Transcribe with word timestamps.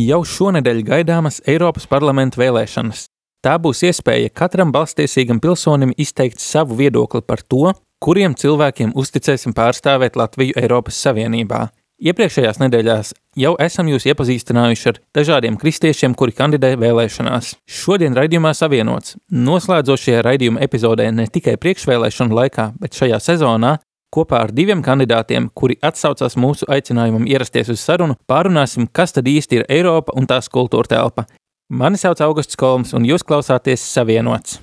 Jau 0.00 0.20
šonedēļ 0.24 0.78
gaidāmas 0.86 1.40
Eiropas 1.50 1.84
parlamenta 1.90 2.38
vēlēšanas. 2.40 3.02
Tā 3.44 3.56
būs 3.60 3.82
iespēja 3.88 4.30
katram 4.32 4.70
balstiesīgam 4.72 5.40
pilsonim 5.42 5.90
izteikt 6.00 6.40
savu 6.40 6.78
viedokli 6.78 7.20
par 7.26 7.42
to, 7.42 7.74
kuriem 8.00 8.36
cilvēkiem 8.38 8.94
uzticēsim 8.96 9.52
pārstāvēt 9.56 10.16
Latviju 10.16 10.56
Eiropas 10.62 11.00
Savienībā. 11.04 11.66
Iepriekšējās 12.00 12.62
nedēļās 12.62 13.12
jau 13.42 13.52
esam 13.60 13.90
jūs 13.92 14.06
iepazīstinājuši 14.08 14.88
ar 14.88 15.02
dažādiem 15.18 15.58
kristiešiem, 15.60 16.14
kuri 16.16 16.32
kandidē 16.38 16.72
vēlēšanās. 16.80 17.58
Šodien 17.68 18.16
raidījumā 18.16 18.54
savienots 18.56 19.18
noslēdzošajā 19.28 20.22
raidījuma 20.24 20.64
epizodē 20.64 21.10
ne 21.12 21.28
tikai 21.28 21.58
priekšvēlēšanu 21.60 22.40
laikā, 22.40 22.70
bet 22.80 22.96
šajā 22.96 23.20
sezonā 23.26 23.76
Kopā 24.10 24.40
ar 24.42 24.50
diviem 24.50 24.80
kandidātiem, 24.82 25.44
kuri 25.54 25.76
atsaucās 25.86 26.34
mūsu 26.34 26.66
aicinājumam 26.66 27.28
ierasties 27.30 27.68
uz 27.70 27.82
sarunu, 27.84 28.16
pārunāsim, 28.26 28.88
kas 28.90 29.14
tad 29.14 29.28
īsti 29.30 29.60
ir 29.60 29.68
Eiropa 29.70 30.16
un 30.18 30.26
tās 30.26 30.50
kultūra 30.50 30.90
telpa. 30.90 31.28
Mani 31.70 32.00
sauc 32.00 32.18
Augusts 32.26 32.58
Kolms, 32.58 32.90
un 32.98 33.06
jūs 33.06 33.22
klausāties 33.22 33.84
Savienots. 33.86 34.58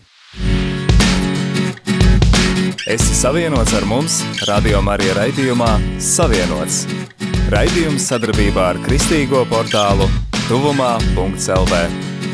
Esi 2.87 3.15
savienots 3.15 3.71
ar 3.75 3.83
mums, 3.87 4.21
Radio 4.47 4.81
Marija 4.83 5.15
raidījumā 5.15 5.73
Savienots. 6.03 6.85
Raidījums 7.51 8.07
sadarbībā 8.11 8.65
ar 8.73 8.79
Kristīgo 8.83 9.45
portālu 9.47 10.07
Tuvumā.lv. 10.47 11.79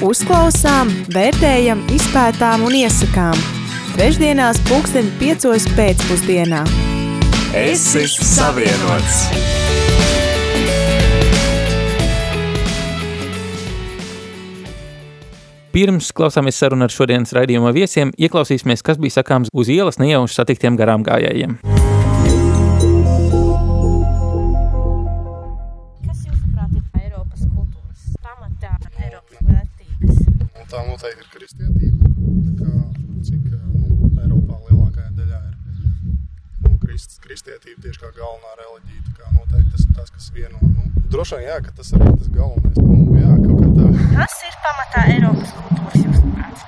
Uzklausām, 0.06 0.90
vērtējam, 1.14 1.86
izpētām 1.94 2.66
un 2.66 2.78
iesakām. 2.82 3.38
Trešdienās, 3.94 4.62
pulksten 4.70 5.14
piecos 5.22 5.70
pēcpusdienā. 5.78 6.66
Esi 7.54 8.08
savienots! 8.10 9.28
Pirms 15.70 16.10
klausāmies 16.18 16.58
sarunu 16.58 16.88
ar 16.88 16.94
šodienas 16.96 17.30
raidījuma 17.38 17.70
viesiem, 17.78 18.10
ieklausīsimies, 18.18 18.82
kas 18.82 18.98
bija 18.98 19.20
sakāms 19.20 19.54
uz 19.54 19.70
ielas 19.70 20.02
nejauši 20.02 20.34
satiktiem 20.40 20.80
garām 20.82 21.06
gājējiem. 21.06 21.60
Kas 26.02 26.26
jūsuprāt 26.26 26.74
ir 26.74 26.82
Eiropas 27.04 27.46
kultūras 27.46 28.18
pamatā, 28.26 28.74
Eiropas 28.98 29.46
vērtības? 29.46 30.26
Un 30.42 30.66
tā 30.74 30.82
noteikti 30.90 31.22
ir 31.22 31.30
kristietība. 31.38 32.02
Tā 32.50 32.66
kā, 32.66 32.72
cik 33.30 33.46
nu, 33.46 34.10
Eiropā 34.26 34.58
lielākajā 34.58 35.14
daļā 35.22 35.42
ir 35.46 35.54
nu, 36.66 36.80
krist, 36.82 37.22
kristietība 37.34 37.82
tieši 37.82 38.02
kā 38.04 38.12
galvenā 38.14 38.52
reliģija. 38.60 39.04
Tā 39.08 39.14
kā 39.18 39.32
noteikti 39.34 39.72
tas 39.74 39.86
ir 39.88 39.94
tas, 39.98 40.10
kas 40.14 40.28
vieno. 40.36 40.60
Nu, 40.62 40.84
droši 41.10 41.40
vien, 41.40 41.48
jā, 41.48 41.56
ka 41.66 41.72
tas 41.80 41.90
arī 41.98 42.10
ir 42.12 42.20
tas 42.20 42.30
galvenais. 42.36 42.78
Nu, 42.78 42.98
jā, 43.18 43.32
kaut 43.42 43.64
kā 43.64 43.70
tā. 43.78 43.88
Kas 44.20 44.36
ir 44.46 44.60
pamatā 44.66 45.06
Eiropas 45.16 45.56
kultūras 45.58 45.98
jūsuprāt? 46.04 46.68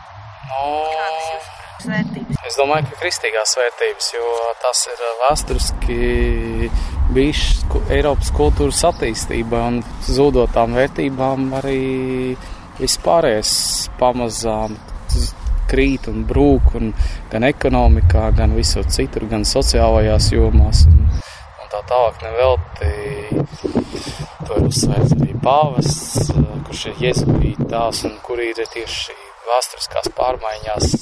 Kādas 0.50 1.28
jūsuprāt 1.36 1.86
vērtības? 1.92 2.42
Es 2.50 2.58
domāju, 2.58 2.90
ka 2.90 3.00
kristīgās 3.04 3.56
vērtības, 3.62 4.10
jo 4.18 4.34
tas 4.64 4.84
ir 4.90 5.06
vēsturiski 5.22 6.00
bijis 7.14 7.46
Eiropas 7.94 8.34
kultūras 8.34 8.82
attīstība 8.90 9.62
un 9.70 9.82
zudotām 10.10 10.74
vērtībām 10.80 11.52
arī 11.62 11.80
vispārējais 12.82 13.56
pamazām 14.02 14.80
krīt 15.70 16.10
un 16.12 16.26
brūk 16.30 16.76
un 16.80 16.94
gan 17.32 17.46
ekonomikā, 17.48 18.30
gan 18.38 18.56
visur 18.58 18.88
citur, 18.92 19.28
gan 19.32 19.46
sociālajās 19.48 20.32
jomās 20.36 20.86
un, 20.90 21.04
un 21.64 21.72
tā 21.74 21.82
tālāk 21.90 22.24
nevelti. 22.26 22.92
To 24.46 24.60
ir 24.60 24.68
uzsvērts 24.70 25.16
arī 25.18 25.34
pāvests, 25.42 26.30
eh, 26.34 26.50
kurš 26.68 26.84
ir 26.92 27.06
jēzuīta 27.08 27.70
tās 27.72 28.04
un 28.06 28.18
kur 28.26 28.42
ir 28.44 28.60
tieši 28.62 29.16
vēsturiskās 29.46 30.12
pārmaiņās 30.18 30.96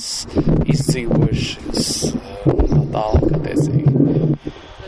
izdzīvojušas 0.74 1.90
eh, 2.10 2.52
tā 2.74 2.84
tālāk 2.96 3.38
attiecīgi. 3.40 3.96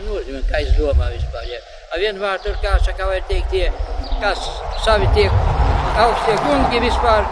nozīmē, 0.06 0.42
kā 0.50 0.62
es 0.62 0.76
domāju 0.78 1.18
vispār. 1.18 1.48
Ja. 1.52 1.60
Ar 1.94 2.02
vienu 2.02 2.20
vārdu 2.20 2.48
tur, 2.48 2.56
kā 2.62 2.76
saka, 2.84 3.08
var 3.08 3.22
teikt, 3.28 3.52
tie, 3.52 3.70
kas 4.20 4.42
savi 4.84 5.08
tie 5.16 5.28
augstie 5.96 6.36
kungi 6.44 6.80
vispār, 6.82 7.28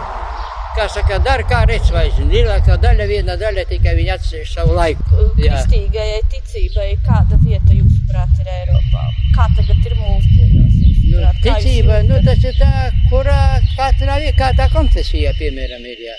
kā 0.75 0.85
saka, 0.91 1.17
dara 1.23 1.43
kā 1.49 1.61
redz 1.69 1.89
vai 1.93 2.05
zina. 2.15 2.31
Lielākā 2.33 2.75
daļa, 2.83 3.05
viena 3.09 3.35
daļa 3.39 3.63
tikai 3.71 3.93
viņi 3.99 4.11
atsevišķi 4.15 4.53
savu 4.57 4.75
laiku. 4.75 5.03
Jā. 5.39 5.53
Kristīgajai 5.55 6.21
ticībai 6.33 6.89
kāda 7.07 7.39
vieta 7.43 7.71
jūsuprāt 7.77 8.41
ir 8.41 8.51
Eiropā? 8.59 9.03
Kā 9.37 9.47
tagad 9.57 9.89
ir 9.89 9.95
mūsdienās? 10.01 10.73
Nu, 11.15 11.29
ticība, 11.45 12.01
nu 12.09 12.17
tas 12.25 12.43
ir 12.43 12.57
tā, 12.59 12.71
kurā 13.11 13.39
katrā 13.77 14.17
vie- 14.19 14.33
kā 14.35 14.51
tā 14.57 14.67
konfesija, 14.73 15.31
piemēram, 15.39 15.85
ir, 15.93 16.01
jā. 16.09 16.15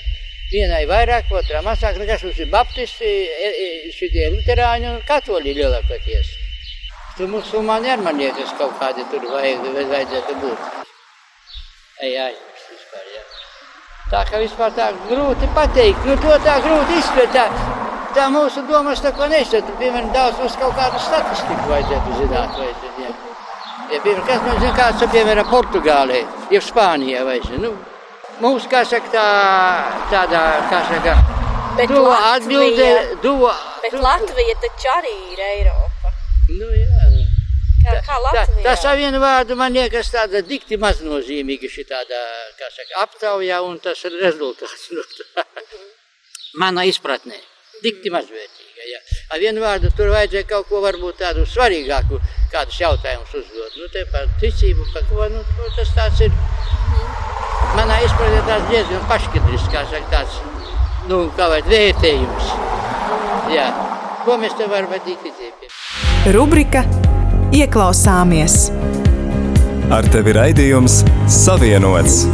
Vienai 0.52 0.84
vairāk, 0.86 1.28
otrā 1.34 1.60
mazāk, 1.66 1.98
nu 1.98 2.06
kas 2.06 2.22
mums 2.22 2.38
ir 2.38 2.48
baptisti, 2.52 3.04
e- 3.04 3.54
e- 3.66 3.92
šitie 3.92 4.30
luterāņi 4.32 4.88
un 4.94 5.00
katoļi 5.08 5.56
lielākoties. 5.58 6.32
Tu 7.16 7.26
musulmaņi 7.28 7.92
ar 7.92 7.98
man 7.98 8.18
liekas 8.20 8.52
kaut 8.58 8.76
kādi 8.80 9.04
tur 9.10 9.24
vajag, 9.32 9.58
vajadzētu 9.92 10.40
būt. 10.42 10.58
Vispār, 12.00 12.12
jā. 12.12 12.28
Tā 14.06 14.20
kā 14.28 14.38
vispār 14.38 14.70
tā 14.76 14.92
grūti 15.08 15.48
pateikt, 15.54 16.04
nu 16.06 16.14
to 16.22 16.34
tā 16.44 16.60
grūti 16.62 17.00
izpēt, 17.00 17.32
tā, 17.34 17.46
tā 18.14 18.28
mūsu 18.30 18.62
domas 18.68 19.02
tā 19.02 19.10
ko 19.16 19.26
nesat. 19.32 19.66
Piemēram, 19.80 20.12
daudz 20.14 20.38
mums 20.38 20.54
kaut 20.60 20.76
kādu 20.78 21.00
statistiku 21.02 21.72
vajadzētu 21.72 22.20
zināt, 22.20 22.54
vajadzētu, 22.54 23.02
jā. 23.02 23.10
Ja, 23.90 23.98
piemēram, 24.04 24.22
kas 24.28 24.44
man 24.46 24.60
zina, 24.62 24.72
kāds 24.78 25.02
ir, 25.02 25.10
piemēram, 25.16 25.50
Portugālē, 25.50 26.22
jau 26.54 26.62
Spānijā, 26.68 27.24
vai 27.26 27.40
zina, 27.48 27.64
nu, 27.66 27.72
mūsu, 28.44 28.70
kā 28.70 28.84
saka, 28.86 29.10
tā, 29.10 29.26
tādā, 30.14 30.44
kā 30.70 30.84
saka, 30.92 31.18
to 31.90 32.06
atbildē, 32.14 32.90
do, 33.26 33.34
Bet 33.82 34.00
Latvija 34.02 34.54
taču 34.62 34.88
arī 34.90 35.12
ir 35.34 35.42
Eiropa. 35.50 36.14
Nu, 36.48 36.70
jā, 36.74 36.85
Kā, 37.86 38.00
kā 38.02 38.14
Tā, 38.16 38.16
Latvija? 38.22 38.62
tas 38.64 38.84
ar 38.90 38.96
vienu 38.98 39.20
vārdu 39.22 39.56
man 39.58 39.74
liekas 39.76 40.08
tāda 40.10 40.40
dikti 40.42 40.78
maznozīmīga 40.82 41.68
šī 41.70 41.84
tāda, 41.86 42.22
kā 42.58 42.70
saka, 42.74 43.02
aptaujā 43.04 43.60
un 43.62 43.78
tas 43.82 44.00
ir 44.08 44.16
rezultāts 44.22 44.88
no 44.96 45.04
tā. 45.12 45.44
Mana 46.58 46.86
izpratnē. 46.88 47.38
Dikti 47.84 48.10
mazvērtīga, 48.10 48.86
jā. 48.90 49.00
Ar 49.30 49.42
vienu 49.42 49.62
vārdu 49.62 49.90
tur 49.94 50.10
vajadzēja 50.14 50.48
kaut 50.48 50.66
ko 50.70 50.80
varbūt 50.82 51.20
tādu 51.20 51.44
svarīgāku, 51.46 52.18
kādus 52.50 52.80
jautājumus 52.80 53.34
uzdot. 53.42 53.76
Nu, 53.76 53.88
te 53.92 54.06
par 54.10 54.26
ticību, 54.40 54.86
par 54.94 55.04
ko, 55.10 55.28
nu, 55.30 55.44
to 55.54 55.70
tas 55.76 55.92
tāds 55.98 56.24
ir. 56.26 56.32
Manā 57.76 58.00
izpratnē 58.06 58.40
tāds 58.48 58.70
diezgan 58.72 59.04
paškidris, 59.10 59.68
kā 59.70 59.84
saka, 59.92 60.08
tāds, 60.14 60.40
nu, 61.10 61.26
kā 61.36 61.50
vajag 61.52 61.68
vērtējums. 61.74 62.54
Jā. 63.54 63.68
Ko 64.24 64.40
mēs 64.42 64.56
te 64.58 64.66
varam 64.66 64.90
vadīt 64.90 65.20
ticību? 65.22 65.70
Rubrika 66.34 66.82
Ieklausāmies! 67.54 68.72
Ar 69.94 70.06
tevi 70.10 70.32
raidījums 70.34 70.96
Savienots. 71.30 72.24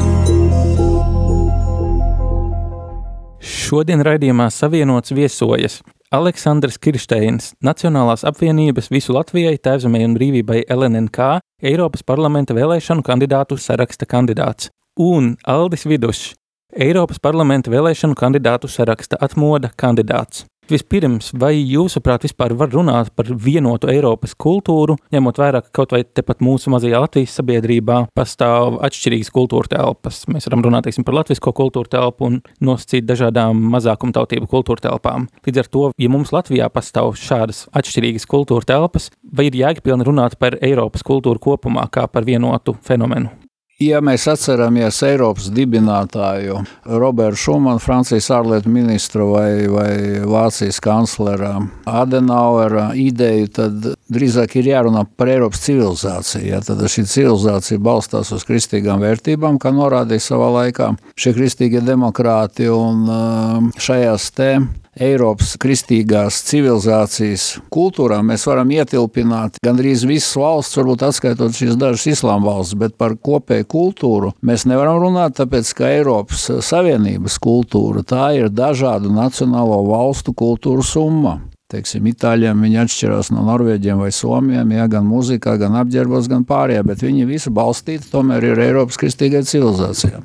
Šodien 3.44 4.00
raidījumā 4.00 4.46
savienots 4.48 5.12
viesojas 5.12 5.82
Aleksandrs 6.16 6.80
Kirsteins, 6.80 7.50
Nacionālās 7.60 8.24
apvienības 8.24 8.88
visu 8.88 9.12
Latvijai, 9.12 9.58
Tēvzemē 9.60 10.00
un 10.08 10.16
brīvībai 10.16 10.62
LNNK, 10.72 11.28
Eiropas 11.60 12.00
parlamenta 12.08 12.56
vēlēšanu 12.56 13.04
kandidātu 13.04 13.60
saraksta 13.60 14.08
kandidāts, 14.08 14.70
un 14.96 15.34
Aldis 15.44 15.84
Vidušs, 15.84 16.30
Eiropas 16.72 17.20
parlamenta 17.20 17.68
vēlēšanu 17.68 18.16
kandidātu 18.16 18.72
saraksta 18.72 19.20
atmoda 19.20 19.74
kandidāts. 19.76 20.46
Vispirms, 20.70 21.32
vai 21.34 21.56
jūsuprāt 21.58 22.22
vispār 22.22 22.52
var 22.54 22.70
runāt 22.70 23.08
par 23.18 23.26
vienotu 23.26 23.88
Eiropas 23.90 24.36
kultūru, 24.38 24.94
ņemot 25.10 25.40
vērā, 25.42 25.60
ka 25.64 25.72
kaut 25.80 25.90
vai 25.92 26.04
tepat 26.06 26.38
mūsu 26.44 26.70
mazajā 26.70 27.00
Latvijas 27.02 27.34
sabiedrībā 27.40 27.98
pastāv 28.14 28.78
atšķirīgas 28.86 29.32
kultūra 29.34 29.72
telpas? 29.74 30.22
Mēs 30.30 30.46
varam 30.46 30.62
runāt 30.68 30.86
teiksim, 30.86 31.02
par 31.08 31.18
latvisko 31.18 31.50
kultūra 31.58 31.90
telpu 31.98 32.30
un 32.30 32.40
nosacīt 32.62 33.10
dažādām 33.10 33.58
mazākumtautību 33.74 34.46
kultūra 34.54 34.86
telpām. 34.86 35.26
Līdz 35.42 35.64
ar 35.64 35.72
to, 35.74 35.86
ja 35.98 36.14
mums 36.14 36.30
Latvijā 36.30 36.70
pastāv 36.70 37.16
šādas 37.18 37.66
atšķirīgas 37.74 38.30
kultūra 38.30 38.72
telpas, 38.76 39.10
vai 39.34 39.50
ir 39.50 39.58
jēgpilni 39.64 40.06
runāt 40.06 40.38
par 40.38 40.60
Eiropas 40.62 41.02
kultūru 41.02 41.42
kopumā 41.42 41.90
kā 41.90 42.06
par 42.06 42.28
vienotu 42.28 42.78
fenomenu? 42.86 43.41
Ja 43.82 43.98
mēs 44.04 44.28
atceramies 44.30 45.00
Eiropas 45.06 45.48
dibinātāju 45.50 46.60
Robertu 47.00 47.40
Šumanu, 47.40 47.80
Francijas 47.82 48.28
ārlietu 48.34 48.70
ministru 48.70 49.30
vai, 49.32 49.66
vai 49.70 50.20
Vācijas 50.28 50.78
kanclera 50.82 51.56
Adenauera 51.88 52.90
ideju, 52.98 53.48
tad 53.56 53.88
drīzāk 54.12 54.54
ir 54.60 54.68
jārunā 54.70 55.02
par 55.16 55.32
Eiropas 55.32 55.64
civilizāciju. 55.66 56.44
Ja? 56.52 56.60
Tad 56.62 56.84
šī 56.84 57.06
civilizācija 57.10 57.82
balstās 57.82 58.30
uz 58.36 58.46
kristīgām 58.46 59.02
vērtībām, 59.02 59.58
kā 59.62 59.74
norādīja 59.74 60.28
savā 60.28 60.52
laikā 60.60 60.92
šie 61.18 61.34
kristīgie 61.40 61.82
demokrāti. 61.82 62.70
Un 62.70 63.72
šajās 63.82 64.30
te 64.36 64.52
Eiropas 64.92 65.54
kristīgās 65.56 66.42
civilizācijas 66.50 67.46
kultūrā 67.72 68.18
mēs 68.28 68.42
varam 68.44 68.68
ietilpināt 68.74 69.56
gandrīz 69.64 70.02
visas 70.04 70.34
valsts, 70.36 70.76
varbūt 70.76 71.04
atskaitot 71.06 71.56
šīs 71.56 71.78
dažas 71.80 72.04
islāma 72.12 72.50
valsts, 72.50 72.76
bet 72.76 72.98
par 73.00 73.14
kopēju 73.16 73.68
kultūru 73.72 74.34
mēs 74.44 74.66
nevaram 74.68 75.00
runāt, 75.00 75.38
tāpēc 75.38 75.70
ka 75.78 75.88
Eiropas 75.94 76.44
Savienības 76.68 77.38
kultūra 77.40 78.04
tā 78.04 78.26
ir 78.36 78.52
dažādu 78.52 79.08
nacionālo 79.16 79.80
valstu 79.88 80.36
kultūru 80.36 80.84
summa 80.84 81.38
teiksim, 81.72 82.04
itāļiem 82.10 82.66
viņi 82.66 82.82
atšķirās 82.82 83.30
no 83.32 83.46
norvēģiem 83.46 84.02
vai 84.04 84.10
somiem, 84.12 84.74
ja, 84.76 84.84
gan 84.92 85.06
mūzikā, 85.08 85.56
gan 85.60 85.78
apģērbos, 85.80 86.28
gan 86.28 86.44
pārējā, 86.44 86.82
bet 86.84 87.00
viņi 87.00 87.24
visi 87.30 87.52
balstīti 87.54 88.10
tomēr 88.12 88.50
ir 88.50 88.60
Eiropas 88.66 89.00
kristīgai 89.00 89.40
civilizācijai. 89.48 90.20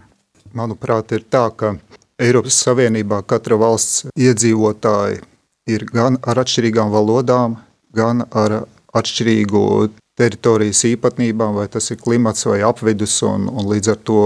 Manuprāt, 0.57 1.13
ir 1.15 1.23
tā, 1.31 1.45
ka 1.55 1.77
Eiropas 2.17 2.55
Savienībā 2.63 3.19
katra 3.29 3.59
valsts 3.61 4.07
iedzīvotāji 4.17 5.19
ir 5.69 5.83
gan 5.91 6.15
ar 6.25 6.39
atšķirīgām 6.41 6.89
valodām, 6.89 7.59
gan 7.93 8.23
ar 8.33 8.63
atšķirīgu 8.97 9.61
teritorijas 10.17 10.81
īpatnībām, 10.89 11.53
vai 11.59 11.67
tas 11.69 11.91
ir 11.93 11.99
klimats 12.01 12.47
vai 12.49 12.63
apvidus, 12.65 13.19
un, 13.21 13.45
un 13.45 13.69
līdz 13.69 13.91
ar 13.93 13.99
to 14.09 14.23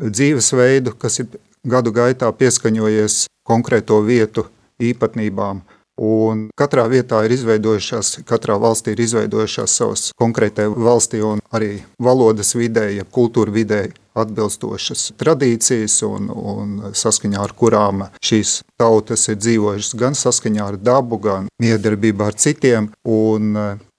dzīvesveidu, 0.00 0.96
kas 0.98 1.20
ir 1.22 1.38
gadu 1.62 1.94
gaitā 1.94 2.32
pieskaņojies 2.34 3.28
konkrēto 3.46 4.00
vietu 4.02 4.48
īpatnībām. 4.82 5.62
Un 6.00 6.48
katrā 6.58 6.88
vietā 6.90 7.20
ir 7.24 7.36
izveidojušās, 7.36 8.24
katrā 8.26 8.56
valstī 8.58 8.94
ir 8.94 9.04
izveidojušās 9.04 9.76
savas 9.78 10.08
konkrētai 10.18 10.66
valstī 10.74 11.22
un 11.22 11.42
arī 11.54 11.84
valodas 12.02 12.54
vidē, 12.58 12.88
ja 12.96 13.04
kultūra 13.06 13.54
vidē 13.54 13.82
atbilstošas 14.18 15.12
tradīcijas 15.18 16.00
un, 16.06 16.28
un 16.30 16.74
saskaņā 16.94 17.40
ar 17.42 17.54
kurām 17.58 18.06
šīs 18.22 18.60
tautas 18.78 19.28
ir 19.30 19.38
dzīvojušas 19.38 19.96
gan 19.98 20.18
saskaņā 20.18 20.68
ar 20.72 20.78
dabu, 20.78 21.18
gan 21.22 21.50
miedarbībā 21.62 22.30
ar 22.30 22.38
citiem. 22.38 22.90
Un, 23.06 23.54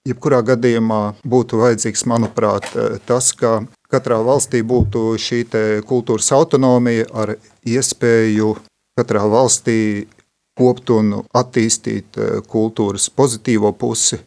jebkurā 0.06 0.42
gadījumā 0.46 1.00
būtu 1.26 1.60
vajadzīgs, 1.60 2.06
manuprāt, 2.08 2.68
tas, 3.08 3.32
ka 3.34 3.58
katrā 3.90 4.20
valstī 4.24 4.62
būtu 4.66 5.16
šī 5.20 5.42
kultūras 5.88 6.30
autonomija 6.36 7.08
ar 7.14 7.36
iespēju 7.66 8.54
katrā 8.96 9.26
valstī 9.28 10.06
kopt 10.56 10.90
un 10.94 11.12
attīstīt 11.36 12.18
eh, 12.18 12.38
kultūras 12.48 13.08
pozitīvo 13.12 13.72
pusi, 13.76 14.18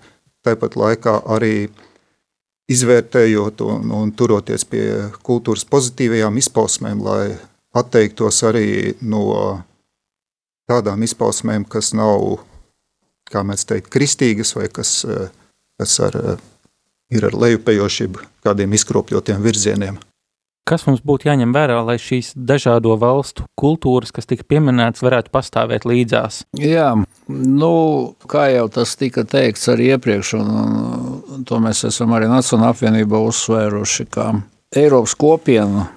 tāpat 0.46 0.78
laikā 0.80 1.16
arī 1.36 1.70
izvērtējot 2.70 3.64
un, 3.66 3.94
un 3.98 4.12
turoties 4.14 4.66
pie 4.70 4.86
kultūras 5.26 5.66
pozitīvajām 5.70 6.38
izpausmēm, 6.38 7.02
lai 7.06 7.24
atteiktos 7.74 8.44
arī 8.46 8.94
no 9.02 9.24
tādām 10.70 11.02
izpausmēm, 11.06 11.66
kas 11.66 11.96
nav, 11.98 12.44
kā 13.30 13.42
mēs 13.46 13.66
teikt, 13.66 13.90
kristīgas 13.94 14.54
vai 14.58 14.70
kas, 14.74 15.02
eh, 15.06 15.34
kas 15.82 15.98
ar, 16.06 16.20
ir 17.10 17.26
ar 17.26 17.42
lejupējošību 17.46 18.30
kādiem 18.46 18.78
izkropļotiem 18.78 19.42
virzieniem. 19.42 19.98
Kas 20.70 20.84
mums 20.86 21.02
būtu 21.02 21.26
jāņem 21.26 21.54
vērā, 21.56 21.80
lai 21.82 21.96
šīs 21.98 22.36
dažādo 22.38 22.94
valstu 23.02 23.48
kultūras, 23.58 24.12
kas 24.14 24.30
tika 24.30 24.46
pieminētas, 24.46 25.02
varētu 25.02 25.34
pastāvēt 25.34 25.88
līdzās? 25.90 26.44
Jā, 26.62 26.92
nu, 27.34 27.74
kā 28.30 28.46
jau 28.54 28.68
tas 28.78 28.94
tika 29.00 29.26
teikts 29.26 29.66
arī 29.74 29.96
iepriekš, 29.96 30.36
un, 30.38 30.52
un 31.34 31.48
to 31.50 31.58
mēs 31.64 31.82
esam 31.90 32.14
arī 32.14 32.30
Nacionālajā 32.30 32.76
apvienībā 32.76 33.22
uzsvēruši, 33.32 34.06
ka 34.14 34.30
Eiropas 34.78 35.18
kopiena 35.18 35.88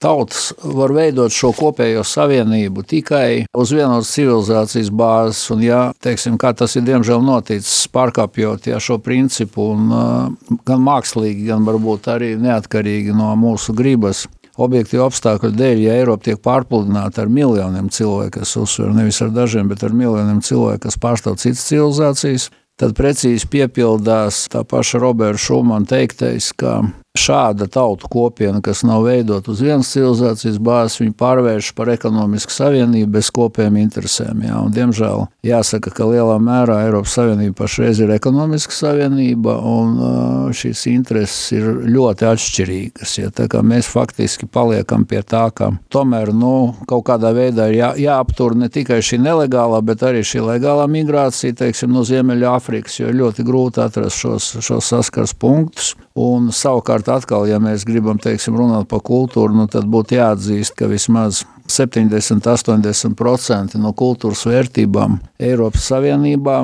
tautas 0.00 0.50
var 0.64 0.94
veidot 0.96 1.32
šo 1.34 1.52
kopējo 1.56 2.02
savienību 2.06 2.84
tikai 2.88 3.44
uz 3.56 3.72
vienos 3.74 4.10
civilizācijas 4.14 4.90
bāzes, 4.96 5.42
un, 5.54 5.64
ja, 5.64 5.80
teiksim, 6.02 6.38
kā 6.40 6.54
tas 6.56 6.76
ir 6.78 6.86
diemžēl 6.88 7.22
noticis, 7.24 7.84
pārkāpjot 7.92 8.70
ja, 8.72 8.80
šo 8.82 8.98
principu, 9.04 9.70
un, 9.74 9.88
uh, 9.92 10.58
gan 10.66 10.84
mākslīgi, 10.86 11.48
gan 11.50 11.66
varbūt 11.68 12.10
arī 12.14 12.34
neatkarīgi 12.40 13.16
no 13.16 13.32
mūsu 13.40 13.76
gribas. 13.76 14.26
Objektīvu 14.60 15.06
apstākļu 15.06 15.54
dēļ, 15.56 15.82
ja 15.86 15.92
Eiropa 16.00 16.26
tiek 16.26 16.40
pārpludināta 16.44 17.22
ar 17.22 17.30
miljoniem 17.32 17.86
cilvēku, 17.92 18.40
kas 18.40 18.56
uzsver 18.60 18.90
nevis 18.92 19.20
ar 19.24 19.30
dažiem, 19.32 19.70
bet 19.70 19.84
ar 19.86 19.94
miljoniem 19.96 20.42
cilvēku, 20.44 20.82
kas 20.84 20.98
pārstāv 21.00 21.38
citas 21.40 21.62
civilizācijas, 21.70 22.50
tad 22.80 22.96
precīzi 22.98 23.48
piepildās 23.48 24.46
tā 24.52 24.64
paša 24.68 25.00
Roberta 25.00 25.40
Šumana 25.40 25.88
teiktais, 25.88 26.50
ka 26.56 26.80
šāda 27.18 27.66
tautu 27.66 28.08
kopiena, 28.08 28.60
kas 28.62 28.84
nav 28.86 29.02
veidota 29.02 29.50
uz 29.50 29.60
vienas 29.64 29.90
civilizācijas 29.90 30.60
bāzes, 30.62 31.00
viņi 31.00 31.14
pārvērš 31.18 31.72
par 31.74 31.90
ekonomisku 31.90 32.54
savienību 32.54 33.10
bez 33.16 33.32
kopējiem 33.34 33.80
interesēm. 33.82 34.44
Jā. 34.46 34.60
Un, 34.62 34.70
diemžēl 34.74 35.24
jāsaka, 35.46 35.90
ka 35.94 36.06
lielā 36.06 36.36
mērā 36.42 36.84
Eiropas 36.86 37.16
Savienība 37.18 37.64
pašreiz 37.64 37.98
ir 38.04 38.12
ekonomiska 38.14 38.76
savienība, 38.76 39.56
un 39.58 40.52
šīs 40.54 40.84
intereses 40.92 41.50
ir 41.56 41.66
ļoti 41.90 42.28
atšķirīgas. 42.30 43.16
Ja. 43.18 43.32
Tā 43.34 43.48
kā 43.50 43.64
mēs 43.66 43.90
faktiski 43.90 44.46
paliekam 44.46 45.02
pie 45.08 45.24
tā, 45.26 45.48
ka 45.50 45.72
tomēr 45.90 46.30
nu, 46.36 46.76
kaut 46.90 47.08
kādā 47.10 47.34
veidā 47.34 47.66
ir 47.72 47.80
jā, 47.80 47.90
jāaptur 48.06 48.54
ne 48.54 48.70
tikai 48.70 49.00
šī 49.02 49.18
nelegālā, 49.24 49.82
bet 49.82 50.06
arī 50.06 50.22
šī 50.26 50.44
legālā 50.46 50.86
migrācija, 50.90 51.58
teiksim, 51.58 51.90
no 51.90 52.06
Ziemeļāfrikas, 52.06 53.00
jo 53.02 53.10
ļoti 53.10 53.46
grūti 53.50 53.82
atrast 53.82 54.22
šos, 54.22 54.52
šos 54.62 54.94
saskars 54.94 55.34
punktus. 55.34 55.96
Un 56.20 56.50
savukārt, 56.52 56.99
atkal, 57.08 57.48
ja 57.48 57.58
mēs 57.62 57.84
gribam 57.88 58.18
teiksim, 58.20 58.56
runāt 58.58 58.88
par 58.90 59.00
kultūru, 59.06 59.54
nu, 59.56 59.66
tad 59.70 59.84
būtu 59.90 60.14
jāatzīst, 60.18 60.74
ka 60.76 60.86
vismaz 60.90 61.44
70-80% 61.70 63.78
no 63.80 63.92
kultūras 63.96 64.46
vērtībām 64.50 65.18
Eiropas 65.40 65.82
Savienībā 65.92 66.56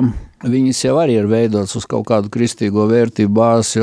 viņas 0.43 0.83
jau 0.85 0.95
arī 1.01 1.17
ir 1.21 1.29
veidotas 1.29 1.75
uz 1.79 1.85
kaut 1.89 2.05
kādu 2.09 2.29
kristīgo 2.33 2.85
vērtību 2.89 3.33
bāzi. 3.33 3.81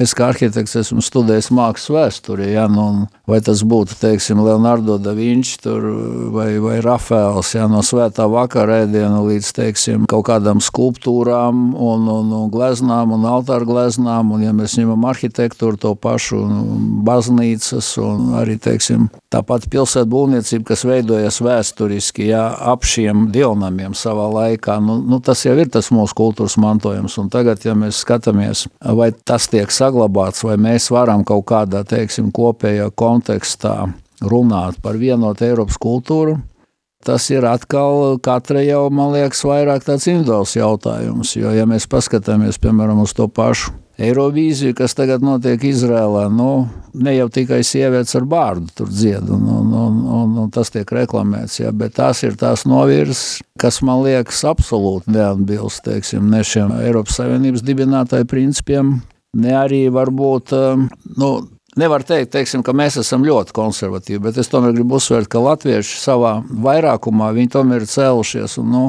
Es 0.00 0.14
kā 0.16 0.30
arhitekts 0.32 0.76
esmu 0.82 1.02
studējis 1.04 1.50
mākslas 1.54 1.94
vēsturi, 1.94 2.50
ja, 2.52 2.66
nu, 2.70 3.06
vai 3.28 3.40
tas 3.44 3.62
būtu 3.66 3.96
teiksim, 4.00 4.42
Leonardo 4.44 4.98
da 5.00 5.14
Vinci 5.16 5.58
vai, 6.32 6.58
vai 6.60 6.78
Rafaels, 6.84 7.54
ja, 7.56 7.66
no 7.70 7.80
svētā 7.84 8.28
vakara 8.30 8.82
ēdiena 8.84 9.22
līdz 9.24 9.52
teiksim, 9.56 10.04
kaut 10.10 10.26
kādām 10.28 10.60
skulptūrām, 10.64 11.72
un, 11.74 12.08
un, 12.12 12.32
un 12.36 12.50
gleznām 12.52 13.14
un 13.16 13.24
altāru 13.28 13.68
gleznām. 13.68 14.32
Un, 14.34 14.44
ja 14.44 14.52
mēs 14.56 14.76
ņemam 14.78 15.06
arhitektūru, 15.08 15.78
to 15.80 15.94
pašu 15.98 16.42
baznīcas 17.06 17.90
un 18.02 18.34
arī 18.38 18.58
teiksim, 18.60 19.08
tāpat 19.32 19.68
pilsētu 19.72 20.10
būvniecību, 20.12 20.66
kas 20.68 20.84
veidojas 20.88 21.40
vēsturiski 21.44 22.28
ja, 22.30 22.48
ap 22.72 22.86
šiem 22.88 23.28
dievnamiem 23.34 23.96
savā 23.98 24.28
laikā, 24.32 24.78
nu, 24.84 24.98
nu, 25.04 25.20
tas 25.24 25.44
jau 25.46 25.56
ir 25.58 25.70
tas 25.72 25.77
mūsu 25.94 26.16
kultūras 26.18 26.58
mantojums. 26.60 27.14
Un 27.22 27.30
tagad, 27.32 27.62
ja 27.64 27.76
mēs 27.78 28.02
skatāmies, 28.04 28.66
vai 28.98 29.12
tas 29.12 29.46
tiek 29.48 29.70
saglabāts, 29.72 30.44
vai 30.44 30.58
mēs 30.60 30.90
varam 30.94 31.24
kaut 31.28 31.46
kādā, 31.48 31.84
teiksim, 31.88 32.32
kopējā 32.34 32.90
kontekstā 32.98 33.76
runāt 34.20 34.82
par 34.82 34.98
vienotu 34.98 35.46
Eiropas 35.46 35.78
kultūru, 35.80 36.38
tas 37.06 37.30
ir 37.30 37.46
atkal 37.48 38.18
katra 38.22 38.62
jau, 38.66 38.88
man 38.90 39.14
liekas, 39.14 39.44
vairāk 39.46 39.86
tāds 39.86 40.10
individuāls 40.10 40.56
jautājums. 40.58 41.36
Jo, 41.38 41.54
ja 41.54 41.66
mēs 41.70 41.86
paskatāmies, 41.90 42.58
piemēram, 42.60 43.04
uz 43.06 43.14
to 43.16 43.30
pašu 43.30 43.72
Eirovīziju, 43.98 44.76
kas 44.78 44.94
tagad 44.94 45.24
notiek 45.26 45.62
Izrēlā, 45.66 46.28
nu, 46.30 46.68
ne 46.94 47.16
jau 47.16 47.26
tikai 47.34 47.64
sievietes 47.66 48.14
ar 48.14 48.28
bārdu 48.30 48.70
tur 48.78 48.92
dzied, 48.92 49.26
un, 49.34 49.42
un, 49.50 49.72
un, 49.74 49.96
un, 50.20 50.36
un 50.44 50.52
tas 50.54 50.70
tiek 50.70 50.86
reklamēts, 50.94 51.58
ja, 51.64 51.72
bet 51.74 51.96
tās 51.98 52.22
ir 52.22 52.38
tās 52.38 52.62
novirzes, 52.70 53.40
kas 53.58 53.80
man 53.82 54.04
liekas 54.06 54.44
absolūti 54.46 55.16
neatbilst, 55.16 55.82
teiksim, 55.88 56.30
ne 56.30 56.44
šiem 56.46 56.76
Eiropas 56.78 57.18
Savienības 57.18 57.66
dibinātāju 57.66 58.30
principiem, 58.30 59.00
ne 59.34 59.54
arī 59.58 59.88
varbūt, 59.94 60.54
um, 60.54 60.90
nu, 61.18 61.32
Nevar 61.78 62.02
teikt, 62.02 62.32
teiksim, 62.32 62.62
ka 62.66 62.72
mēs 62.74 62.96
esam 62.98 63.22
ļoti 63.22 63.52
konservatīvi, 63.54 64.18
bet 64.24 64.38
es 64.40 64.48
tomēr 64.50 64.72
gribu 64.74 64.96
uzsvērt, 64.98 65.28
ka 65.30 65.38
latvieši 65.44 66.00
savā 66.00 66.32
vairākumā 66.64 67.28
viņi 67.36 67.52
tomēr 67.54 67.84
ir 67.84 67.92
cēlušies 67.92 68.56
un, 68.58 68.72
nu, 68.72 68.80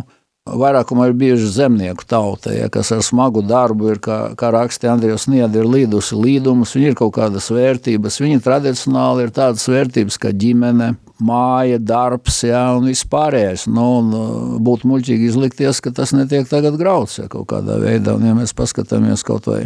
Vairākumā 0.58 1.10
ir 1.10 1.18
bijuši 1.20 1.50
zemnieku 1.54 2.06
tauta, 2.10 2.54
ja, 2.56 2.70
kas 2.74 2.92
ar 2.96 3.04
smagu 3.06 3.44
darbu 3.46 3.92
ir, 3.94 4.00
kā, 4.04 4.18
kā 4.40 4.50
raksta 4.56 4.90
Andrejs 4.94 5.28
Nieda, 5.30 5.62
ir 5.62 5.70
līdusi 5.70 6.18
līdumus, 6.18 6.74
viņi 6.78 6.92
ir 6.92 6.98
kaut 6.98 7.14
kādas 7.18 7.52
vērtības. 7.54 8.20
Viņi 8.24 8.42
tradicionāli 8.46 9.28
ir 9.28 9.36
tādas 9.36 9.68
vērtības 9.70 10.20
kā 10.22 10.34
ģimene, 10.34 10.94
māja, 11.20 11.80
darbs, 11.84 12.42
ja, 12.48 12.64
un 12.78 12.90
vispārējais. 12.90 13.68
Nu, 13.70 13.86
un 14.00 14.12
uh, 14.16 14.58
būtu 14.64 14.90
muļķīgi 14.90 15.30
izlikties, 15.30 15.84
ka 15.84 15.94
tas 15.96 16.16
netiek 16.16 16.48
tagad 16.50 16.80
grauds 16.80 17.20
ja, 17.20 17.28
kaut 17.32 17.50
kādā 17.52 17.80
veidā. 17.82 18.16
Un, 18.18 18.28
ja 18.30 18.36
mēs 18.38 18.56
paskatāmies 18.58 19.26
kaut 19.28 19.50
vai 19.52 19.66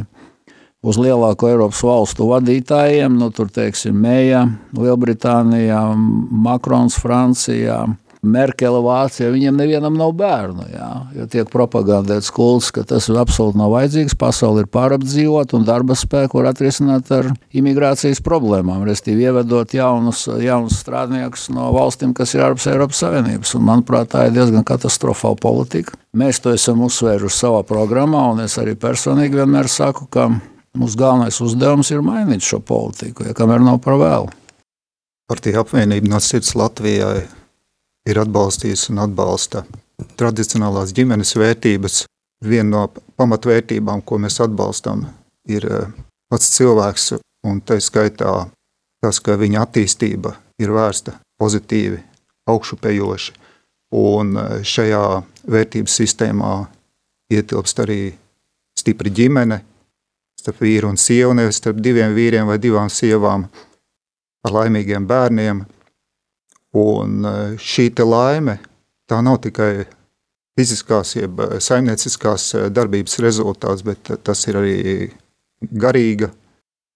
uz 0.84 1.00
lielāko 1.00 1.48
Eiropas 1.48 1.80
valstu 1.86 2.28
vadītājiem, 2.34 3.16
nu, 3.20 3.30
tur 3.32 3.52
teiksim, 3.54 3.96
Mēja, 4.04 4.44
Lielbritānijā, 4.76 5.84
Makrons, 6.44 6.98
Francijā, 7.00 7.86
Merkele 8.24 8.80
Vācijā, 8.80 9.28
viņiem 9.34 9.58
nevienam 9.60 9.98
nav 10.00 10.14
bērnu. 10.16 10.66
Jā, 10.72 10.90
jo 11.18 11.26
tiek 11.28 11.50
propagandēts 11.52 12.32
kults, 12.32 12.70
ka 12.72 12.86
tas 12.88 13.10
ir 13.12 13.20
absolūti 13.20 13.60
nav 13.60 13.74
vajadzīgs, 13.74 14.16
pasauli 14.20 14.64
ir 14.64 14.70
pārapdzīvot 14.72 15.56
un 15.58 15.66
darba 15.68 15.98
spēku 16.00 16.40
var 16.40 16.54
atrisināt 16.54 17.12
ar 17.12 17.28
imigrācijas 17.52 18.24
problēmām, 18.24 18.86
restīvi 18.88 19.28
ievedot 19.28 19.76
jaunus, 19.76 20.24
jaunus 20.40 20.80
strādniekus 20.80 21.50
no 21.52 21.68
valstīm, 21.76 22.16
kas 22.16 22.32
ir 22.38 22.46
ārpus 22.48 22.70
Eiropas 22.72 23.04
Savienības. 23.04 23.54
Un, 23.60 23.68
manuprāt, 23.68 24.14
tā 24.16 24.30
ir 24.30 24.38
diezgan 24.40 24.64
katastrofāla 24.72 25.42
politika. 25.44 26.00
Mēs 26.16 26.40
to 26.40 26.56
esam 26.56 26.86
uzsvēruši 26.88 27.44
savā 27.44 27.62
programmā, 27.68 28.24
un 28.32 28.44
es 28.48 28.56
arī 28.62 28.78
personīgi 28.80 29.44
vienmēr 29.44 29.68
saku, 29.68 30.08
ka 30.08 30.30
mūsu 30.80 30.98
galvenais 30.98 31.44
uzdevums 31.44 31.92
ir 31.92 32.02
mainīt 32.06 32.46
šo 32.46 32.64
politiku, 32.64 33.28
ja 33.28 33.36
kamēr 33.36 33.62
nav 33.66 33.84
par 33.84 34.00
vēlu. 34.00 34.32
Partija 35.28 35.64
apvienība 35.64 36.12
no 36.12 36.20
sirds 36.24 36.56
Latvijai 36.56 37.24
ir 38.10 38.20
atbalstījusi 38.20 38.92
un 38.94 39.04
atbalsta 39.06 39.64
tradicionālās 40.20 40.94
ģimenes 40.96 41.36
vērtības. 41.40 42.04
Viena 42.44 42.70
no 42.70 42.82
pamatvērtībām, 43.20 44.02
ko 44.04 44.20
mēs 44.20 44.42
atbalstam, 44.44 45.06
ir 45.48 45.68
eh, 45.70 45.92
pats 46.32 46.50
cilvēks, 46.58 47.14
un 47.48 47.62
tā 47.64 47.80
skaitā 47.80 48.34
tas, 49.04 49.20
ka 49.24 49.38
viņa 49.40 49.64
attīstība 49.64 50.34
ir 50.60 50.74
vērsta 50.76 51.16
pozitīvi, 51.40 52.02
augšupejoši. 52.52 53.38
Un 53.96 54.36
eh, 54.38 54.58
šajā 54.68 55.06
vērtības 55.56 56.00
sistēmā 56.02 56.56
ietilpst 57.32 57.80
arī 57.86 58.02
stipra 58.78 59.10
ģimene, 59.10 59.62
starp 60.40 60.60
vīru 60.66 60.92
un 60.92 61.00
sievu, 61.00 61.32
nevis 61.38 61.62
starp 61.62 61.80
diviem 61.80 62.12
vīriem 62.16 62.50
vai 62.50 62.60
divām 62.60 62.90
sievām 62.92 63.48
ar 64.44 64.56
laimīgiem 64.58 65.08
bērniem. 65.08 65.64
Un 66.74 67.26
e, 67.26 67.34
šī 67.62 67.92
laime 68.02 68.58
tā 69.10 69.20
nav 69.22 69.38
tikai 69.44 69.86
fiziskās, 70.58 71.16
jeb 71.16 71.40
e, 71.40 71.60
saimnieciskās 71.62 72.48
e, 72.58 72.64
darbības 72.74 73.20
rezultāts, 73.22 73.86
bet 73.86 74.10
tas 74.26 74.42
ir 74.50 74.58
arī 74.58 75.12
garīga 75.62 76.32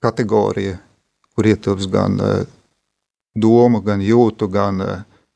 kategorija, 0.01 0.79
kur 1.35 1.45
ietilps 1.45 1.85
gan 1.93 2.17
domu, 3.37 3.81
gan 3.85 4.01
jūtu, 4.01 4.49
gan 4.49 4.81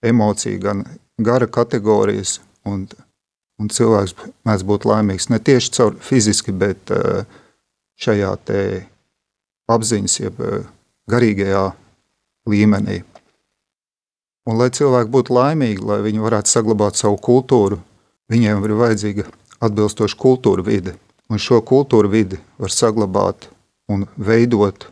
emociju, 0.02 0.60
gan 0.60 0.84
gara 1.22 1.48
kategorijas. 1.48 2.40
Un, 2.66 2.88
un 3.62 3.70
cilvēks 3.70 4.16
mēdz 4.46 4.66
būt 4.66 4.90
laimīgs 4.90 5.30
ne 5.30 5.40
tieši 5.40 5.72
caur 5.78 5.96
fiziski, 6.02 6.52
bet 6.52 6.92
šajā 8.02 8.34
apziņas, 9.72 10.20
jeb 10.26 10.44
garīgajā 11.10 11.64
līmenī. 12.50 13.00
Un, 14.50 14.58
lai 14.58 14.72
cilvēki 14.74 15.12
būtu 15.14 15.36
laimīgi, 15.38 15.84
lai 15.86 16.00
viņi 16.02 16.24
varētu 16.24 16.50
saglabāt 16.50 16.98
savu 16.98 17.20
kultūru, 17.22 17.78
viņiem 18.32 18.64
ir 18.66 18.78
vajadzīga 18.80 19.28
atbilstoša 19.62 20.18
kultūra 20.18 20.66
vide. 20.66 20.96
Un 21.30 21.40
šo 21.40 21.62
kultūra 21.64 22.10
vidi 22.12 22.40
var 22.60 22.74
saglabāt 22.74 23.48
un 23.92 24.08
veidot 24.18 24.88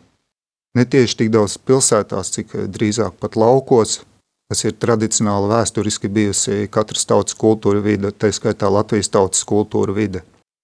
ne 0.77 0.86
tieši 0.86 1.18
tik 1.24 1.32
daudz 1.34 1.58
pilsētās, 1.65 2.32
cik 2.36 2.53
drīzāk 2.72 3.18
pat 3.20 3.36
laukos. 3.39 4.03
Tas 4.50 4.63
ir 4.65 4.74
tradicionāli 4.82 5.50
vēsturiski 5.51 6.10
bijusi 6.10 6.70
katras 6.74 7.06
tautas 7.06 7.36
kultūra 7.38 7.84
vide, 7.86 8.10
tā 8.10 8.32
skaitā 8.34 8.70
Latvijas 8.74 9.12
tautas 9.13 9.44
kultūra 9.46 9.94
vide. 9.94 10.24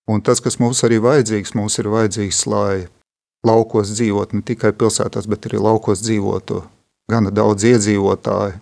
Un 0.09 0.23
tas, 0.25 0.41
kas 0.41 0.57
mums 0.61 0.81
arī 0.85 0.97
vajadzīgs, 1.01 1.53
mums 1.57 1.77
ir 1.81 1.91
vajadzīgs, 1.93 2.39
lai 2.49 2.87
laukos 3.45 3.93
dzīvot 3.93 4.33
ne 4.33 4.41
tikai 4.45 4.73
pilsētās, 4.73 5.29
bet 5.29 5.45
arī 5.49 5.61
laukos 5.61 6.01
dzīvotu 6.01 6.63
gana 7.09 7.33
daudz 7.33 7.65
iedzīvotāju. 7.69 8.57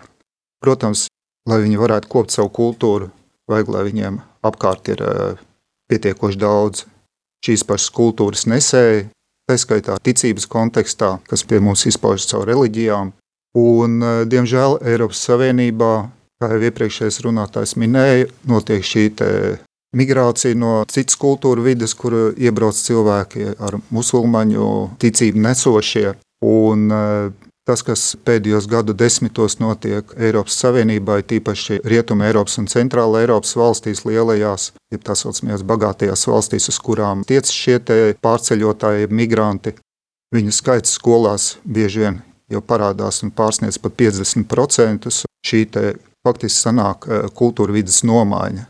Protams, 0.64 1.08
lai 1.50 1.60
viņi 1.66 1.80
varētu 1.82 2.10
kopt 2.12 2.32
savu 2.32 2.52
kultūru, 2.56 3.10
vajag, 3.52 3.72
lai 3.74 3.84
viņiem 3.90 4.20
apkārt 4.48 4.88
ir 4.94 5.04
uh, 5.04 5.42
pietiekoši 5.92 6.40
daudz 6.40 6.86
šīs 7.44 7.66
pašas 7.68 7.92
kultūras 7.92 8.46
nesēji, 8.48 9.10
tā 9.50 9.58
skaitā 9.60 9.98
ticības 10.00 10.48
kontekstā, 10.48 11.18
kas 11.28 11.44
pie 11.48 11.60
mums 11.60 11.84
izpaužas 11.90 12.30
caur 12.32 12.48
reliģijām. 12.48 13.12
Un, 13.60 14.00
uh, 14.00 14.24
diemžēl 14.30 14.80
Eiropas 14.94 15.26
Savienībā, 15.28 15.94
kā 16.40 16.52
jau 16.56 16.64
iepriekšējais 16.70 17.22
runātājs 17.28 17.76
minēja, 17.80 18.32
notiek 18.48 18.88
šī 18.88 19.10
migrācija 19.94 20.58
no 20.58 20.82
citas 20.90 21.20
kultūra 21.20 21.62
vidas, 21.62 21.94
kur 21.94 22.34
iebrauc 22.34 22.80
cilvēki 22.80 23.54
ar 23.60 23.78
musulmaņu 23.94 24.70
ticību 25.04 25.44
nesošie. 25.44 26.14
Un, 26.44 26.88
uh, 26.92 27.52
Tas, 27.64 27.80
kas 27.80 28.02
pēdējos 28.28 28.66
gadu 28.68 28.92
desmitos 28.92 29.56
notiek 29.62 30.10
Eiropas 30.20 30.58
Savienībā, 30.60 31.22
tīpaši 31.24 31.78
Rietumē, 31.88 32.28
Eiropas 32.28 32.58
un 32.60 32.68
Centrāla 32.68 33.22
Eiropas 33.24 33.54
valstīs, 33.56 34.02
lielajās, 34.04 34.74
jeb 34.92 35.06
tā 35.08 35.16
saucamajās 35.16 35.64
bagātajās 35.70 36.28
valstīs, 36.28 36.68
uz 36.74 36.80
kurām 36.84 37.24
tiec 37.24 37.48
šie 37.48 37.78
pārceļotāji, 38.20 39.08
migranti, 39.16 39.78
viņu 40.36 40.52
skaits 40.52 40.98
skolās 40.98 41.54
bieži 41.64 42.04
vien 42.04 42.20
jau 42.52 42.60
parādās 42.60 43.22
un 43.24 43.32
pārsniedz 43.32 43.80
pat 43.80 43.96
50%. 44.02 45.24
Šī 45.44 45.64
faktiski 46.24 46.60
sanāk 46.60 47.08
eh, 47.08 47.26
kultūra 47.32 47.76
vidas 47.76 48.04
nomaiņa. 48.04 48.68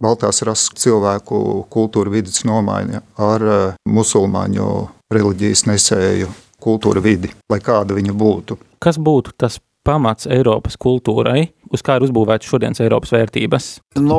Baltās 0.00 0.42
rases 0.44 0.72
cilvēku 0.76 1.66
kultūra 1.72 2.12
vidas 2.16 2.44
nomaiņa 2.48 3.04
ar 3.28 3.46
eh, 3.52 3.78
musulmaņu 3.88 4.72
reliģijas 5.12 5.66
nesēju 5.68 6.32
kultūra 6.66 7.02
vidi, 7.04 7.30
lai 7.52 7.60
kāda 7.62 7.96
viņa 7.96 8.14
būtu. 8.16 8.58
Kas 8.82 8.98
būtu 8.98 9.36
tas 9.38 9.60
pamats 9.86 10.26
Eiropas 10.30 10.76
kultūrai, 10.80 11.50
uz 11.72 11.82
kā 11.84 11.96
ir 11.98 12.06
uzbūvētas 12.06 12.50
šodienas 12.50 12.82
Eiropas 12.82 13.12
vērtības? 13.14 13.68
Nu, 14.02 14.18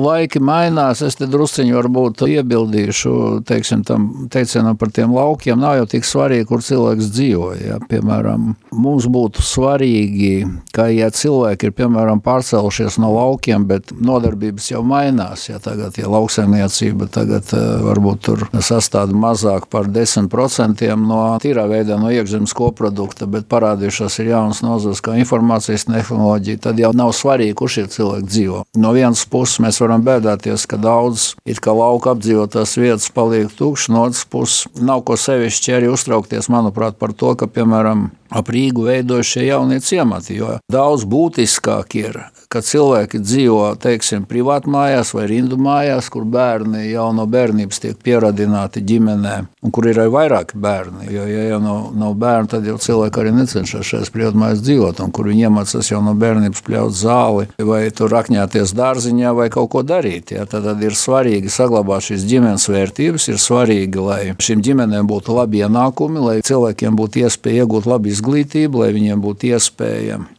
laiki 0.00 0.40
mainās, 0.42 1.02
es 1.04 1.18
te 1.18 1.28
drusciņu 1.30 1.76
varbūt 1.76 2.24
iebildīšu, 2.26 3.14
teiksim, 3.48 3.84
tam 3.86 4.08
teicienam 4.32 4.78
par 4.80 4.92
tiem 4.94 5.14
laukiem, 5.14 5.58
nav 5.60 5.78
jau 5.80 5.88
tik 5.94 6.08
svarīgi, 6.08 6.46
kur 6.48 6.64
cilvēks 6.64 7.10
dzīvo. 7.14 7.50
Ja? 7.60 7.78
Piemēram, 7.90 8.54
mums 8.74 9.08
būtu 9.12 9.44
svarīgi, 9.44 10.32
ka, 10.74 10.88
ja 10.92 11.10
cilvēki 11.14 11.68
ir, 11.68 11.76
piemēram, 11.76 12.22
pārcēlušies 12.24 12.98
no 13.02 13.12
laukiem, 13.14 13.68
bet 13.70 13.92
nodarbības 13.94 14.70
jau 14.72 14.82
mainās, 14.86 15.48
ja 15.50 15.60
tagad, 15.62 15.98
ja 16.00 16.10
lauksaimniecība 16.10 17.10
tagad 17.12 17.52
eh, 17.54 17.66
varbūt 17.84 18.24
tur 18.24 18.46
sastāda 18.64 19.14
mazāk 19.14 19.68
par 19.72 19.90
10% 19.92 20.88
no 21.04 21.20
tīrā 21.42 21.66
veidā 21.70 21.98
no 22.00 22.10
iekšzemes 22.14 22.54
koprodukta, 22.56 23.28
bet 23.30 23.48
parādījušās 23.50 24.20
ir 24.22 24.32
jaunas 24.32 24.62
nozares, 24.64 24.83
nozares 24.84 25.02
kā 25.04 25.16
informācijas 25.18 25.86
tehnoloģija, 25.88 26.60
tad 26.68 26.80
jau 26.80 26.92
nav 26.96 27.12
svarīgi, 27.16 27.56
kur 27.56 27.72
šie 27.72 27.86
cilvēki 27.90 28.28
dzīvo. 28.28 28.62
No 28.80 28.92
vienas 28.96 29.24
puses 29.30 29.60
mēs 29.64 29.80
varam 29.82 30.04
bēdāties, 30.04 30.66
ka 30.68 30.76
daudz 30.80 31.32
lauka 31.74 32.14
apdzīvotās 32.14 32.76
vietas 32.78 33.10
paliek 33.14 33.52
tukšas, 33.56 33.90
no 33.92 34.04
otras 34.04 34.24
puses 34.24 34.68
nav 34.80 35.04
ko 35.08 35.16
sevišķi 35.16 35.76
arī 35.78 35.90
uztraukties, 35.92 36.50
manuprāt, 36.52 36.98
par 37.00 37.12
to, 37.16 37.34
ka, 37.38 37.48
piemēram, 37.48 38.10
ap 38.34 38.50
Rīgu 38.50 38.88
veidojušie 38.88 39.46
jaunie 39.46 39.80
ciemati. 39.80 40.40
Daudz 40.72 41.06
būtiskāk 41.06 41.94
ir, 42.00 42.18
ka 42.50 42.62
cilvēki 42.62 43.20
dzīvo 43.22 43.74
teiksim, 43.82 44.24
privātmājās 44.30 45.12
vai 45.16 45.26
rindu 45.30 45.58
mājās, 45.60 46.10
kur 46.12 46.26
bērni 46.26 46.84
jau 46.90 47.08
no 47.16 47.26
bērnības 47.30 47.82
tiek 47.82 48.00
pieradināti 48.04 48.82
ģimenē, 48.86 49.34
un 49.64 49.74
kur 49.74 49.88
ir 49.90 50.00
arī 50.02 50.12
vairāki 50.14 50.58
bērni. 50.62 51.08
Jo, 51.14 51.26
ja 51.30 51.46
jau 51.52 51.60
nav, 51.62 51.80
nav 51.98 52.16
bērni, 52.20 52.50
tad 52.52 52.68
jau 52.68 52.76
cilvēki 52.80 53.22
arī 53.22 53.34
necenšas 53.38 53.88
šajās 53.90 54.12
privātmājās 54.14 54.62
dzīvot, 54.66 55.02
un 55.04 55.14
kur 55.14 55.30
viņi 55.30 55.46
iemācās 55.48 55.90
jau 55.92 56.02
no 56.04 56.14
bērnības 56.18 56.64
pļaut 56.66 56.98
zāli 56.98 57.48
vai 57.70 57.82
tur 57.94 58.12
rakņāties 58.14 58.74
dārziņā 58.78 59.34
vai 59.38 59.48
kaut 59.54 59.72
ko 59.74 59.84
darīt. 59.86 60.34
Ja? 60.34 60.46
Tad, 60.50 60.66
tad 60.68 60.82
ir 60.82 60.98
svarīgi 60.98 61.52
saglabāt 61.52 62.08
šīs 62.10 62.26
ģimenes 62.30 62.68
vērtības, 62.70 63.28
ir 63.32 63.42
svarīgi, 63.42 64.02
lai 64.02 64.20
šīm 64.38 64.62
ģimenēm 64.64 65.10
būtu 65.10 65.34
labi 65.38 65.64
ienākumi, 65.64 66.22
lai 66.22 66.36
cilvēkiem 66.46 66.98
būtu 66.98 67.24
iespēja 67.24 67.64
iegūt 67.64 67.88
labu 67.90 68.10
izglītību 68.12 68.23
izglītību, 68.24 68.80
lai 68.80 68.94
viņiem 68.96 69.20
būtu 69.20 69.52
iespējami 69.52 70.32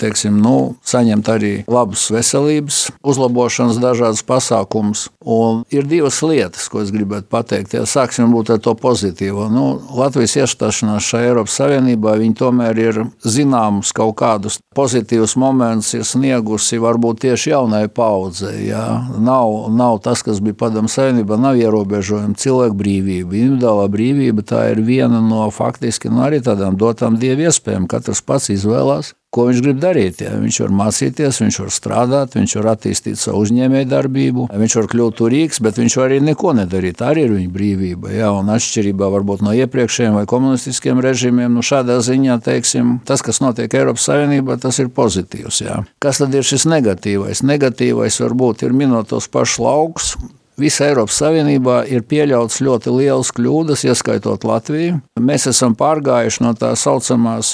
teiksim, 0.00 0.38
nu, 0.42 0.76
saņemt 0.86 1.28
arī 1.32 1.52
labus 1.68 2.08
veselības 2.14 2.88
uzlabošanas 3.06 3.80
dažādas 3.82 4.24
pasākumus. 4.26 5.08
Un 5.28 5.64
ir 5.74 5.86
divas 5.88 6.20
lietas, 6.24 6.68
ko 6.72 6.82
es 6.84 6.92
gribētu 6.94 7.28
pateikt. 7.32 7.74
Ja 7.76 7.84
sāksim 7.88 8.32
būt 8.32 8.54
ar 8.54 8.62
to 8.64 8.74
pozitīvo. 8.78 9.48
Nu, 9.52 9.66
Latvijas 9.98 10.38
iestāšanās 10.44 11.04
šajā 11.04 11.32
Eiropas 11.32 11.58
Savienībā 11.58 12.16
tomēr 12.38 12.78
ir 12.80 13.00
zināms 13.26 13.92
kaut 13.96 14.16
kādus 14.20 14.58
pozitīvus 14.78 15.34
momentus 15.40 15.92
ir 15.96 16.06
sniegusi 16.06 16.78
varbūt 16.82 17.22
tieši 17.26 17.52
jaunai 17.52 17.84
paudzei. 17.92 18.68
Ja? 18.70 18.84
Nav, 19.18 19.68
nav 19.74 20.00
tas, 20.04 20.22
kas 20.26 20.42
bija 20.44 20.58
padomu 20.64 20.90
savienībā, 20.92 21.38
nav 21.40 21.58
ierobežojumi 21.60 22.38
cilvēku 22.38 22.78
brīvība. 22.78 23.38
Individuālā 23.42 23.88
brīvība 23.92 24.46
tā 24.46 24.68
ir 24.72 24.82
viena 24.86 25.20
no 25.24 25.48
faktiski 25.54 26.12
nu, 26.12 26.22
arī 26.26 26.42
tādām 26.44 26.78
dotām 26.78 27.18
dievu 27.20 27.48
iespējām. 27.48 27.88
Katrs 27.90 28.22
pats 28.24 28.52
izvēlās 28.54 29.14
Ko 29.28 29.44
viņš 29.44 29.58
grib 29.60 29.80
darīt? 29.82 30.22
Ja? 30.24 30.30
Viņš 30.40 30.58
var 30.62 30.70
mācīties, 30.72 31.38
viņš 31.42 31.56
var 31.60 31.72
strādāt, 31.74 32.36
viņš 32.38 32.54
var 32.56 32.68
attīstīt 32.72 33.18
savu 33.20 33.42
uzņēmējdarbību, 33.44 34.46
viņš 34.48 34.76
var 34.78 34.86
kļūt 34.88 35.18
turīgs, 35.18 35.60
bet 35.64 35.80
viņš 35.80 35.96
var 36.00 36.06
arī 36.08 36.20
neko 36.24 36.54
nedarīt. 36.56 36.96
Tā 37.02 37.10
arī 37.12 37.26
ir 37.26 37.34
viņa 37.34 37.50
brīvība. 37.52 38.14
Ja? 38.16 38.30
Un 38.32 38.48
atšķirībā 38.54 39.10
varbūt 39.12 39.44
no 39.44 39.52
iepriekšējiem 39.52 40.16
vai 40.16 40.24
komunistiskiem 40.30 41.02
režīmiem, 41.04 41.52
nu 41.52 41.60
šādā 41.60 41.98
ziņā, 42.06 42.38
teiksim, 42.46 42.96
tas, 43.04 43.20
kas 43.26 43.42
notiek 43.44 43.76
Eiropas 43.76 44.08
Savienībā, 44.08 44.56
tas 44.62 44.80
ir 44.80 44.88
pozitīvs. 44.96 45.60
Ja? 45.66 45.82
Kas 46.00 46.22
tad 46.22 46.32
ir 46.32 46.48
šis 46.48 46.64
negatīvais? 46.72 47.44
Negatīvais 47.44 48.16
varbūt 48.24 48.64
ir 48.64 48.72
minot 48.76 49.12
tos 49.12 49.28
pašus 49.28 49.60
laukus, 49.60 50.12
Visa 50.58 50.88
Eiropas 50.88 51.20
Savienībā 51.20 51.84
ir 51.86 52.02
pieļauts 52.02 52.56
ļoti 52.66 52.90
lielas 52.90 53.28
kļūdas, 53.36 53.84
ieskaitot 53.92 54.42
Latviju. 54.42 54.96
Mēs 55.22 55.46
esam 55.52 55.76
pārgājuši 55.78 56.42
no 56.42 56.50
tā 56.58 56.72
saucamās 56.74 57.52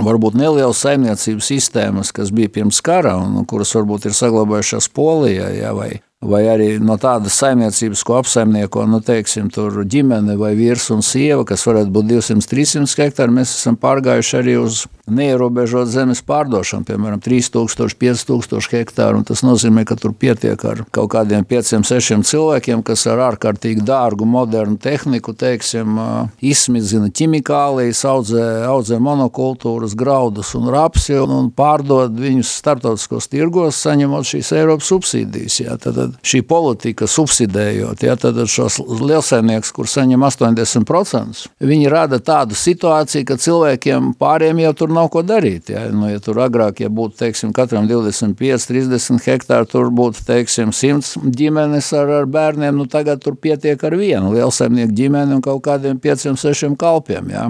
varbūt 0.00 0.38
nelielas 0.38 0.80
saimniecības 0.84 1.50
sistēmas, 1.52 2.12
kas 2.16 2.32
bija 2.32 2.52
pirms 2.52 2.80
kara 2.84 3.16
un 3.20 3.44
kuras 3.48 3.74
varbūt 3.76 4.08
ir 4.08 4.16
saglabājušās 4.16 4.88
Polijā 4.96 5.50
ja, 5.58 5.74
vai 5.76 5.98
vai 6.22 6.44
arī 6.46 6.76
no 6.78 6.94
tādas 7.02 7.34
saimniecības, 7.42 8.02
ko 8.06 8.20
apsaimnieko 8.20 8.84
nu, 8.86 9.00
teiksim, 9.02 9.48
ģimene 9.50 10.36
vai 10.38 10.52
vīrs 10.58 10.86
un 10.94 11.02
sieva, 11.02 11.42
kas 11.48 11.66
varētu 11.66 11.90
būt 11.94 12.10
200, 12.12 12.46
300 12.46 13.02
hektāri, 13.02 13.34
mēs 13.40 13.56
esam 13.56 13.78
pārgājuši 13.80 14.36
arī 14.38 14.56
uz 14.60 14.84
neierobežot 15.10 15.90
zemes 15.90 16.22
pārdošanu, 16.26 16.86
piemēram, 16.86 17.20
3000, 17.22 17.96
5000 17.98 18.76
hektāru. 18.76 19.22
Tas 19.26 19.42
nozīmē, 19.42 19.84
ka 19.88 19.96
tur 19.98 20.14
pietiek 20.14 20.60
ar 20.68 20.84
kaut 20.94 21.10
kādiem 21.14 21.46
5, 21.48 21.82
6 21.88 22.22
cilvēkiem, 22.28 22.84
kas 22.86 23.04
ar 23.10 23.24
ārkārtīgi 23.32 23.82
dārgu, 23.86 24.26
modernu 24.28 24.78
tehniku, 24.82 25.34
teiksim, 25.38 25.98
izsmidzina 26.42 27.10
ķimikālijas, 27.10 28.04
audzē, 28.08 28.44
audzē 28.70 29.00
monokultūras, 29.02 29.96
graudus 29.98 30.54
un 30.58 30.70
rapsi 30.72 31.18
un 31.18 31.50
pārdod 31.50 32.14
viņus 32.22 32.54
starptautiskos 32.62 33.28
tirgos, 33.32 33.80
saņemot 33.82 34.28
šīs 34.28 34.52
Eiropas 34.60 34.92
subsīdijas. 34.92 35.58
Jā. 35.64 35.76
Tad, 35.82 35.98
tad 35.98 36.14
šī 36.26 36.44
politika 36.46 37.08
subsidējot, 37.10 38.06
ja, 38.06 38.14
tad 38.20 38.38
šos 38.46 38.78
lielsaimnieks, 39.02 39.72
kur 39.74 39.90
saņem 39.90 40.22
80%, 40.28 41.42
viņi 41.62 41.90
rada 41.90 42.20
tādu 42.22 42.56
situāciju, 42.58 43.26
ka 43.26 43.38
cilvēkiem 43.42 44.12
pāriem 44.20 44.62
jau 44.62 44.72
tur 44.78 44.91
nav 44.94 45.08
ko 45.12 45.22
darīt. 45.26 45.70
Ja, 45.72 45.86
nu, 45.92 46.06
ja 46.10 46.20
tur 46.22 46.40
agrāk, 46.44 46.82
ja 46.84 46.90
būtu, 46.92 47.18
teiksim, 47.22 47.52
katram 47.56 47.88
25, 47.90 48.66
30 48.68 49.22
hektāri, 49.26 49.68
tur 49.70 49.90
būtu, 49.94 50.24
teiksim, 50.28 50.74
100 50.76 51.32
ģimenes 51.38 51.92
ar, 51.98 52.12
ar 52.22 52.28
bērniem, 52.30 52.76
nu 52.78 52.86
tagad 52.90 53.22
tur 53.24 53.36
pietiek 53.36 53.82
ar 53.84 53.96
vienu 53.98 54.34
lielsaimnieku 54.36 54.94
ģimeni 54.98 55.38
un 55.38 55.42
kaut 55.44 55.64
kādiem 55.66 56.00
5, 56.02 56.30
6 56.40 56.76
kalpiem. 56.80 57.32
Ja. 57.32 57.48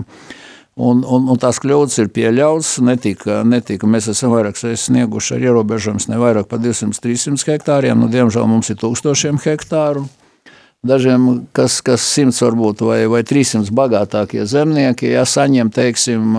Un, 0.73 1.03
un, 1.05 1.27
un 1.29 1.37
tās 1.37 1.59
kļūdas 1.61 1.99
ir 2.01 2.09
pieļautas. 2.17 2.79
Netika, 2.87 3.43
netika, 3.45 3.89
mēs 3.91 4.09
esam 4.09 4.33
vairāk 4.33 4.57
snieguši 4.57 5.37
ar 5.37 5.47
ierobežojumus, 5.51 6.09
ne 6.09 6.21
vairāk 6.23 6.49
par 6.49 6.63
200-300 6.65 7.45
hektāriem. 7.53 8.01
Nu, 8.01 8.09
diemžēl 8.13 8.49
mums 8.49 8.73
ir 8.73 8.81
tūkstošiem 8.81 9.43
hektāru. 9.45 10.07
Dažiem, 10.83 11.45
kas, 11.55 11.77
kas 11.87 12.03
simts 12.03 12.41
varbūt 12.43 12.81
vai, 12.83 13.05
vai 13.07 13.21
300 13.23 13.71
bagātākie 13.79 14.43
zemnieki, 14.51 15.13
ja 15.13 15.23
saņem, 15.23 15.69
teiksim, 15.71 16.33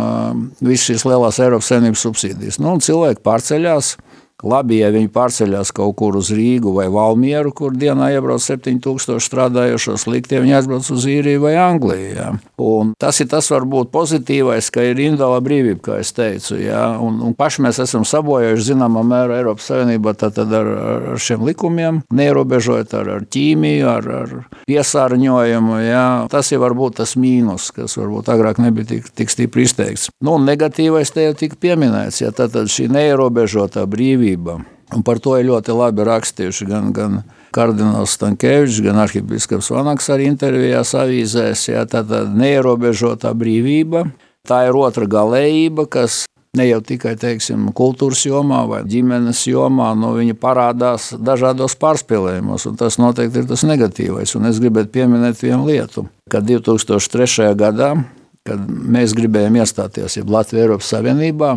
visas 0.60 0.90
šīs 0.90 1.06
lielās 1.08 1.40
Eiropas 1.40 1.70
saimnības 1.72 2.04
subsīdijas. 2.04 2.58
Nu, 2.60 2.74
cilvēki 2.84 3.24
pārceļās, 3.24 3.94
Labi, 4.44 4.82
ja 4.82 4.90
viņi 4.92 5.08
pārceļās 5.14 5.72
kaut 5.76 5.96
kur 6.00 6.18
uz 6.20 6.30
Rīgu 6.36 6.74
vai 6.76 6.90
Valmieru, 6.92 7.54
kur 7.56 7.76
dienā 7.76 8.10
iebrauc 8.18 8.44
7000 8.44 9.24
strādājošo, 9.24 9.96
slikti, 10.02 10.36
ja 10.36 10.44
viņi 10.44 10.58
aizbrauc 10.58 10.90
uz 10.92 11.06
Īriju 11.08 11.46
vai 11.46 11.54
Angliju. 11.60 12.10
Ja. 12.14 12.30
Un 12.60 12.92
tas 13.00 13.22
ir 13.24 13.30
tas 13.32 13.48
varbūt 13.52 13.92
pozitīvais, 13.94 14.68
ka 14.74 14.84
ir 14.84 15.00
individuāla 15.00 15.40
brīvība, 15.44 15.80
kā 15.88 16.00
es 16.04 16.12
teicu. 16.16 16.58
Ja. 16.60 16.98
Un, 17.00 17.22
un 17.24 17.36
paši 17.38 17.64
mēs 17.64 17.80
esam 17.84 18.04
sabojājuši 18.08 18.74
zināmā 18.74 19.06
mērā 19.08 19.40
Eiropas 19.40 19.70
Savienībā 19.72 20.16
ar, 20.28 20.72
ar 21.14 21.24
šiem 21.24 21.46
likumiem, 21.48 22.04
neierobežojot 22.14 22.98
ar, 23.00 23.14
ar 23.18 23.28
ķīmiju, 23.32 23.88
ar, 23.90 24.10
ar 24.24 24.36
piesārņojumu. 24.68 25.80
Ja. 25.88 26.06
Tas 26.32 26.52
ir 26.52 26.62
varbūt 26.64 27.00
tas 27.00 27.16
mīnus, 27.20 27.72
kas 27.76 27.96
varbūt 28.00 28.32
agrāk 28.34 28.60
nebija 28.64 28.92
tik, 28.92 29.10
tik 29.16 29.32
stipri 29.32 29.68
izteikts. 29.68 30.10
Nu, 30.24 30.36
negatīvais 30.42 31.16
te 31.16 31.30
jau 31.30 31.36
tika 31.40 31.60
pieminēts, 31.64 32.22
ja 32.26 32.34
tad 32.36 32.56
šī 32.70 32.90
neierobežotā 32.92 33.86
brīvība 33.90 34.33
brīvība. 34.34 34.64
Un 34.94 35.02
par 35.02 35.20
to 35.20 35.38
ir 35.40 35.48
ļoti 35.48 35.74
labi 35.74 36.04
rakstījuši 36.06 36.68
gan, 36.70 36.92
gan 36.94 37.24
kardināls 37.54 38.14
Stankēvičs, 38.14 38.84
gan 38.84 39.00
arhibīskaps 39.02 39.72
Vanaks 39.74 40.10
arī 40.10 40.28
intervijās 40.30 40.94
avīzēs. 40.94 41.70
Jā, 41.72 41.86
tā 41.86 42.04
tad 42.06 42.36
neierobežotā 42.38 43.34
brīvība, 43.34 44.06
tā 44.46 44.68
ir 44.68 44.78
otra 44.78 45.08
galējība, 45.10 45.88
kas 45.90 46.26
ne 46.54 46.68
jau 46.68 46.80
tikai 46.86 47.16
teiksim, 47.18 47.72
kultūras 47.74 48.22
jomā 48.28 48.68
vai 48.70 48.84
ģimenes 48.86 49.48
jomā, 49.48 49.96
no 49.98 50.14
viņa 50.14 50.38
parādās 50.38 51.14
dažādos 51.18 51.74
pārspīlējumos, 51.82 52.68
un 52.70 52.78
tas 52.78 53.00
noteikti 53.02 53.42
ir 53.42 53.48
tas 53.50 53.66
negatīvais. 53.66 54.36
Un 54.38 54.46
es 54.52 54.62
gribētu 54.62 54.94
pieminēt 54.94 55.42
vienu 55.42 55.66
lietu, 55.72 56.06
ka 56.30 56.44
2003. 56.46 57.56
gadā, 57.58 57.96
kad 58.46 58.70
mēs 58.70 59.16
gribējām 59.18 59.58
iestāties 59.58 60.22
Latvijas 60.22 60.68
Eiropas 60.68 60.94
Savienībā, 60.94 61.56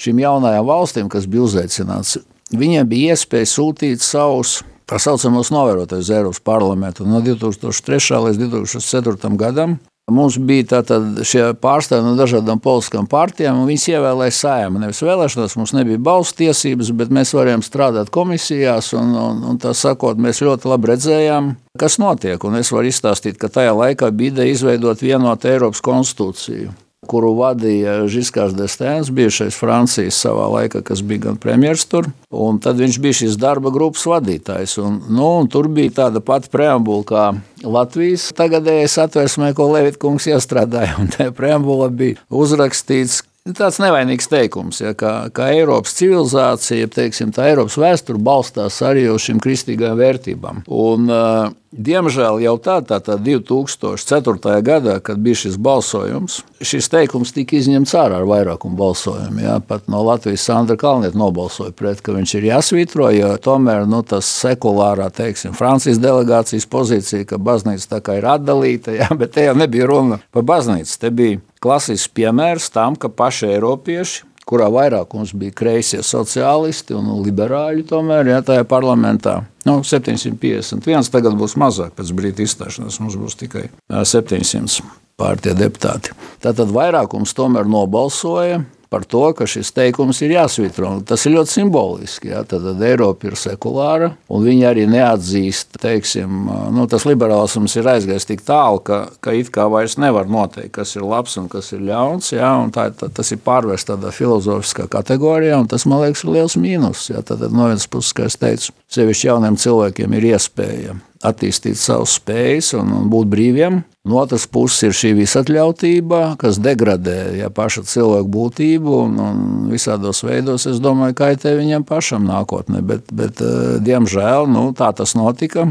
šīm 0.00 0.22
jaunajām 0.24 0.66
valstīm, 0.66 1.12
kas 1.12 1.28
bija 1.30 1.46
uzaicināts, 1.46 2.18
viņiem 2.56 2.88
bija 2.88 3.14
iespēja 3.14 3.52
sūtīt 3.52 4.04
savus 4.04 4.60
tā 4.90 4.98
saucamos 4.98 5.52
novērotājus 5.54 6.10
Eiropas 6.16 6.42
parlamentu 6.42 7.06
no 7.06 7.22
2003. 7.22 8.18
līdz 8.26 8.42
2004. 8.50 9.36
gadam. 9.38 9.78
Mums 10.10 10.40
bija 10.42 10.80
šie 11.22 11.44
pārstāvji 11.62 12.02
no 12.02 12.16
dažādām 12.18 12.58
politiskām 12.58 13.06
partijām, 13.06 13.60
un 13.60 13.68
viņas 13.68 13.84
ievēlēja 13.92 14.34
sēmu. 14.34 14.80
Nevis 14.82 15.04
vēlēšanās, 15.06 15.54
mums 15.60 15.74
nebija 15.76 16.00
balss 16.02 16.34
tiesības, 16.34 16.90
bet 16.98 17.14
mēs 17.14 17.30
varējām 17.36 17.62
strādāt 17.62 18.10
komisijās, 18.10 18.90
un, 18.98 19.14
un, 19.14 19.44
un 19.52 19.62
tā 19.62 19.70
sakot, 19.76 20.18
mēs 20.18 20.42
ļoti 20.42 20.72
labi 20.72 20.90
redzējām, 20.90 21.54
kas 21.78 22.00
notiek. 22.02 22.42
Un 22.42 22.58
es 22.58 22.74
varu 22.74 22.90
izstāstīt, 22.90 23.38
ka 23.38 23.52
tajā 23.54 23.76
laikā 23.84 24.10
bija 24.10 24.34
ideja 24.34 24.58
izveidot 24.58 25.06
vienotu 25.06 25.52
Eiropas 25.52 25.84
konstitūciju 25.86 26.74
kuru 27.10 27.32
vadīja 27.38 27.96
Žiskars 28.10 28.54
Destēns, 28.54 29.10
bijušais 29.14 29.58
Francijas 29.58 30.18
savā 30.22 30.46
laikā, 30.54 30.84
kas 30.86 31.02
bija 31.06 31.26
gan 31.28 31.40
premjeras 31.40 31.86
tur, 31.90 32.08
un 32.30 32.60
tad 32.62 32.78
viņš 32.80 32.98
bija 33.02 33.18
šīs 33.22 33.38
darba 33.40 33.72
grupas 33.74 34.06
vadītājs. 34.10 34.76
Un, 34.82 35.00
nu, 35.10 35.26
un 35.42 35.50
tur 35.50 35.68
bija 35.72 35.96
tāda 36.04 36.22
pati 36.24 36.52
preambula 36.52 37.06
kā 37.06 37.24
Latvijas 37.66 38.30
tagadējais 38.38 38.96
atversmē, 39.02 39.50
ko 39.58 39.68
Levitkungs 39.74 40.30
iestrādāja, 40.30 40.96
un 41.02 41.10
tajā 41.12 41.34
preambula 41.36 41.90
bija 41.92 42.20
uzrakstīts, 42.30 43.20
Tāds 43.48 43.78
nevainīgs 43.80 44.28
teikums, 44.28 44.82
ja, 44.82 44.92
ka, 44.92 45.30
ka 45.32 45.48
Eiropas 45.54 45.94
civilizācija, 45.96 46.90
teiksim, 46.92 47.32
tā 47.32 47.48
Eiropas 47.48 47.78
vēsture 47.80 48.20
balstās 48.20 48.82
arī 48.84 49.06
uz 49.08 49.24
šīm 49.24 49.40
kristīgām 49.40 49.96
vērtībām. 50.00 50.64
Un, 50.68 51.08
uh, 51.08 51.48
Diemžēl 51.70 52.40
jau 52.42 52.56
tādā 52.58 52.96
tā, 52.98 53.14
2004. 53.14 54.56
gadā, 54.66 54.96
kad 55.06 55.20
bija 55.22 55.38
šis 55.44 55.54
balsojums, 55.54 56.40
šis 56.66 56.90
teikums 56.90 57.30
tika 57.30 57.54
izņemts 57.60 57.94
ārā 57.94 58.16
ar 58.18 58.26
vairākumu 58.26 58.74
balsojumu. 58.74 59.44
Jā, 59.44 59.60
pat 59.62 59.86
no 59.86 60.00
Latvijas 60.02 60.48
Sandra 60.48 60.74
Kalnieta 60.80 61.18
nobalsoja 61.18 61.70
pret, 61.70 62.02
ka 62.02 62.16
viņš 62.16 62.32
ir 62.40 62.48
jāsvītro, 62.48 63.12
jo 63.14 63.30
tomēr 63.38 63.86
nu, 63.86 64.02
tas 64.02 64.26
sekulārā, 64.40 65.12
teiksim, 65.14 65.54
Francijas 65.54 66.02
delegācijas 66.02 66.66
pozīcija, 66.66 67.28
ka 67.30 67.38
baznīca 67.38 67.86
tā 67.94 68.02
kā 68.02 68.18
ir 68.18 68.26
atdalīta, 68.34 68.96
jā, 68.98 69.06
bet 69.14 69.36
te 69.38 69.46
jau 69.46 69.54
nebija 69.54 69.86
runa 69.86 70.18
par 70.34 70.48
baznīcu, 70.50 70.98
te 70.98 71.14
bija 71.14 71.38
klasisks 71.62 72.12
piemērs 72.16 72.70
tam, 72.74 72.96
ka 72.96 73.12
paši 73.12 73.54
eiropieši 73.54 74.26
kurā 74.50 74.66
vairākums 74.72 75.34
bija 75.38 75.54
kreisie 75.54 76.00
sociālisti 76.02 76.96
un 76.96 77.12
liberāļi, 77.22 77.84
tomēr 77.86 78.32
ja, 78.32 78.40
tajā 78.42 78.64
parlamentā. 78.68 79.40
Nu, 79.68 79.80
751, 79.86 81.10
tagad 81.12 81.36
būs 81.38 81.54
mazāk 81.60 81.94
pēc 81.98 82.10
brīdi 82.16 82.46
izstāšanās, 82.48 82.98
mums 83.02 83.18
būs 83.20 83.38
tikai 83.44 83.68
700 83.86 84.82
pārtie 85.20 85.54
deputāti. 85.54 86.16
Tātad 86.42 86.72
vairākums 86.74 87.36
tomēr 87.36 87.68
nobalsoja 87.68 88.64
par 88.90 89.04
to, 89.06 89.22
ka 89.38 89.46
šis 89.46 89.70
teikums 89.74 90.18
ir 90.24 90.34
jāsvitro. 90.34 90.90
Tas 91.06 91.22
ir 91.26 91.36
ļoti 91.36 91.54
simboliski. 91.54 92.32
Ja? 92.32 92.42
Tad, 92.42 92.64
tad 92.66 92.82
Eiropa 92.84 93.28
ir 93.30 93.36
sekulāra, 93.38 94.10
un 94.28 94.42
viņi 94.44 94.66
arī 94.66 94.86
neatzīst, 94.90 95.78
teiksim, 95.80 96.48
nu, 96.74 96.86
tas 96.90 97.06
liberālisms 97.06 97.76
ir 97.78 97.90
aizgājis 97.92 98.26
tik 98.26 98.42
tālu, 98.46 98.82
ka, 98.86 99.02
ka 99.22 99.34
it 99.38 99.52
kā 99.54 99.68
vairs 99.70 99.94
nevar 100.02 100.26
noteikt, 100.30 100.72
kas 100.80 100.96
ir 100.98 101.06
labs 101.06 101.38
un 101.40 101.46
kas 101.52 101.70
ir 101.76 101.84
ļauns. 101.86 102.32
Ja? 102.34 102.52
Tā, 102.74 102.88
tā, 102.98 103.12
tas 103.14 103.30
ir 103.30 103.42
pārvērsts 103.46 103.92
tādā 103.92 104.10
filozofiskā 104.14 104.88
kategorijā, 104.90 105.60
un 105.62 105.70
tas, 105.70 105.86
man 105.86 106.02
liekas, 106.04 106.24
ir 106.26 106.34
liels 106.34 106.58
mīnus. 106.58 107.06
Ja? 107.12 107.22
Tad 107.26 107.46
no 107.46 107.70
vienas 107.70 107.86
puses, 107.90 108.16
kā 108.16 108.26
es 108.26 108.40
teicu, 108.42 108.74
sevišķi 108.90 109.30
jauniem 109.30 109.60
cilvēkiem 109.60 110.18
ir 110.18 110.32
iespēja 110.34 110.98
attīstīt 111.26 111.76
savas 111.76 112.14
spējas 112.16 112.72
un, 112.78 112.92
un 112.96 113.08
būt 113.12 113.28
brīviem. 113.32 113.80
No 114.08 114.20
otras 114.22 114.46
puses 114.48 114.86
ir 114.88 114.94
šī 114.96 115.10
visatļautība, 115.18 116.20
kas 116.40 116.60
degradē 116.62 117.18
ja, 117.36 117.50
paša 117.52 117.84
cilvēku 117.88 118.30
būtību 118.32 118.94
un, 119.04 119.18
un 119.20 119.42
visādos 119.72 120.22
veidos, 120.24 120.64
es 120.70 120.80
domāju, 120.80 121.18
kaitē 121.20 121.52
viņam 121.58 121.84
pašam 121.88 122.24
nākotnē. 122.28 122.80
Bet, 122.86 123.12
bet 123.12 123.42
eh, 123.44 123.76
diemžēl 123.84 124.48
nu, 124.48 124.70
tā 124.76 124.92
tas 124.96 125.12
notika. 125.18 125.68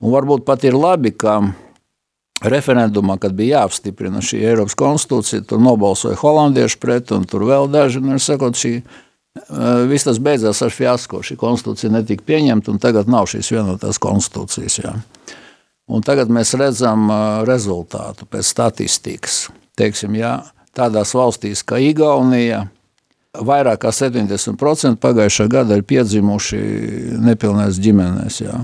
Un 0.00 0.14
varbūt 0.14 0.46
pat 0.46 0.62
ir 0.64 0.78
labi, 0.78 1.12
ka 1.12 1.40
referendumā, 2.40 3.18
kad 3.20 3.34
bija 3.36 3.60
jāapstiprina 3.60 4.22
šī 4.24 4.40
Eiropas 4.48 4.78
konstitūcija, 4.78 5.44
tur 5.50 5.60
nobalsoja 5.60 6.16
holandieši 6.22 6.78
pret, 6.80 7.10
un 7.12 7.26
tur 7.28 7.44
vēl 7.48 7.68
daži, 7.72 8.00
nu, 8.04 8.16
sakot, 8.22 8.56
šī, 8.56 8.78
viss 9.90 10.06
tas 10.08 10.18
beidzās 10.22 10.62
ar 10.64 10.74
fiasko. 10.74 11.22
Šī 11.26 11.36
konstitūcija 11.40 11.92
netika 11.94 12.26
pieņemta, 12.26 12.72
un 12.72 12.80
tagad 12.82 13.10
nav 13.10 13.28
šīs 13.30 13.52
vienotās 13.54 14.00
konstitūcijas. 14.02 14.80
Jā. 14.82 14.94
Un 15.90 16.04
tagad 16.06 16.30
mēs 16.30 16.54
redzam 16.58 17.10
rezultātu 17.48 18.26
pēc 18.30 18.50
statistikas. 18.52 19.48
Teiksim, 19.78 20.14
jā, 20.18 20.36
tādās 20.76 21.14
valstīs 21.16 21.64
kā 21.66 21.80
Igaunija, 21.82 22.66
vairāk 23.38 23.84
kā 23.84 23.94
70% 23.94 25.00
pagājušā 25.02 25.46
gada 25.50 25.78
ir 25.78 25.86
piedzimuši 25.86 26.60
nepilnēs 27.22 27.80
ģimenēs. 27.82 28.42
Jā. 28.44 28.60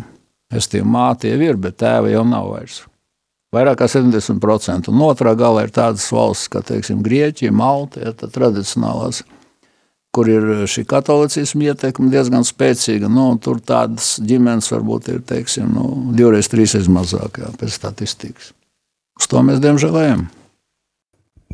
Es 0.55 0.69
tiem 0.71 0.87
mātiem 0.95 1.43
ir, 1.43 1.59
bet 1.59 1.81
tēva 1.83 2.13
jau 2.13 2.23
nav 2.27 2.53
vairs. 2.53 2.85
Vairāk 3.55 3.81
kā 3.81 3.89
70%. 3.91 4.91
Un 4.93 5.03
otrā 5.07 5.33
galā 5.39 5.65
ir 5.67 5.73
tādas 5.75 6.07
valsts, 6.13 6.51
kā 6.53 6.61
teiksim, 6.67 7.01
Grieķija, 7.03 7.55
Malta, 7.55 8.03
ja, 8.03 8.13
tradicionālās, 8.13 9.23
kur 10.17 10.31
ir 10.33 10.47
šī 10.71 10.87
katolicisma 10.89 11.71
ietekme 11.71 12.09
diezgan 12.13 12.47
spēcīga. 12.47 13.11
Nu, 13.13 13.29
tur 13.43 13.61
tādas 13.61 14.15
ģimenes 14.25 14.71
varbūt 14.73 15.11
ir 15.13 15.21
teiksim, 15.29 15.69
nu, 15.77 15.87
divreiz, 16.17 16.49
trīsreiz 16.53 16.89
mazāk 16.93 17.43
jā, 17.43 17.53
pēc 17.61 17.77
statistikas. 17.77 18.55
Uz 19.21 19.29
to 19.33 19.43
mēs 19.45 19.61
diemžēl 19.65 20.01
ejam. 20.03 20.27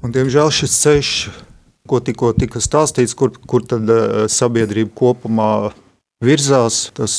Un, 0.03 0.14
diemžēl 0.14 0.51
šis 0.55 0.79
ceļš, 0.83 1.11
ko 1.90 2.01
tikko 2.03 2.33
tika 2.38 2.62
stāstīts, 2.62 3.14
kur, 3.18 3.35
kur 3.51 3.66
tad 3.66 3.90
uh, 3.90 4.25
sabiedrība 4.31 4.94
kopumā 4.98 5.53
virzās, 6.22 6.88
tas 6.94 7.18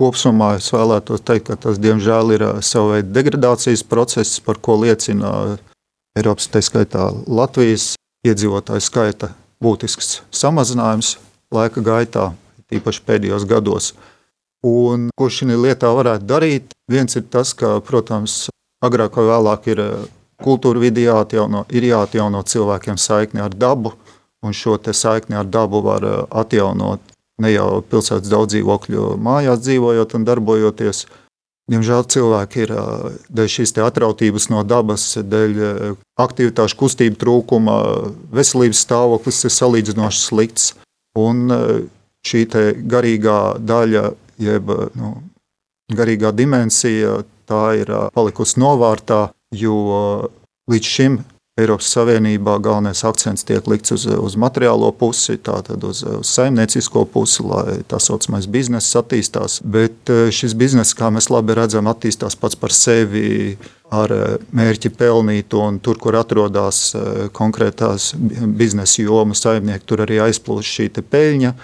Kopumā 0.00 0.54
es 0.56 0.70
vēlētos 0.72 1.20
teikt, 1.28 1.50
ka 1.50 1.58
tas 1.60 1.76
diemžēl 1.76 2.30
ir 2.32 2.44
sava 2.64 2.94
veida 2.94 3.10
degradācijas 3.18 3.82
process, 3.84 4.38
par 4.40 4.56
ko 4.56 4.78
liecina 4.80 5.58
Eiropas, 6.16 6.48
tā 6.48 6.62
skaitā 6.64 7.10
Latvijas 7.28 7.98
iedzīvotāju 8.24 8.80
skaita 8.80 9.34
būtisks 9.62 10.20
samazinājums 10.34 11.16
laika 11.54 11.82
gaitā, 11.84 12.30
tīpaši 12.70 13.04
pēdējos 13.06 13.46
gados. 13.50 13.92
Un, 14.66 15.08
ko 15.16 15.30
šī 15.32 15.56
lietā 15.56 15.88
varētu 15.96 16.26
darīt? 16.28 16.74
Viens 16.90 17.16
ir 17.16 17.24
tas, 17.32 17.54
ka, 17.56 17.78
protams, 17.80 18.50
agrāk 18.84 19.16
vai 19.16 19.28
vēlāk 19.30 19.70
ir 19.72 19.82
kultūra 20.40 20.80
vidi 20.82 21.06
jāatjauno, 21.06 21.64
ir 21.72 21.86
jāatjauno 21.88 22.42
cilvēkiem 22.44 22.98
saikni 23.00 23.40
ar 23.44 23.54
dabu, 23.56 23.94
un 24.44 24.56
šo 24.56 24.78
saikni 24.92 25.36
ar 25.36 25.48
dabu 25.48 25.82
var 25.84 26.04
atjaunot 26.30 27.00
ne 27.40 27.52
jau 27.52 27.80
pilsētas 27.88 28.28
daudz 28.28 28.54
dzīvokļu 28.54 29.16
mājās 29.20 29.62
dzīvojot 29.64 30.14
un 30.16 30.24
darbojoties. 30.28 31.06
Diemžēl 31.70 32.06
cilvēki 32.10 32.64
ir 32.64 32.72
dēļ 33.30 33.50
šīs 33.54 33.76
atrautības 33.78 34.48
no 34.50 34.64
dabas, 34.66 35.04
dēļ 35.22 35.60
aktivitāšu 36.18 36.78
kustību 36.80 37.20
trūkuma, 37.20 37.76
veselības 38.34 38.82
stāvoklis 38.86 39.44
ir 39.46 39.54
salīdzinoši 39.54 40.22
slikts. 40.24 40.72
Un 41.18 41.46
šī 42.26 42.42
garīgā 42.90 43.38
daļa, 43.62 44.04
jeb 44.42 44.72
nu, 44.98 45.12
garīgā 45.94 46.34
dimensija, 46.34 47.20
tā 47.50 47.64
ir 47.78 47.90
palikusi 48.14 48.60
novārtā, 48.62 49.28
jo 49.54 49.76
līdz 50.70 50.90
šim 50.96 51.20
Eiropas 51.58 51.90
Savienībā 51.90 52.54
galvenais 52.62 53.02
akcents 53.04 53.42
tiek 53.44 53.66
likts 53.68 53.90
uz, 53.92 54.04
uz 54.06 54.36
materiālo 54.38 54.92
pusi, 54.96 55.34
tātad 55.42 55.82
uz, 55.84 56.04
uz 56.06 56.30
saimniecisko 56.30 57.02
pusi, 57.10 57.42
lai 57.42 57.80
tā 57.90 57.98
saucamais 58.00 58.46
bizness 58.50 58.96
attīstās. 58.96 59.58
Bet 59.66 60.12
eh, 60.12 60.28
šis 60.34 60.54
bizness, 60.58 60.94
kā 60.96 61.10
mēs 61.10 61.26
labi 61.32 61.56
redzam, 61.58 61.90
attīstās 61.90 62.38
pats 62.38 62.58
par 62.60 62.74
sevi 62.74 63.56
ar 63.90 64.14
eh, 64.14 64.36
mērķi 64.56 64.92
pelnīt, 64.94 65.56
un 65.58 65.80
tur, 65.82 65.98
kur 66.00 66.20
atrodas 66.20 66.94
eh, 66.94 67.26
konkrētās 67.34 68.12
biznesa 68.16 69.02
jomas 69.02 69.42
saimnieki, 69.42 69.88
tur 69.90 70.06
arī 70.06 70.22
aizplūst 70.28 70.76
šī 70.78 70.90
peļņa. 71.02 71.54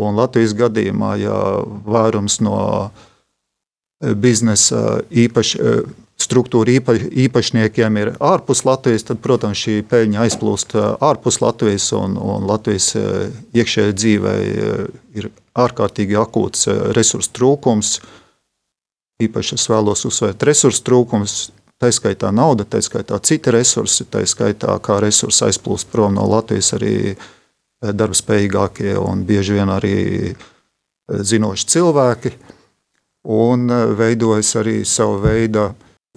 Un 0.00 0.16
Latvijas 0.18 0.56
gadījumā, 0.58 1.12
ja 1.20 1.36
vairums 1.86 2.40
no 2.42 2.56
biznesa 4.02 5.04
īpaši 5.06 5.60
struktūra 6.24 6.74
īpa, 6.78 6.96
īpašniekiem 6.96 7.98
ir 8.00 8.12
ārpus 8.24 8.64
Latvijas, 8.66 9.06
tad, 9.08 9.20
protams, 9.24 9.60
šī 9.60 9.78
peļņa 9.90 10.22
aizplūst 10.24 10.76
ārpus 11.04 11.40
Latvijas, 11.44 11.90
un, 11.96 12.16
un 12.18 12.46
Latvijas 12.48 12.92
iekšējai 13.54 13.96
dzīvei 14.00 14.38
ir 15.20 15.30
ārkārtīgi 15.54 16.18
akūts 16.18 16.68
resursu 16.96 17.34
trūkums. 17.38 17.98
Īpaši 19.22 19.58
es 19.58 19.68
vēlos 19.70 20.02
uzsvērt 20.08 20.42
resursu 20.48 20.82
trūkums, 20.88 21.36
tā 21.78 21.92
skaitā 21.94 22.32
nauda, 22.34 22.66
tā 22.66 22.80
skaitā 22.82 23.20
citi 23.22 23.52
resursi, 23.54 24.06
tā 24.10 24.24
skaitā 24.26 24.74
kā 24.82 24.98
resursi 25.02 25.44
aizplūst 25.48 25.90
prom 25.92 26.16
no 26.16 26.26
Latvijas 26.30 26.72
arī 26.78 27.14
darbspējīgākie 27.84 28.96
un 28.98 29.24
bieži 29.28 29.58
vien 29.58 29.70
arī 29.70 29.96
zinoši 31.08 31.70
cilvēki. 31.74 32.34
Un 33.34 33.68
veidojas 33.96 34.52
arī 34.60 34.82
sava 34.88 35.16
veida 35.22 35.70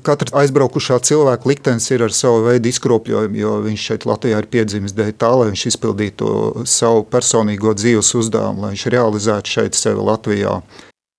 Katra 0.06 0.44
aizbraukušā 0.44 1.00
cilvēka 1.02 1.50
liktenis 1.50 1.88
ir 1.90 2.04
ar 2.06 2.14
savu 2.14 2.44
veidu 2.46 2.70
izkropļojumu, 2.70 3.40
jo 3.40 3.54
viņš 3.66 3.86
šeit 3.90 4.06
Latvijā 4.06 4.44
ir 4.44 4.50
piedzimis 4.52 4.94
dēļ 4.98 5.16
tā, 5.18 5.32
lai 5.34 5.48
viņš 5.50 5.64
izpildītu 5.72 6.28
savu 6.70 7.02
personīgo 7.10 7.74
dzīves 7.74 8.14
uzdevumu, 8.20 8.62
lai 8.62 8.76
viņš 8.76 8.86
realizētu 8.94 9.56
šeit 9.56 9.80
sevi 9.80 10.06
Latvijā. 10.06 10.60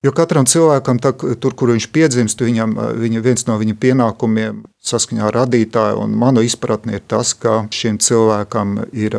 Jo 0.07 0.13
katram 0.15 0.47
cilvēkam, 0.47 1.01
tā, 1.03 1.11
tur, 1.43 1.57
kur 1.59 1.73
viņš 1.75 1.89
piedzimst, 1.91 2.39
viņam, 2.47 2.77
viņa, 3.03 3.23
viens 3.25 3.49
no 3.49 3.59
viņa 3.59 3.75
pienākumiem 3.83 4.63
saskaņā 4.79 5.27
ar 5.27 5.41
radītāju 5.41 5.99
un 6.05 6.15
manu 6.15 6.45
izpratni 6.47 7.01
ir 7.01 7.03
tas, 7.11 7.35
ka 7.35 7.65
šim 7.75 7.99
cilvēkam 7.99 8.79
ir 8.95 9.19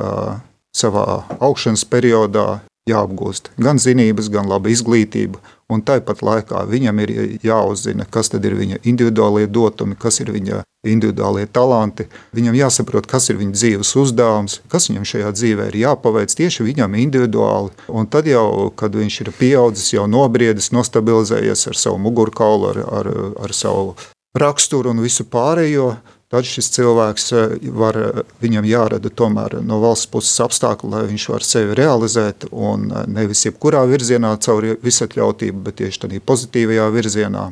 savā 0.72 1.06
augšanas 1.36 1.84
periodā 1.84 2.62
jāapgūst 2.88 3.52
gan 3.60 3.82
zinības, 3.82 4.32
gan 4.32 4.48
laba 4.48 4.72
izglītība 4.72 5.42
Un 5.70 5.84
tāpat 5.86 6.24
laikā 6.26 6.64
viņam 6.66 7.00
ir 7.04 7.12
jāuzzina, 7.46 8.08
kas 8.10 8.32
ir 8.34 8.56
viņa 8.58 8.80
individuālie 8.90 9.46
dotumi, 9.46 9.94
kas 9.94 10.18
ir 10.24 10.32
viņa 10.34 10.64
individuālie 10.90 11.46
talanti. 11.46 12.08
Viņam 12.34 12.58
jāsaprot, 12.58 13.06
kas 13.10 13.30
ir 13.30 13.38
viņa 13.38 13.54
dzīves 13.54 13.94
uzdevums, 14.02 14.60
kas 14.72 14.90
viņam 14.90 15.06
šajā 15.12 15.32
dzīvē 15.38 15.68
ir 15.70 15.78
jāpaveic 15.84 16.34
tieši 16.34 16.66
viņam 16.72 16.98
individuāli. 16.98 17.70
Un 17.88 18.10
tad 18.10 18.26
jau, 18.32 18.72
kad 18.74 18.98
viņš 18.98 19.20
ir 19.22 19.34
pieaudzis, 19.38 19.94
jau 19.94 20.08
nobriedis, 20.10 20.72
nostabilizējies 20.74 21.68
ar 21.70 21.78
savu 21.78 22.02
mugurkaulu, 22.02 22.72
ar, 22.74 22.82
ar, 23.02 23.12
ar 23.46 23.54
savu 23.54 23.94
raksturu 24.40 24.90
un 24.94 25.04
visu 25.06 25.28
pārējo, 25.30 25.92
tad 26.30 26.46
šis 26.46 26.70
cilvēks 26.76 27.32
eh, 27.34 27.56
var, 27.74 27.98
eh, 27.98 28.22
viņam 28.42 28.68
jārada 28.70 29.10
tomēr 29.10 29.60
no 29.66 29.80
valsts 29.82 30.10
puses 30.14 30.38
apstākļi, 30.46 30.92
lai 30.94 31.04
viņš 31.10 31.26
var 31.34 31.46
sevi 31.46 31.78
realizēt, 31.80 32.48
un 32.52 32.90
eh, 32.92 33.08
nevis 33.10 33.46
jebkurā 33.48 33.84
virzienā 33.90 34.36
caur 34.46 34.70
visatļautību, 34.84 35.66
bet 35.66 35.82
tieši 35.82 36.06
tādā 36.06 36.22
pozitīvajā 36.32 36.88
virzienā. 36.94 37.50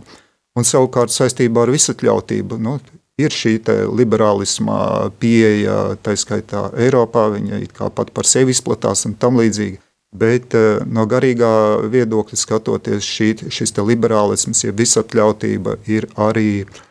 Un 0.57 0.65
savukārt 0.65 1.13
saistībā 1.13 1.65
ar 1.65 1.73
visatļautību, 1.73 2.57
nu, 2.61 2.77
ir 3.21 3.33
šī 3.33 3.59
liberālisma 3.97 5.11
pieeja, 5.21 5.97
tā 6.01 6.15
skaitā 6.17 6.71
Eiropā, 6.77 7.27
viņa 7.33 7.61
it 7.61 7.73
kā 7.77 7.89
pat 7.93 8.09
par 8.13 8.25
sevi 8.29 8.53
izplatās 8.53 9.05
un 9.05 9.13
tam 9.17 9.37
līdzīgi. 9.41 9.77
Bet 10.17 10.55
no 10.87 11.03
garīgā 11.05 11.51
viedokļa 11.93 12.37
skatoties, 12.39 13.05
šī, 13.05 13.29
šis 13.53 13.75
liberālisms, 13.77 14.63
ja 14.63 14.73
visatļautība 14.73 15.75
ir 15.91 16.07
arī 16.15 16.63
uh, 16.63 16.86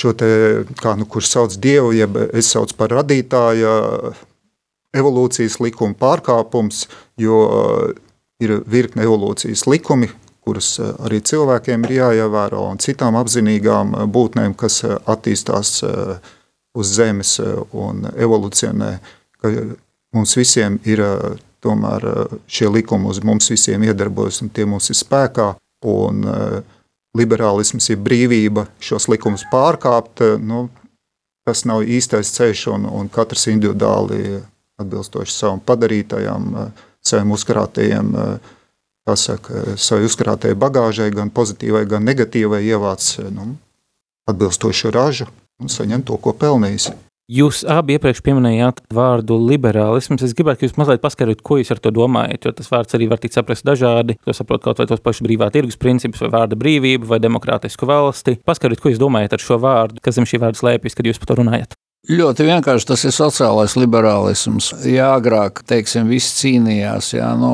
šo 0.00 0.14
te, 0.16 0.30
kā, 0.80 0.94
nu, 0.96 1.06
kurš 1.10 1.28
sauc 1.34 1.56
dievu, 1.60 1.92
jeb 1.96 2.16
es 2.32 2.50
saucu 2.54 2.76
par 2.78 2.94
radītāja 3.00 3.74
evolūcijas 4.96 5.60
likuma 5.62 5.94
pārkāpums, 5.98 6.86
jo 7.20 7.42
uh, 7.44 7.92
ir 8.42 8.58
virkne 8.66 9.04
evolūcijas 9.06 9.66
likumi, 9.70 10.10
kuras 10.44 10.72
uh, 10.80 10.94
arī 11.06 11.20
cilvēkiem 11.26 11.84
ir 11.86 11.96
jāievēro, 11.98 12.64
un 12.72 12.80
citām 12.82 13.18
apzinīgām 13.20 13.94
uh, 13.94 14.08
būtnēm, 14.10 14.56
kas 14.58 14.82
attīstās 14.88 15.76
uz 16.70 16.90
Zemes 16.94 17.36
un 17.74 18.04
evolucionē, 18.14 18.90
ka 19.42 19.50
mums 20.14 20.36
visiem 20.38 20.78
ir 20.86 21.02
tomēr 21.60 22.04
šie 22.48 22.70
likumi 22.70 23.10
uz 23.10 23.18
mums 23.26 23.50
visiem 23.50 23.82
iedarbojas, 23.84 24.38
un 24.44 24.52
tie 24.54 24.64
mums 24.70 24.86
ir 24.92 24.98
spēkā, 24.98 25.52
un 25.90 26.22
uh, 26.24 26.60
liberālisms, 27.18 27.88
ir 27.90 27.98
brīvība 28.02 28.66
šos 28.82 29.08
likumus 29.10 29.44
pārkāpt, 29.50 30.22
nu, 30.42 30.68
tas 31.48 31.64
nav 31.66 31.82
īstais 31.82 32.30
ceļš, 32.36 32.66
un, 32.74 32.86
un 32.86 33.10
katrs 33.12 33.48
individuāli 33.50 34.40
atbilstoši 34.80 35.34
savam 35.34 35.60
padarītajam, 35.66 36.72
saviem 37.04 37.34
uzkrātajiem, 37.34 38.14
saka, 39.10 39.64
savai 39.80 40.06
uzkrātajai 40.06 40.56
bagāžai, 40.60 41.10
gan 41.14 41.32
pozitīvai, 41.34 41.82
gan 41.90 42.06
negatīvai 42.06 42.62
ievāc 42.68 43.06
nu, 43.34 43.54
atbilstošu 44.30 44.92
ražu 44.94 45.26
un 45.60 45.72
saņem 45.72 46.04
to, 46.06 46.16
ko 46.22 46.32
pelnījis. 46.36 46.92
Jūs 47.30 47.60
abi 47.70 47.94
iepriekš 47.94 48.24
pieminējāt 48.26 48.80
vārdu 48.90 49.36
liberālisms. 49.38 50.24
Es 50.26 50.32
gribētu, 50.34 50.58
ka 50.58 50.66
jūs 50.66 50.74
mazliet 50.80 51.02
paskaidrot, 51.04 51.44
ko 51.46 51.60
jūs 51.60 51.70
ar 51.70 51.78
to 51.78 51.92
domājat, 51.94 52.48
jo 52.48 52.52
tas 52.58 52.70
vārds 52.72 52.96
arī 52.98 53.06
var 53.12 53.22
tikt 53.22 53.38
saprast 53.38 53.62
dažādi. 53.68 54.16
To 54.26 54.34
saprot 54.34 54.64
kaut 54.64 54.82
vai 54.82 54.88
tos 54.90 55.04
pašus 55.04 55.22
brīvā 55.28 55.46
tirgus 55.54 55.78
principus, 55.78 56.24
vai 56.24 56.32
vārda 56.34 56.58
brīvību, 56.58 57.06
vai 57.12 57.20
demokrātisku 57.22 57.86
valsti. 57.86 58.40
Paskaidrot, 58.42 58.82
ko 58.82 58.90
jūs 58.90 58.98
domājat 58.98 59.38
ar 59.38 59.46
šo 59.46 59.60
vārdu, 59.62 60.02
kas 60.02 60.18
zem 60.18 60.26
šī 60.26 60.42
vārda 60.42 60.58
slēpjas, 60.58 60.98
kad 60.98 61.06
jūs 61.06 61.22
par 61.22 61.30
to 61.30 61.38
runājat. 61.44 61.79
Ļoti 62.08 62.46
vienkārši 62.48 62.86
tas 62.88 63.02
ir 63.04 63.12
sociālais 63.12 63.74
liberālisms. 63.76 64.70
Jā, 64.88 65.10
agrāk, 65.18 65.60
teiksim, 65.68 66.08
viss 66.08 66.38
cīnījās, 66.38 67.10
jā, 67.12 67.28
nu, 67.36 67.50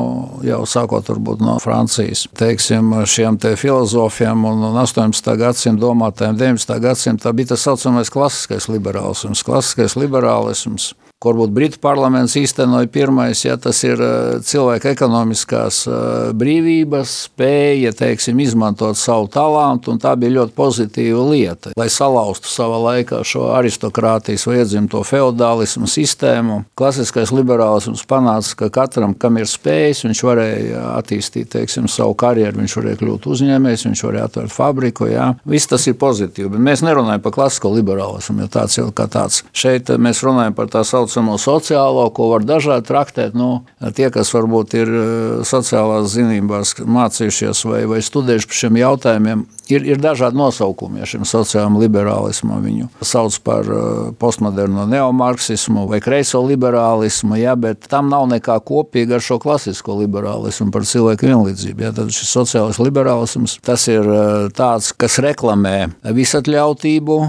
jau 0.47 0.61
sākot 0.63 1.09
varbūt 1.11 1.43
no 1.43 1.57
Francijas, 1.59 2.23
teiksim, 2.39 2.93
šiem 3.03 3.35
te 3.43 3.51
filozofiem 3.59 4.47
un 4.47 4.63
18. 4.71 5.35
gadsimta 5.41 5.83
domātājiem, 5.83 6.39
19. 6.39 6.79
gadsimta 6.79 7.35
bija 7.35 7.51
tas 7.51 7.67
saucamais 7.67 8.13
klasiskais 8.13 8.69
liberālisms. 8.71 9.43
Klasiskais 9.43 9.99
liberālisms 9.99 10.93
ko 11.17 11.31
varbūt 11.31 11.49
Britu 11.49 11.79
parlaments 11.81 12.35
īstenoja 12.37 12.85
pirmais, 12.93 13.39
ja 13.41 13.55
tas 13.57 13.79
ir 13.87 13.97
eh, 13.97 14.37
cilvēka 14.45 14.91
ekonomiskās 14.93 15.79
eh, 15.89 15.93
brīvības, 16.37 17.13
spēja, 17.25 17.93
teiksim, 17.97 18.37
izmantot 18.43 18.99
savu 19.01 19.25
talantu, 19.33 19.95
un 19.95 20.01
tā 20.01 20.13
bija 20.19 20.35
ļoti 20.35 20.53
pozitīva 20.57 21.23
lieta, 21.31 21.73
lai 21.79 21.87
salauztu 21.89 22.51
savā 22.51 22.77
laikā 22.83 23.23
šo 23.25 23.47
aristokrātijas 23.57 24.45
vai 24.45 24.59
iedzimto 24.59 25.01
feudālismu 25.01 25.89
sistēmu. 25.89 26.59
Klasiskais 26.77 27.33
liberālisms 27.33 28.05
panāca, 28.05 28.53
ka 28.61 28.69
katram, 28.77 29.17
kam 29.17 29.41
ir 29.41 29.49
spējas, 29.49 30.03
viņš 30.05 30.23
varēja 30.29 30.85
attīstīt, 30.99 31.49
teiksim, 31.55 31.89
savu 31.89 32.13
karjeru, 32.13 32.61
viņš 32.61 32.77
varēja 32.77 33.01
kļūt 33.01 33.25
uzņēmējs, 33.33 33.87
viņš 33.89 34.05
varēja 34.05 34.29
atvērt 34.29 34.53
fabriku, 34.53 35.09
jā. 35.09 35.31
Viss 35.49 35.73
tas 35.73 35.89
ir 35.89 35.97
pozitīvi, 35.97 36.53
bet 36.53 36.65
mēs 36.69 36.85
nerunājam 36.85 37.25
par 37.25 37.33
klasisko 37.39 37.73
liberālismu, 37.73 38.45
jo 38.45 38.53
tāds 38.53 38.77
jau 38.77 38.87
kā 38.93 39.09
tāds. 39.09 39.41
Šeit 39.49 39.89
mēs 39.97 40.21
runājam 40.21 40.53
par 40.53 40.69
tā 40.69 40.85
saucamo 40.85 41.06
saucamo 41.07 41.37
sociālo, 41.39 42.09
ko 42.11 42.31
var 42.33 42.43
dažādi 42.43 42.85
traktēt. 42.87 43.35
Nu, 43.37 43.63
tie, 43.95 44.09
kas 44.11 44.33
varbūt 44.35 44.75
ir 44.75 44.87
eh, 44.91 45.45
sociālās 45.47 46.11
zinībās 46.11 46.75
mācījušies 46.83 47.63
vai, 47.67 47.85
vai 47.87 48.01
studējuši 48.03 48.47
par 48.47 48.59
šiem 48.59 48.79
jautājumiem, 48.81 49.45
ir, 49.71 49.87
ir 49.87 50.01
dažādi 50.03 50.37
nosaukumi 50.37 51.01
ja, 51.01 51.07
šim 51.07 51.25
sociālajam 51.27 51.79
liberālismam. 51.79 52.59
Viņu 52.63 52.89
sauc 53.01 53.39
par 53.47 53.67
eh, 53.71 54.11
postmoderno 54.19 54.87
neomarksismu 54.91 55.87
vai 55.89 56.01
kreiso 56.03 56.43
liberālismu, 56.45 57.39
ja, 57.39 57.55
bet 57.55 57.87
tam 57.91 58.11
nav 58.11 58.27
nekā 58.31 58.59
kopīga 58.67 59.17
ar 59.17 59.23
šo 59.23 59.39
klasisko 59.43 59.99
liberālismu 60.01 60.71
par 60.75 60.87
cilvēku 60.87 61.29
vienlīdzību. 61.29 61.87
Ja, 61.87 61.93
tad 61.95 62.11
šis 62.15 62.33
sociālais 62.35 62.81
liberālisms 62.83 63.59
tas 63.65 63.87
ir 63.91 64.03
eh, 64.03 64.49
tāds, 64.55 64.91
kas 64.97 65.21
reklamē 65.23 65.77
visatļautību, 66.03 67.21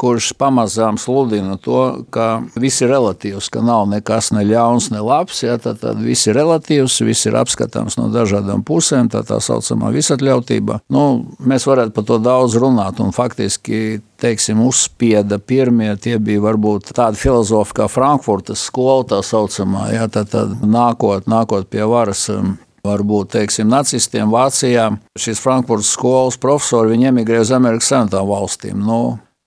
kurš 0.00 0.32
pamazām 0.40 0.96
sludina 0.98 1.58
to, 1.60 2.06
ka 2.14 2.40
viss 2.56 2.80
ir 2.80 2.88
relatīvs, 2.94 3.50
ka 3.52 3.60
nav 3.64 3.84
nekas 3.90 4.30
ne 4.32 4.46
ļauns, 4.48 4.88
ne 4.94 5.02
labs. 5.04 5.42
Ja, 5.44 5.58
tad, 5.60 5.82
tad 5.82 6.00
viss 6.00 6.28
ir 6.30 6.38
relatīvs, 6.40 7.00
viss 7.04 7.28
ir 7.28 7.36
apskatāms 7.36 7.98
no 8.00 8.08
dažādām 8.12 8.64
pusēm, 8.66 9.10
tā 9.12 9.20
tā 9.28 9.40
saucamā 9.44 9.92
visatļautība. 9.92 10.80
Nu, 10.92 11.04
mēs 11.44 11.68
varētu 11.68 11.92
par 11.96 12.08
to 12.08 12.20
daudz 12.24 12.56
runāt, 12.60 13.02
un 13.04 13.12
faktiski 13.12 14.00
teiksim, 14.20 14.64
uzspieda 14.64 15.40
pirmie, 15.40 15.92
tie 16.00 16.16
bija 16.20 16.46
varbūt 16.48 16.94
tādi 16.96 17.20
filozofi 17.20 17.76
kā 17.80 17.88
Frankfurtas 17.92 18.64
skola, 18.68 19.04
tā 19.12 19.20
saucamā, 19.24 19.90
ja, 19.94 20.08
tad, 20.12 20.32
tad 20.32 20.60
nākot, 20.64 21.28
nākot 21.28 21.68
pie 21.72 21.84
varas. 21.88 22.28
Um, 22.32 22.56
varbūt 22.80 23.34
teiksim, 23.34 23.68
nacistiem 23.68 24.30
Vācijā 24.32 24.86
šīs 25.20 25.40
Frankfurtas 25.44 25.90
skolas 25.92 26.38
profesori 26.40 26.96
emigrēja 26.96 27.44
uz 27.44 27.50
Amerikas 27.52 27.90
Savienotām 27.92 28.30
valstīm. 28.30 28.78
Nu, 28.80 29.00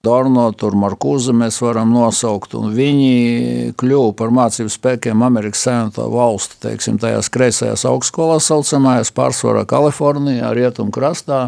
Dorno, 0.04 0.50
tur 0.52 0.74
Markūza 0.76 1.32
mēs 1.32 1.62
varam 1.64 1.94
nosaukt, 1.96 2.58
viņi 2.76 3.70
kļuva 3.80 4.10
par 4.20 4.34
mācību 4.36 4.74
spēkiem 4.74 5.22
Amerikas 5.24 5.62
Savienoto 5.64 6.10
valstu, 6.12 6.58
teiksim, 6.66 6.98
tajās 7.00 7.30
kreisajās 7.32 7.86
augstskolās 7.88 8.50
saucamajās, 8.52 9.14
pārsvarā 9.16 9.64
Kalifornijā, 9.64 10.50
rietumkrastā. 10.60 11.46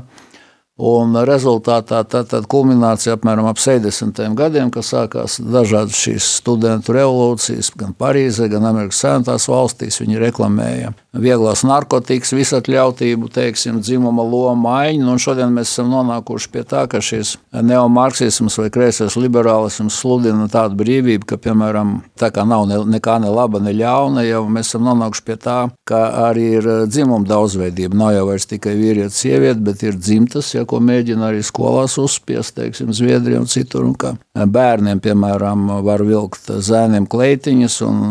Un 0.76 1.14
rezultātā 1.24 2.02
tad, 2.04 2.28
tad 2.28 2.50
kulminācija 2.52 3.14
apmēram 3.16 3.46
ap 3.48 3.62
70. 3.64 4.18
gadiem, 4.36 4.68
kad 4.76 4.84
sākās 4.84 5.38
dažādas 5.40 5.96
šīs 5.96 6.26
studentu 6.42 6.92
revolūcijas, 6.98 7.70
gan 7.80 7.94
Parīzē, 7.96 8.50
gan 8.52 8.68
Amerikas 8.68 9.00
Savienotās 9.00 9.48
valstīs. 9.48 10.02
Viņi 10.04 10.20
reklamēja 10.20 10.92
vieglās 11.16 11.64
narkotikas, 11.64 12.34
visatļautību, 12.36 13.30
teiksim, 13.32 13.78
dzimuma 13.80 14.26
lomu 14.28 14.66
maiņu. 14.66 15.06
Un 15.14 15.22
šodien 15.24 15.56
mēs 15.56 15.72
esam 15.72 15.94
nonākuši 15.94 16.52
pie 16.52 16.66
tā, 16.68 16.84
ka 16.92 17.00
šis 17.00 17.38
neomarksisms 17.56 18.60
vai 18.60 18.68
kreisais 18.76 19.16
liberālisms 19.16 19.96
sludina 20.02 20.50
tādu 20.52 20.76
brīvību, 20.84 21.24
ka, 21.30 21.40
piemēram, 21.40 22.02
tā 22.20 22.34
kā 22.36 22.44
nav 22.44 22.68
ne, 22.68 22.82
nekā 22.98 23.22
ne 23.24 23.32
laba, 23.32 23.64
ne 23.64 23.72
ļauna, 23.80 24.28
jau 24.28 24.44
mēs 24.52 24.74
esam 24.74 24.84
nonākuši 24.90 25.26
pie 25.32 25.40
tā, 25.40 25.58
ka 25.88 26.04
arī 26.28 26.50
ir 26.60 26.70
dzimuma 26.92 27.24
daudzveidība. 27.32 27.96
Nav 27.96 28.12
jau 28.18 28.28
vairs 28.34 28.52
tikai 28.52 28.76
vīrietis, 28.76 29.24
sieviete, 29.24 29.64
bet 29.64 29.88
ir 29.88 29.96
dzimtas, 29.96 30.52
ja, 30.52 30.65
ko 30.70 30.80
mēģina 30.84 31.30
arī 31.30 31.44
skolās 31.46 31.98
uzspiest, 32.02 32.56
teiksim, 32.58 32.92
Zviedrijā 32.96 33.42
un 33.42 33.50
citur. 33.50 33.86
Un 33.88 34.52
bērniem, 34.52 35.02
piemēram, 35.04 35.68
var 35.86 36.04
vilkt 36.06 36.50
zēniem 36.50 37.08
kleitiņas 37.12 37.80
un, 37.88 38.04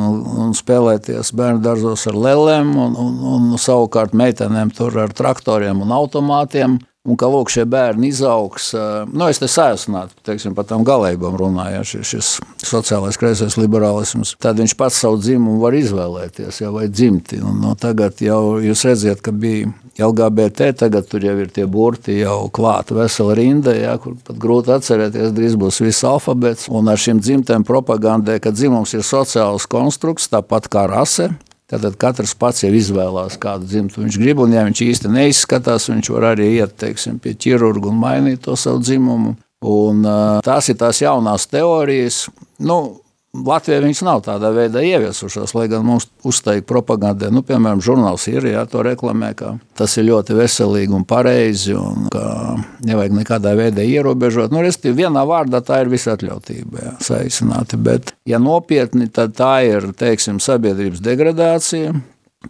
un 0.47 0.57
spēlēties 0.57 1.35
bērnu 1.37 1.63
dārzos 1.65 2.07
ar 2.11 2.19
lelēm. 2.27 2.75
Un, 2.87 2.99
un, 3.01 3.21
un 3.35 3.61
savukārt 3.61 4.17
meitenēm 4.17 4.73
tur 4.75 4.97
ar 5.05 5.15
traktoriem 5.15 5.85
un 5.85 5.95
automātiem. 5.95 6.79
Un 7.05 7.19
ka 7.21 7.29
lūk, 7.29 7.51
šie 7.53 7.67
bērni 7.69 8.09
izaugs, 8.09 8.71
nu, 9.13 9.27
es 9.29 9.37
te 9.37 9.45
sēsnātu, 9.45 10.15
teiksim, 10.25 10.55
par 10.57 10.65
tām 10.71 10.87
galībām 10.89 11.35
runāju, 11.37 11.83
šis, 11.85 12.13
šis 12.15 12.31
sociālais 12.65 13.19
kreisais 13.21 13.59
liberālisms, 13.61 14.33
tad 14.41 14.63
viņš 14.63 14.73
pats 14.81 15.03
savu 15.05 15.21
dzimumu 15.21 15.59
var 15.61 15.77
izvēlēties, 15.77 16.63
jau 16.63 16.73
vai 16.79 16.87
dzimti. 16.89 17.43
Un, 17.45 17.61
no 17.61 17.75
tagad 17.77 18.25
jau 18.25 18.57
jūs 18.65 18.87
redziet, 18.89 19.21
ka 19.21 19.37
bija 19.37 19.69
LGBT, 20.01 20.73
tagad 20.81 21.05
tur 21.11 21.29
jau 21.29 21.37
ir 21.45 21.53
tie 21.53 21.69
burti 21.69 22.17
jau 22.23 22.49
klāta 22.49 22.97
vesela 22.97 23.37
rinda, 23.37 23.77
ja, 23.77 23.99
kur 24.01 24.17
pat 24.25 24.41
grūti 24.41 24.73
atcerēties, 24.73 25.37
drīz 25.37 25.61
būs 25.61 25.85
viss 25.85 26.09
alfabets. 26.09 26.71
Un 26.73 26.89
ar 26.89 26.97
šīm 26.97 27.21
dzimtēm 27.21 27.69
propagandē, 27.69 28.41
ka 28.41 28.57
dzimums 28.57 28.97
ir 28.97 29.05
sociāls 29.05 29.69
konstrukts, 29.69 30.33
tāpat 30.33 30.73
kā 30.73 30.89
rase, 30.89 31.35
Tātad 31.71 31.97
katrs 31.97 32.35
pats 32.37 32.61
jau 32.61 32.71
izvēlās, 32.77 33.39
kādu 33.41 33.65
dzimtu 33.69 34.03
viņš 34.03 34.19
grib, 34.21 34.43
un 34.45 34.53
ja 34.53 34.67
viņš 34.67 34.83
īsti 34.85 35.13
neizskatās, 35.13 35.89
viņš 35.89 36.11
var 36.13 36.29
arī 36.35 36.51
iet 36.59 36.75
teiksim, 36.81 37.17
pie 37.23 37.33
ķirurga 37.41 37.89
un 37.89 38.03
mainīt 38.03 38.43
to 38.45 38.57
savu 38.59 38.83
dzimumu. 38.85 39.33
Un, 39.65 40.05
tās 40.45 40.69
ir 40.69 40.77
tās 40.77 41.01
jaunās 41.01 41.47
teorijas. 41.49 42.27
Nu, 42.61 43.01
Latvijā 43.35 43.81
viņas 43.83 44.03
nav 44.07 44.21
tādā 44.29 44.53
veidā 44.55 44.83
ieviesušās, 44.87 45.57
lai 45.57 45.67
gan 45.73 45.83
mums 45.87 46.07
uzteikti 46.27 46.69
propagandē, 46.71 47.33
nu, 47.35 47.43
piemēram, 47.47 47.83
žurnāls 47.83 48.29
ir, 48.31 48.47
jā, 48.53 48.63
to 48.71 48.85
reklamē, 48.87 49.33
ka 49.39 49.57
tas 49.75 49.97
ir 49.99 50.07
ļoti 50.07 50.37
veselīgi 50.39 50.95
un 50.95 51.07
pareizi, 51.09 51.75
un 51.75 52.07
ka 52.15 52.55
nevajag 52.87 53.19
nekādā 53.19 53.57
veidā 53.59 53.83
ierobežot. 53.83 54.55
Nu, 54.55 54.63
restīvi, 54.63 55.03
vienā 55.03 55.27
vārdā 55.27 55.65
tā 55.67 55.83
ir 55.83 55.91
visatļautība, 55.93 56.87
jā, 56.87 56.97
saīsināti, 57.11 57.81
bet, 57.83 58.15
ja 58.31 58.39
nopietni, 58.43 59.11
tad 59.11 59.35
tā 59.39 59.57
ir, 59.67 59.91
teiksim, 59.99 60.39
sabiedrības 60.43 61.03
degradācija, 61.05 61.95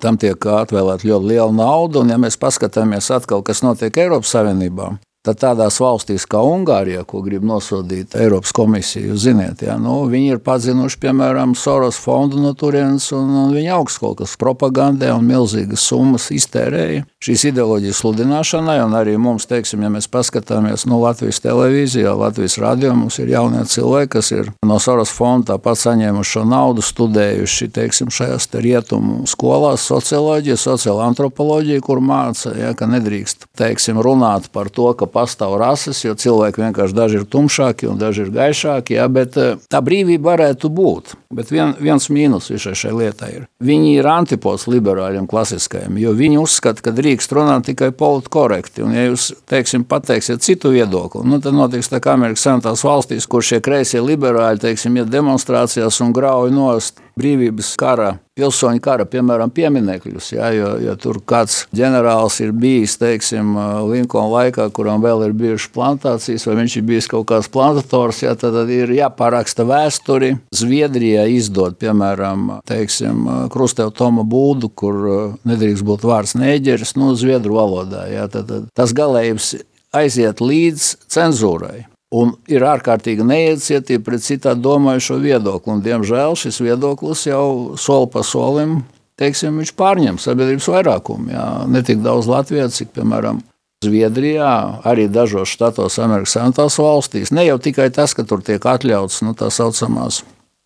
Tam 0.02 0.16
tiek 0.18 0.42
atvēlēta 0.50 1.06
ļoti 1.06 1.28
liela 1.30 1.52
nauda, 1.54 2.02
un, 2.02 2.10
ja 2.10 2.18
mēs 2.18 2.34
paskatāmies 2.40 3.12
atkal, 3.14 3.44
kas 3.46 3.62
notiek 3.62 3.94
Eiropas 4.02 4.32
Savienībā, 4.34 4.88
Tad 5.24 5.38
tādās 5.40 5.78
valstīs 5.80 6.26
kā 6.28 6.42
Ungārija, 6.44 7.06
ko 7.08 7.22
grib 7.24 7.46
nosodīt 7.48 8.12
Eiropas 8.20 8.52
komisija, 8.52 9.14
ziniet, 9.16 9.62
ja, 9.64 9.78
nu, 9.80 10.02
viņi 10.12 10.34
ir 10.34 10.42
pazinuši, 10.44 10.98
piemēram, 11.00 11.54
Soros 11.56 11.96
fondu 11.96 12.42
no 12.42 12.52
turienes, 12.52 13.06
un, 13.16 13.30
un 13.46 13.54
viņi 13.56 13.72
augstskolas 13.72 14.36
propagandē 14.40 15.14
un 15.16 15.24
milzīgas 15.30 15.86
summas 15.88 16.28
iztērēja 16.34 17.06
šīs 17.24 17.46
ideoloģijas 17.50 18.00
sludināšanai, 18.02 18.76
un 18.84 18.94
arī 18.98 19.14
mums, 19.20 19.46
teiksim, 19.48 19.84
ja 19.84 19.90
mēs 19.92 20.08
paskatāmies 20.12 20.84
no 20.90 20.98
Latvijas 21.00 21.40
televīzijā, 21.44 22.12
Latvijas 22.18 22.58
radio, 22.60 22.92
mums 22.98 23.18
ir 23.22 23.32
jaunie 23.32 23.62
cilvēki, 23.68 24.10
kas 24.16 24.30
ir 24.34 24.50
no 24.66 24.78
Soros 24.82 25.12
fonda 25.14 25.54
tāpat 25.54 25.80
saņēmuši 25.80 26.36
šo 26.36 26.44
naudu, 26.48 26.84
studējuši, 26.84 27.70
teiksim, 27.74 28.12
šajās 28.14 28.48
te 28.52 28.60
rietumu 28.64 29.22
skolās 29.30 29.86
socioloģiju, 29.88 30.58
sociālo 30.60 31.04
antropoloģiju, 31.06 31.84
kur 31.84 32.02
māca, 32.04 32.52
ja, 32.58 32.74
ka 32.76 32.88
nedrīkst, 32.90 33.48
teiksim, 33.56 34.00
runāt 34.04 34.50
par 34.52 34.68
to, 34.72 34.90
ka 34.98 35.08
pastāv 35.08 35.56
rases, 35.60 36.04
jo 36.04 36.16
cilvēki 36.18 36.64
vienkārši 36.66 36.98
daži 36.98 37.20
ir 37.22 37.28
tumšāki 37.30 37.88
un 37.90 38.00
daži 38.00 38.26
ir 38.26 38.34
gaišāki. 38.34 38.98
Ja, 38.98 39.08
bet 39.08 39.38
eh, 39.40 39.56
tā 39.70 39.80
brīvība 39.84 40.34
varētu 40.34 40.70
būt. 40.72 41.16
Bet 41.34 41.50
vien, 41.50 41.74
viens 41.82 42.08
mīnus 42.12 42.50
visai 42.52 42.74
šai 42.78 42.92
lietai 42.94 43.30
ir. 43.34 43.46
Viņi 43.64 43.94
ir 43.98 44.08
antipods 44.10 44.66
liberāļiem 44.70 45.26
klasiskajiem, 45.30 45.98
jo 46.02 46.14
viņi 46.16 46.40
uzskata, 46.42 46.84
ka 46.84 46.94
drīkst 46.94 47.34
runāt 47.34 47.68
tikai 47.70 47.90
politiski 47.94 48.34
korekti. 48.34 48.84
Un, 48.86 48.94
ja 48.94 49.06
jūs 49.08 49.30
teiksim, 49.50 49.86
pateiksiet 49.88 50.44
citu 50.44 50.72
viedokli, 50.74 51.24
nu, 51.28 51.40
tad 51.42 51.56
notiks 51.56 51.90
tā 51.92 52.00
kā 52.02 52.14
Amerikas 52.14 52.46
Savienotās 52.46 52.84
valstīs, 52.86 53.28
kur 53.30 53.44
šie 53.44 53.60
kreisie 53.64 54.02
liberāļi 54.04 54.62
teiksim, 54.68 55.00
iet 55.00 55.10
demonstrācijās 55.12 56.00
un 56.04 56.14
grauj 56.14 56.54
nost 56.54 57.03
brīvības 57.18 57.74
kara, 57.80 58.14
pilsoņu 58.38 58.82
kara, 58.82 59.06
piemēram, 59.06 59.52
pieminekļus. 59.54 60.30
Ja, 60.34 60.48
jo, 60.54 60.72
ja 60.82 60.94
tur 61.00 61.20
kāds 61.26 61.64
ģenerālis 61.74 62.40
ir 62.42 62.54
bijis, 62.56 62.96
teiksim, 63.00 63.54
Linkolna 63.90 64.32
laikā, 64.32 64.68
kuram 64.74 65.02
vēl 65.04 65.28
ir 65.28 65.36
bijušas 65.38 65.70
plantācijas, 65.74 66.46
vai 66.48 66.58
viņš 66.62 66.76
ir 66.80 66.86
bijis 66.88 67.10
kaut 67.10 67.28
kāds 67.30 67.50
plantators, 67.54 68.24
ja, 68.26 68.34
tad, 68.38 68.56
tad 68.58 68.72
ir 68.74 68.92
jāparaksta 68.96 69.66
vēsturi. 69.68 70.34
Zviedrijā 70.54 71.28
izdod, 71.30 71.78
piemēram, 71.80 72.58
teiksim, 72.68 73.24
Krusteva 73.54 73.94
Toma 73.94 74.26
būdu, 74.26 74.72
kur 74.74 75.00
nedrīkst 75.46 75.86
būt 75.86 76.06
vārds 76.08 76.34
neģeris, 76.38 76.96
nu, 76.98 77.14
zviedru 77.18 77.60
valodā. 77.60 78.08
Ja, 78.10 78.28
tad, 78.30 78.50
tad 78.50 78.70
tas 78.74 78.94
galējums 78.96 79.54
aiziet 79.94 80.42
līdz 80.42 80.94
cenzūrai. 81.14 81.84
Un 82.14 82.34
ir 82.46 82.62
ārkārtīgi 82.62 83.24
neiecietība 83.26 84.04
pret 84.06 84.22
citādi 84.22 84.62
domājušo 84.62 85.16
viedokli. 85.22 85.72
Un, 85.74 85.80
diemžēl 85.82 86.36
šis 86.38 86.60
viedoklis 86.62 87.24
jau 87.26 87.46
soli 87.80 88.10
pa 88.12 88.22
solim 88.26 88.82
teiksim, 89.18 89.58
pārņem 89.78 90.20
sabiedrības 90.22 90.68
vairākumu. 90.70 91.32
Jā. 91.34 91.48
Ne 91.70 91.82
tik 91.86 92.02
daudz 92.04 92.30
Latvijas, 92.30 92.78
cik 92.78 92.94
piemēram 92.96 93.42
Zviedrijā, 93.84 94.80
arī 94.86 95.08
dažos 95.12 95.50
štatos, 95.52 95.98
Amerikas 96.00 96.36
Savienotās 96.36 96.78
valstīs. 96.80 97.32
Ne 97.34 97.44
jau 97.44 97.58
tikai 97.60 97.90
tas, 97.92 98.14
ka 98.16 98.24
tur 98.24 98.40
tiek 98.44 98.62
atļauts 98.62 99.20
nu, 99.26 99.34
tā 99.36 99.50
saucamās 99.52 100.22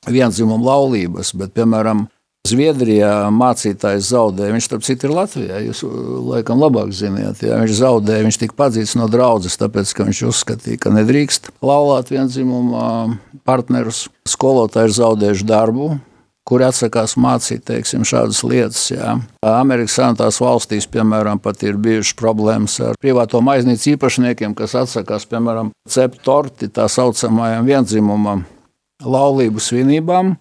vienzimuma 0.07 0.63
laulības, 0.71 1.33
bet 1.39 1.57
piemēram 1.57 2.07
Zviedrijā 2.53 3.13
mācītājs 3.35 4.11
zaudēja. 4.13 4.55
Viņš, 4.55 4.67
starp 4.69 4.87
citu, 4.87 5.09
ir 5.09 5.15
Latvijā. 5.17 5.61
Jūs 5.67 5.85
uh, 5.87 5.95
laikam 6.33 6.61
labāk 6.63 6.93
zināt, 6.97 7.45
ja 7.45 7.61
viņš 7.63 7.79
zaudēja. 7.81 8.27
Viņš 8.27 8.41
tika 8.43 8.59
padzīts 8.59 8.97
no 8.99 9.09
draudzes, 9.11 9.59
tāpēc, 9.61 9.95
ka 9.97 10.09
viņš 10.09 10.25
uzskatīja, 10.31 10.83
ka 10.83 10.93
nedrīkst 10.97 11.53
laulāt 11.65 12.13
vienzimumu 12.15 12.77
uh, 12.79 13.17
partnerus. 13.49 14.07
Skolotāji 14.29 14.91
ir 14.91 14.97
zaudējuši 14.99 15.49
darbu, 15.49 15.91
kuri 16.49 16.65
atsakās 16.69 17.17
mācīt 17.21 17.67
teiksim, 17.69 18.07
šādas 18.09 18.41
lietas. 18.49 18.87
Jā. 18.93 19.19
Amerikas 19.45 19.99
Savienotās 19.99 20.41
valstīs, 20.41 20.89
piemēram, 20.89 21.41
ir 21.69 21.81
bijušas 21.85 22.17
problēmas 22.19 22.79
ar 22.85 22.99
privāto 23.01 23.43
maiznīcu 23.45 23.95
īpašniekiem, 23.95 24.57
kas 24.57 24.77
atsakās, 24.83 25.29
piemēram, 25.29 25.73
cept 25.89 26.23
torti 26.25 26.71
tā 26.73 26.89
saucamajam 26.89 27.69
vienzimumam 27.69 28.47
laulību 29.05 29.61
svinībām 29.63 30.37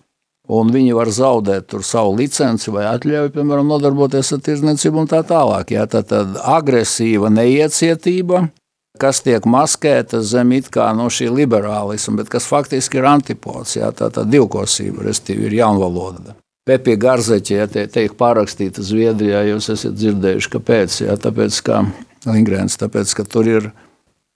un 0.48 0.72
viņi 0.72 0.96
var 0.96 1.12
zaudēt 1.12 1.76
savu 1.84 2.16
licenci 2.18 2.72
vai 2.74 2.86
atļauju, 2.90 3.34
piemēram, 3.36 3.68
nodarboties 3.68 4.34
ar 4.36 4.44
tirdzniecību 4.46 5.04
un 5.04 5.12
tā 5.12 5.22
tālāk. 5.28 5.74
Jā, 5.76 5.88
tā 5.92 6.04
tad 6.08 6.40
agresīva 6.40 7.32
neiecietība, 7.34 8.48
kas 9.02 9.22
tiek 9.26 9.46
maskēta 9.46 10.22
zem 10.26 10.56
it 10.58 10.72
kā 10.74 10.90
no 10.98 11.10
šī 11.14 11.30
liberālisma, 11.36 12.22
bet 12.22 12.32
kas 12.34 12.50
faktiski 12.50 13.02
ir 13.02 13.10
antipods, 13.12 13.78
jā, 13.78 13.92
tā 13.96 14.10
tā 14.14 14.26
divkosība, 14.28 15.06
respektīvi 15.08 15.50
ir 15.50 15.60
jaunvaloda. 15.62 16.38
Pepija 16.68 17.00
Garzeķa, 17.00 17.54
ja 17.62 17.68
te, 17.72 17.86
tiek 17.88 18.16
pārakstīta 18.20 18.84
Zviedrijā, 18.84 19.46
jūs 19.54 19.70
esat 19.72 19.96
dzirdējuši, 19.96 20.50
kāpēc, 20.58 20.98
jā, 21.06 21.16
tāpēc, 21.24 21.60
ka 21.64 21.86
Lingrēns, 22.28 22.76
tāpēc, 22.82 23.14
ka 23.16 23.24
tur 23.24 23.48
ir 23.48 23.70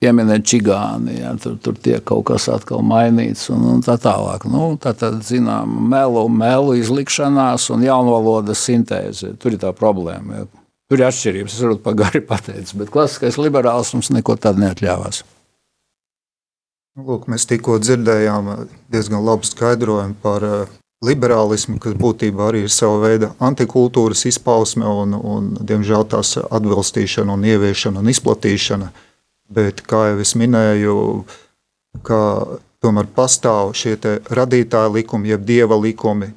pieminēt 0.02 0.46
čigāni, 0.50 1.20
ja, 1.20 1.36
tur, 1.42 1.58
tur 1.62 1.76
tiek 1.78 2.02
kaut 2.08 2.26
kas 2.32 2.48
atkal 2.50 2.82
mainīts 2.86 3.46
un, 3.54 3.68
un 3.76 3.84
tā 3.86 4.00
tālāk. 4.02 4.48
Nu, 4.50 4.74
tā 4.82 4.96
tad, 4.98 5.20
zinām, 5.28 5.76
melu, 5.92 6.26
melu 6.34 6.74
izlikšanās 6.80 7.70
un 7.74 7.86
jaunvalodas 7.86 8.64
sintēze. 8.66 9.36
Tur 9.42 9.56
ir 9.56 9.62
tā 9.62 9.74
problēma. 9.78 10.42
Ja. 10.42 10.50
Tur 10.92 11.00
ir 11.00 11.08
atšķirības, 11.08 11.54
es 11.54 11.68
varu 11.68 11.78
pa 11.86 11.94
gari 12.02 12.24
pateikt, 12.34 12.74
bet 12.82 12.92
klasiskais 12.94 13.38
liberāls 13.40 13.94
mums 13.96 14.10
neko 14.12 14.36
tādu 14.42 14.66
neatļāvās. 14.66 15.22
Nu, 16.98 17.06
lūk, 17.08 17.30
mēs 17.32 17.46
tikko 17.48 17.78
dzirdējām 17.80 18.50
diezgan 18.92 19.22
labu 19.24 19.48
skaidrojumu 19.48 20.18
par 20.20 20.44
uh, 20.44 20.74
liberālismu, 21.06 21.78
kas 21.80 21.96
būtībā 21.98 22.50
arī 22.50 22.66
ir 22.66 22.74
sava 22.74 22.98
veida 23.06 23.32
antikultūras 23.40 24.26
izpausme 24.28 24.84
un, 24.86 25.16
un 25.16 25.48
diemžēl 25.62 26.04
tās 26.12 26.36
atbilstīšana 26.42 27.38
un 27.38 27.48
ieviešana 27.54 28.04
un 28.04 28.12
izplatīšana. 28.12 28.92
Bet, 29.52 29.82
kā 29.84 30.06
jau 30.12 30.20
es 30.24 30.32
minēju, 30.40 30.94
tomēr 32.82 33.10
pastāv 33.16 33.74
šie 33.76 33.98
radītāja 34.32 34.92
likumi, 34.94 35.32
jeb 35.34 35.44
dieva 35.48 35.76
likumi, 35.80 36.32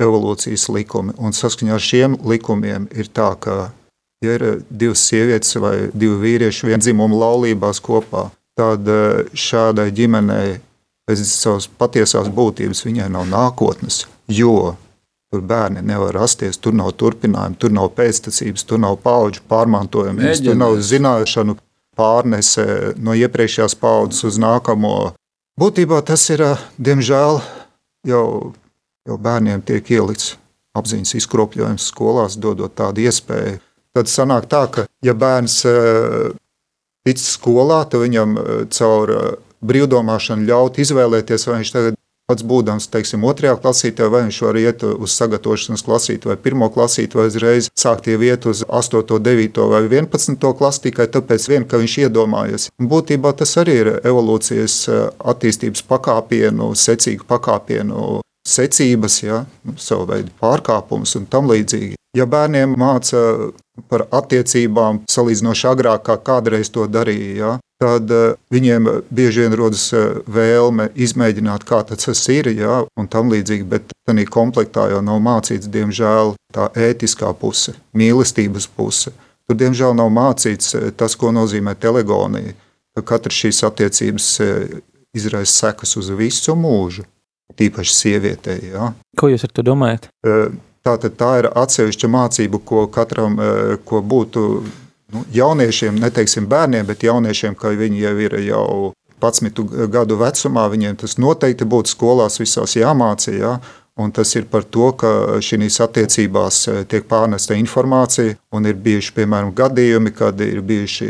evolūcijas 0.00 0.68
likumi. 0.72 1.16
Un 1.18 1.36
saskaņā 1.36 1.76
ar 1.76 1.84
šiem 1.84 2.16
likumiem 2.24 2.88
ir 2.96 3.10
tā, 3.12 3.34
ka, 3.40 3.70
ja 4.24 4.38
ir 4.38 4.46
divas 4.70 5.04
sievietes 5.10 5.58
vai 5.60 5.90
divi 5.92 6.16
vīrieši 6.24 6.70
vienzimumu 6.70 7.20
laulībās 7.20 7.82
kopā, 7.84 8.28
tad 8.58 8.88
eh, 8.88 9.28
šādai 9.34 9.90
ģimenei 9.94 10.58
pēc 11.08 11.24
savas 11.28 11.68
patiesās 11.68 12.30
būtības 12.32 12.84
viņai 12.86 13.08
nav 13.12 13.28
nākotnes, 13.28 14.06
jo 14.28 14.76
Tur 15.28 15.42
bērni 15.44 15.82
nevar 15.84 16.14
rasties, 16.16 16.56
tur 16.56 16.72
nav 16.72 16.94
turpinājuma, 16.96 17.58
tur 17.60 17.72
nav 17.76 17.90
pēctecības, 17.98 18.62
tur 18.64 18.78
nav 18.80 18.94
paudžu 19.02 19.42
pārmantojuma, 19.50 20.30
tur 20.40 20.56
nav 20.56 20.78
zināšanu 20.80 21.58
pārnese 21.98 22.94
no 22.96 23.16
iepriekšējās 23.18 23.76
paudzes 23.80 24.24
uz 24.28 24.38
nākamo. 24.40 25.12
Būtībā 25.58 26.00
tas 26.06 26.28
ir, 26.30 26.44
diemžēl, 26.78 27.40
jau, 28.06 28.26
jau 29.08 29.18
bērniem 29.18 29.64
tiek 29.66 29.90
ielikts 29.90 30.36
apziņas 30.78 31.16
izkropļojums 31.18 31.88
skolās, 31.90 32.38
dodot 32.38 32.76
tādu 32.78 33.02
iespēju. 33.08 33.58
Tad 33.96 34.10
sanāk 34.10 34.46
tā, 34.50 34.62
ka, 34.70 34.86
ja 35.02 35.14
bērns 35.18 35.62
tic 37.08 37.22
skolā, 37.22 37.82
tad 37.90 38.04
viņam 38.04 38.36
caur 38.74 39.14
brīvdomāšanu 39.64 40.46
ļaut 40.46 40.78
izvēlēties, 40.84 41.48
vai 41.48 41.60
viņš 41.60 41.72
tagad 41.74 41.97
Pats 42.28 42.44
būdams, 42.44 42.90
teiksim, 42.92 43.22
otrajā 43.24 43.54
klasītē, 43.56 44.04
vai 44.12 44.26
viņš 44.26 44.38
var 44.44 44.56
iet 44.60 44.82
uz 44.84 45.14
sagatavošanas 45.16 45.80
klasīti 45.86 46.28
vai 46.28 46.34
pirmo 46.36 46.66
klasīti, 46.68 47.16
vai 47.16 47.30
uzreiz 47.30 47.70
sākt 47.72 48.10
iet 48.12 48.44
uz 48.44 48.60
8, 48.68 49.14
9 49.24 49.60
vai 49.70 49.80
11 49.86 50.44
klasi 50.58 50.82
tikai 50.84 51.06
tāpēc, 51.08 51.46
vien, 51.48 51.64
ka 51.64 51.80
viņš 51.80 51.94
iedomājas. 52.02 52.68
Būtībā 52.76 53.32
tas 53.32 53.56
arī 53.62 53.78
ir 53.80 53.90
evolūcijas 53.96 54.74
eh, 54.92 54.98
attīstības 55.32 55.86
pakāpienu, 55.88 56.74
secīgu 56.76 57.24
pakāpienu 57.32 58.18
secības, 58.44 59.16
ja, 59.22 59.46
nu, 59.64 59.78
savu 59.80 60.10
veidu 60.12 60.34
pārkāpumus 60.42 61.16
un 61.16 61.24
tam 61.32 61.48
līdzīgi. 61.48 61.96
Ja 62.16 62.28
bērniem 62.28 62.76
māca 62.76 63.22
par 63.88 64.04
attiecībām 64.20 65.06
salīdzinoši 65.08 65.72
agrāk, 65.72 66.04
kā 66.04 66.20
kādreiz 66.28 66.68
to 66.76 66.84
darīja, 66.92 67.32
ja, 67.40 67.56
tad 67.82 68.10
uh, 68.10 68.34
viņiem 68.52 68.88
bieži 69.14 69.44
vien 69.44 69.54
rodas 69.58 69.86
uh, 69.94 70.18
vēlme 70.26 70.88
izmēģināt, 70.98 71.64
kā 71.68 71.80
tas 71.86 72.24
ir, 72.32 72.50
ja, 72.58 72.82
un 72.98 73.08
tam 73.10 73.30
līdzīgi, 73.32 73.66
bet 73.68 73.92
tādā 74.08 74.26
komplektā 74.26 74.88
jau 74.92 75.02
nav 75.04 75.20
mācīts, 75.22 75.70
diemžēl, 75.70 76.34
tā 76.54 76.68
ētiskā 76.74 77.30
puse, 77.38 77.76
mīlestības 77.94 78.68
puse. 78.74 79.14
Tur, 79.48 79.56
diemžēl, 79.56 79.94
nav 79.96 80.10
mācīts 80.12 80.74
uh, 80.74 80.88
tas, 80.96 81.16
ko 81.16 81.30
nozīmē 81.34 81.76
telegonija, 81.78 82.56
ka 82.98 83.04
katrs 83.14 83.44
šīs 83.44 83.62
attiecības 83.68 84.26
izraisa 85.14 85.68
sekas 85.68 85.94
uz 86.00 86.10
visu 86.18 86.56
mūžu, 86.58 87.04
tīpaši 87.58 87.94
sievietei. 87.94 88.72
Ja. 88.72 88.90
Ko 89.18 89.30
jūs 89.30 89.46
ar 89.46 89.54
to 89.54 89.62
domājat? 89.66 90.10
Tātad 90.86 91.14
tā 91.20 91.30
ir 91.40 91.48
atsevišķa 91.52 92.10
mācība, 92.10 92.58
ko 92.64 92.86
katram 92.90 93.38
ko 93.86 94.02
būtu 94.02 94.42
nu, 95.12 95.24
jauniešiem, 95.32 95.98
neteiksim 96.02 96.46
bērniem, 96.50 96.86
bet 96.86 97.02
jauniešiem, 97.06 97.56
ka 97.58 97.74
viņi 97.76 98.04
jau 98.04 98.14
ir 98.26 98.38
jau 98.46 98.68
11 99.18 99.90
gadu 99.90 100.18
vecumā, 100.20 100.68
viņiem 100.70 100.96
tas 101.00 101.18
noteikti 101.18 101.66
būtu 101.66 101.94
skolās 101.96 102.38
visās 102.40 102.76
jāmācīja. 102.78 103.38
Ja? 103.42 103.58
Un 103.98 104.12
tas 104.14 104.30
ir 104.38 104.44
par 104.46 104.62
to, 104.62 104.92
ka 104.94 105.08
šīs 105.42 105.80
attiecībās 105.82 106.58
e, 106.70 106.74
tiek 106.86 107.08
pārnesta 107.10 107.56
informācija, 107.58 108.36
un 108.54 108.68
ir 108.70 108.76
bijuši 108.78 109.10
piemēram 109.16 109.50
gadījumi, 109.58 110.12
kad 110.14 110.38
ir 110.44 110.60
bijuši 110.62 111.08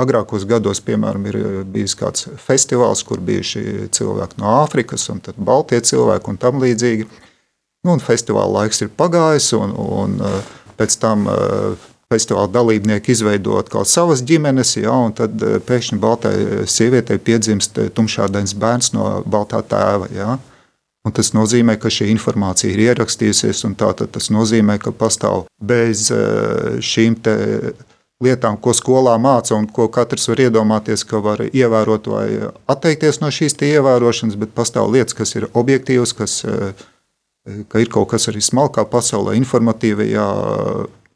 agrākos 0.00 0.46
gados, 0.48 0.80
piemēram, 0.80 1.26
ir 1.28 1.36
bijis 1.68 1.92
kāds 2.00 2.30
festivāls, 2.40 3.04
kur 3.04 3.20
bijuši 3.20 3.90
cilvēki 3.92 4.40
no 4.40 4.48
Āfrikas, 4.62 5.04
un 5.12 5.20
tad 5.20 5.36
Baltie 5.36 5.82
cilvēki 5.84 6.32
un 6.32 6.40
tam 6.40 6.64
līdzīgi. 6.64 7.04
Nu, 7.84 7.98
un 7.98 8.00
festivāla 8.00 8.62
laiks 8.62 8.80
ir 8.80 8.94
pagājis, 8.96 9.52
un, 9.58 9.76
un 9.76 10.16
e, 10.24 10.34
pēc 10.80 10.96
tam 11.04 11.28
e, 11.28 11.36
festivāla 12.12 12.50
dalībnieki 12.52 13.12
izveidot 13.14 13.70
kaut 13.72 13.90
savas 13.90 14.22
ģimenes, 14.28 14.76
ja, 14.80 14.94
un 15.06 15.14
tad 15.16 15.40
eh, 15.42 15.58
pēkšņi 15.66 16.00
baltai 16.02 16.34
sievietei 16.70 17.20
piedzimst 17.22 17.78
eh, 17.80 17.92
tumšādains 17.94 18.56
bērns 18.58 18.92
no 18.96 19.08
baltā 19.26 19.62
tēva. 19.66 20.10
Ja. 20.14 20.36
Un 21.02 21.14
tas 21.16 21.32
nozīmē, 21.34 21.78
ka 21.82 21.90
šī 21.90 22.12
informācija 22.12 22.70
ir 22.70 22.84
ierakstījusies, 22.90 23.64
un 23.66 23.74
tas 23.78 24.28
nozīmē, 24.30 24.78
ka 24.82 24.92
pastāv 24.94 25.48
bez 25.58 26.10
eh, 26.14 26.78
šīm 26.78 27.18
lietām, 28.22 28.54
ko 28.62 28.70
skolā 28.70 29.16
māca, 29.18 29.56
un 29.58 29.66
ko 29.66 29.88
katrs 29.90 30.28
var 30.30 30.44
iedomāties, 30.44 31.02
ka 31.08 31.18
var 31.24 31.42
ievērot 31.48 32.06
vai 32.06 32.26
atteikties 32.70 33.18
no 33.18 33.32
šīs 33.34 33.58
ievērošanas, 33.58 34.38
bet 34.38 34.54
pastāv 34.54 34.92
lietas, 34.94 35.16
kas 35.18 35.34
ir 35.34 35.48
objektīvas, 35.50 36.14
kas 36.14 36.38
ka 37.42 37.82
ir 37.82 37.90
kaut 37.90 38.12
kas 38.12 38.28
arī 38.30 38.42
smalkā 38.44 38.84
pasaulē, 38.86 39.34
informatīvajā 39.40 40.26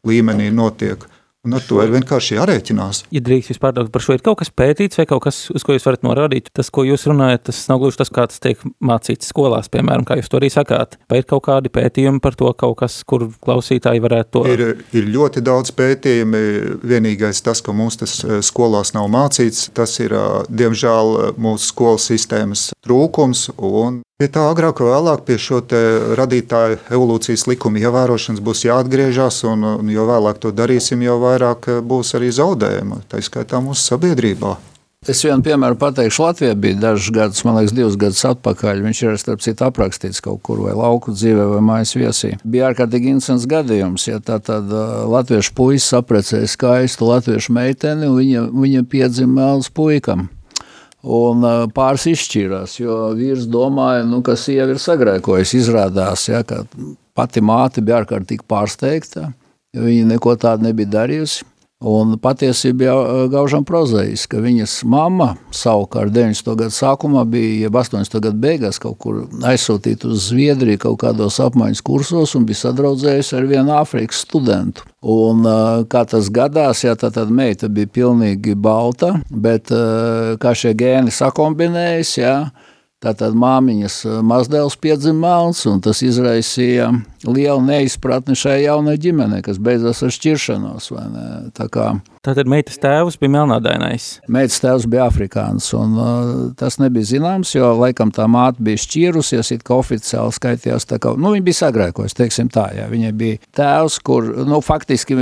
līmenī 0.07 0.51
notiek. 0.55 1.07
Un 1.47 1.55
ar 1.55 1.63
to 1.63 1.79
ir 1.79 1.93
vienkārši 1.95 2.35
jārēķinās. 2.41 3.05
Ja 3.15 3.21
drīkst 3.23 3.53
vispār 3.53 3.77
par 3.95 4.03
šo, 4.03 4.17
ir 4.17 4.23
kaut 4.27 4.41
kas 4.41 4.51
pētīts 4.51 4.99
vai 4.99 5.05
kaut 5.07 5.23
kas, 5.29 5.45
uz 5.55 5.63
ko 5.63 5.77
jūs 5.77 5.85
varat 5.87 6.03
norādīt. 6.03 6.49
Tas, 6.57 6.73
ko 6.75 6.83
jūs 6.83 7.07
runājat, 7.07 7.45
tas 7.47 7.61
nav 7.71 7.79
gluži 7.85 8.01
tas, 8.01 8.11
kā 8.11 8.25
tas 8.27 8.43
tiek 8.43 8.65
mācīts 8.83 9.31
skolās, 9.31 9.71
piemēram, 9.71 10.03
kā 10.09 10.17
jūs 10.19 10.31
to 10.33 10.41
arī 10.41 10.51
sakāt. 10.51 10.97
Vai 11.07 11.21
ir 11.23 11.29
kaut 11.31 11.45
kādi 11.47 11.71
pētījumi 11.71 12.19
par 12.25 12.35
to, 12.35 12.51
kas, 12.75 12.99
kur 13.07 13.29
klausītāji 13.47 14.03
varētu 14.03 14.33
to? 14.35 14.43
Ir, 14.51 14.65
ir 14.91 15.07
ļoti 15.15 15.45
daudz 15.47 15.71
pētījumi. 15.79 16.43
Vienīgais 16.83 17.45
tas, 17.47 17.63
ka 17.63 17.75
mums 17.77 18.01
tas 18.03 18.19
eh, 18.25 18.41
skolās 18.43 18.91
nav 18.97 19.07
mācīts, 19.15 19.69
tas 19.77 19.95
ir, 20.03 20.17
eh, 20.19 20.51
diemžēl, 20.51 21.37
mūsu 21.39 21.71
skolas 21.71 22.11
sistēmas 22.11 22.73
trūkums. 22.83 23.53
Pie 24.17 24.31
tā 24.33 24.47
agrāk 24.49 24.79
vai 24.81 24.95
vēlāk 24.95 25.27
pie 25.29 25.35
šo 25.37 25.59
radītāju 26.17 26.79
evolūcijas 26.89 27.43
likuma 27.51 27.83
ievērošanas 27.83 28.41
būs 28.41 28.63
jāatgriežas, 28.65 29.43
un, 29.45 29.67
un 29.83 29.91
jo 29.93 30.07
vēlāk 30.09 30.39
to 30.41 30.55
darīsim, 30.57 31.03
jo 31.05 31.19
vairāk 31.21 31.69
eh, 31.69 31.83
būs 31.85 32.15
arī 32.17 32.31
zaudējumi, 32.33 33.03
tā 33.13 33.21
skaitā 33.21 33.61
mūsu 33.61 33.91
sabiedrībā. 33.91 34.55
Es 35.05 35.21
vienu 35.21 35.45
piemēru 35.45 35.77
pateikšu, 35.77 36.23
Latvijā 36.25 36.55
bija 36.57 36.79
dažus 36.87 37.13
gadus, 37.13 37.43
man 37.45 37.59
liekas, 37.59 37.75
divus 37.77 37.99
gadus 38.01 38.25
atpakaļ. 38.27 38.81
Viņš 38.87 39.03
ir 39.05 39.19
starp 39.21 39.45
citu 39.45 39.67
aprakstīts 39.69 40.25
kaut 40.25 40.41
kur 40.49 40.65
vai 40.65 40.73
lauku 40.73 41.13
dzīvē 41.13 41.45
vai 41.53 41.61
mājas 41.69 41.93
viesī. 42.01 42.33
Bija 42.41 42.71
ārkārtīgi 42.71 43.13
interesants 43.13 43.45
gadījums, 43.53 44.09
ja 44.09 44.17
tā 44.25 44.41
tad 44.41 44.73
uh, 44.73 45.05
latviešu 45.13 45.53
puisis 45.61 45.93
aprecēja 46.01 46.49
skaistu 46.49 47.13
latviešu 47.13 47.53
meiteni, 47.55 48.09
un 48.09 48.17
viņa, 48.17 48.49
viņa 48.65 48.87
piedzima 48.97 49.43
mēls 49.43 49.69
puikam. 49.77 50.31
Un 51.05 51.45
pāris 51.77 52.07
izšķīrās, 52.11 52.79
jo 52.81 52.95
vīrs 53.15 53.45
domāja, 53.53 54.07
nu, 54.09 54.23
ka 54.27 54.35
sieva 54.41 54.73
ir 54.73 54.81
sagrēkojusi. 54.83 55.61
Izrādās, 55.61 56.29
ja, 56.31 56.41
ka 56.47 56.65
pati 57.17 57.43
māte 57.45 57.85
bija 57.85 58.01
ārkārtīgi 58.01 58.47
pārsteigta, 58.49 59.29
jo 59.77 59.85
viņa 59.87 60.09
neko 60.15 60.35
tādu 60.41 60.67
nebija 60.67 60.95
darījusi. 60.97 61.45
Un 61.85 62.15
patiesībā 62.17 62.87
jau 62.87 63.01
eh, 63.05 63.19
gaužam 63.29 63.65
prozaiski, 63.69 64.31
ka 64.33 64.39
viņas 64.41 64.79
mamma 64.89 65.35
savukārt 65.53 66.09
90. 66.15 66.55
gadu 66.57 66.73
sākumā 66.73 67.27
bija, 67.29 67.67
jeb 67.67 67.77
80. 67.77 68.17
gadu 68.25 68.41
beigās 68.41 68.81
kaut 68.81 68.97
kur 69.05 69.19
aizsūtīta 69.45 70.09
uz 70.09 70.31
Zviedriju 70.31 70.81
kaut 70.87 71.03
kādos 71.05 71.37
apmaiņas 71.45 71.85
kursos 71.85 72.33
un 72.39 72.47
bija 72.49 72.63
sadraudzējusi 72.63 73.37
ar 73.37 73.49
vienu 73.51 73.75
Āfrikas 73.77 74.23
studentu. 74.25 74.89
Un, 75.05 75.45
eh, 75.45 75.85
kā 75.93 76.07
tas 76.09 76.31
gadās, 76.33 76.81
ja 76.83 76.97
tā 76.97 77.13
tad 77.13 77.29
meita 77.29 77.69
bija 77.69 77.93
pilnīgi 77.93 78.57
balta, 78.57 79.13
bet 79.29 79.69
eh, 79.69 80.33
kā 80.41 80.57
šie 80.57 80.73
gēni 80.73 81.13
sakombinējas, 81.13 82.17
ja, 82.17 82.35
Tātad 83.05 83.35
māmiņas 83.37 83.97
eh, 84.09 84.21
mazdēls 84.25 84.79
piedzima 84.81 85.27
melns, 85.27 85.67
un 85.69 85.83
tas 85.85 86.01
izraisīja 86.05 86.89
lielu 87.27 87.61
neizpratni 87.67 88.37
šai 88.39 88.63
jaunai 88.63 88.97
ģimenei, 89.01 89.43
kas 89.45 89.61
beidzās 89.61 90.01
ar 90.07 90.15
šķiršanos. 90.15 90.89
Tā 91.57 91.67
kā, 91.73 91.91
Tātad 92.27 92.49
meitas 92.51 92.81
tēvs 92.83 93.19
bija 93.21 93.35
melnādainais? 93.37 94.07
Meitas 94.33 94.57
tēvs 94.65 94.89
bija 94.91 95.05
afrikāns, 95.07 95.69
un 95.79 95.93
uh, 95.95 96.33
tas 96.59 96.81
nebija 96.83 97.07
zināms, 97.13 97.53
jo 97.55 97.69
laikam 97.79 98.11
tā 98.15 98.25
māte 98.33 98.65
bija 98.67 98.81
šķīrusies, 98.83 99.53
it 99.55 99.63
kā 99.67 99.77
oficiāli 99.79 100.35
skaitījās, 100.35 100.89
tā 100.91 100.99
kā, 101.03 101.13
nu, 101.21 101.37
viņa 101.37 101.47
bija 101.47 101.61
sagrēkojis, 101.61 102.17
teiksim 102.19 102.51
tā, 102.51 102.71
jā, 102.81 102.89
viņai 102.91 103.13
bija 103.21 103.39
tēvs, 103.61 104.01
kur, 104.09 104.27
nu, 104.49 104.59
faktiski 104.65 105.21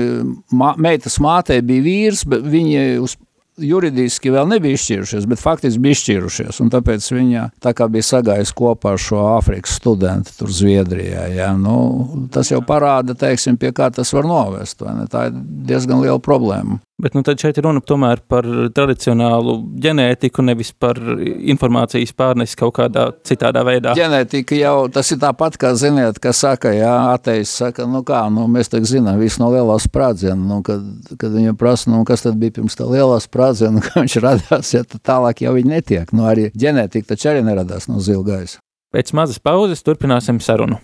mā, 0.55 0.73
meitas 0.81 1.19
mātei 1.21 1.59
bija 1.67 1.85
vīrs, 1.91 2.25
bet 2.31 2.49
viņa 2.55 2.87
uz 3.05 3.19
juridiski 3.61 4.33
vēl 4.35 4.49
nebija 4.51 4.79
izšķirušies, 4.79 5.27
bet 5.31 5.43
faktiski 5.43 5.83
bija 5.83 5.99
izšķirušies. 5.99 6.61
Tāpēc 6.75 7.09
viņa 7.15 7.45
tā 7.63 7.75
kā 7.77 7.89
bija 7.93 8.09
sagājusi 8.09 8.57
kopā 8.59 8.95
ar 8.95 9.03
šo 9.03 9.21
Āfrikas 9.35 9.77
studentu 9.79 10.35
tur 10.39 10.53
Zviedrijā. 10.55 11.29
Ja? 11.35 11.53
Nu, 11.59 12.27
tas 12.35 12.51
jau 12.53 12.63
parāda, 12.67 13.17
teiksim, 13.19 13.59
pie 13.61 13.73
kā 13.77 13.91
tas 13.95 14.13
var 14.17 14.29
novest. 14.29 14.83
Tā 15.13 15.29
ir 15.31 15.39
diezgan 15.69 16.03
liela 16.03 16.21
problēma. 16.23 16.81
Bet 17.03 17.17
nu, 17.17 17.25
šeit 17.27 17.57
ir 17.59 17.65
runa 17.67 17.81
tomēr 17.83 18.21
par 18.31 18.47
tradicionālu 18.71 19.57
ģenētiku, 19.83 20.45
nevis 20.47 20.71
par 20.79 21.01
informācijas 21.03 22.15
pārnesi 22.15 22.55
kaut 22.61 22.77
kādā 22.77 23.09
citādā 23.27 23.65
veidā. 23.67 23.97
Ģenētika 23.99 24.55
jau 24.61 24.77
tas 24.95 25.11
ir 25.11 25.19
tāpat, 25.25 25.59
kā 25.59 25.73
ziniet, 25.79 26.21
kas 26.23 26.45
saka, 26.45 26.71
jā, 26.71 26.93
ateis 27.17 27.51
saka, 27.51 27.89
nu 27.91 28.05
kā, 28.07 28.23
nu 28.31 28.47
mēs 28.47 28.71
tagad 28.71 28.87
zinām 28.93 29.19
visu 29.19 29.43
no 29.43 29.51
lielā 29.51 29.81
sprādziena, 29.83 30.39
nu, 30.39 30.61
kad, 30.67 30.87
kad 31.19 31.35
viņam 31.35 31.59
prasa, 31.59 31.91
nu 31.91 32.05
kas 32.07 32.23
tad 32.29 32.39
bija 32.39 32.61
pirms 32.61 32.79
tā 32.79 32.87
lielā 32.87 33.19
sprādziena, 33.27 33.83
kā 33.89 33.99
viņš 33.99 34.19
radās, 34.23 34.75
ja 34.79 34.87
tad 34.87 35.03
tālāk 35.03 35.43
jau 35.49 35.59
viņi 35.59 35.75
netiek. 35.75 36.15
Nu 36.15 36.31
arī 36.31 36.53
ģenētika 36.55 37.17
taču 37.17 37.35
arī 37.35 37.43
neradās 37.43 37.91
no 37.91 37.99
zilgaisa. 37.99 38.63
Pēc 38.95 39.11
mazas 39.19 39.43
pauzes 39.43 39.83
turpināsim 39.83 40.39
sarunu. 40.39 40.79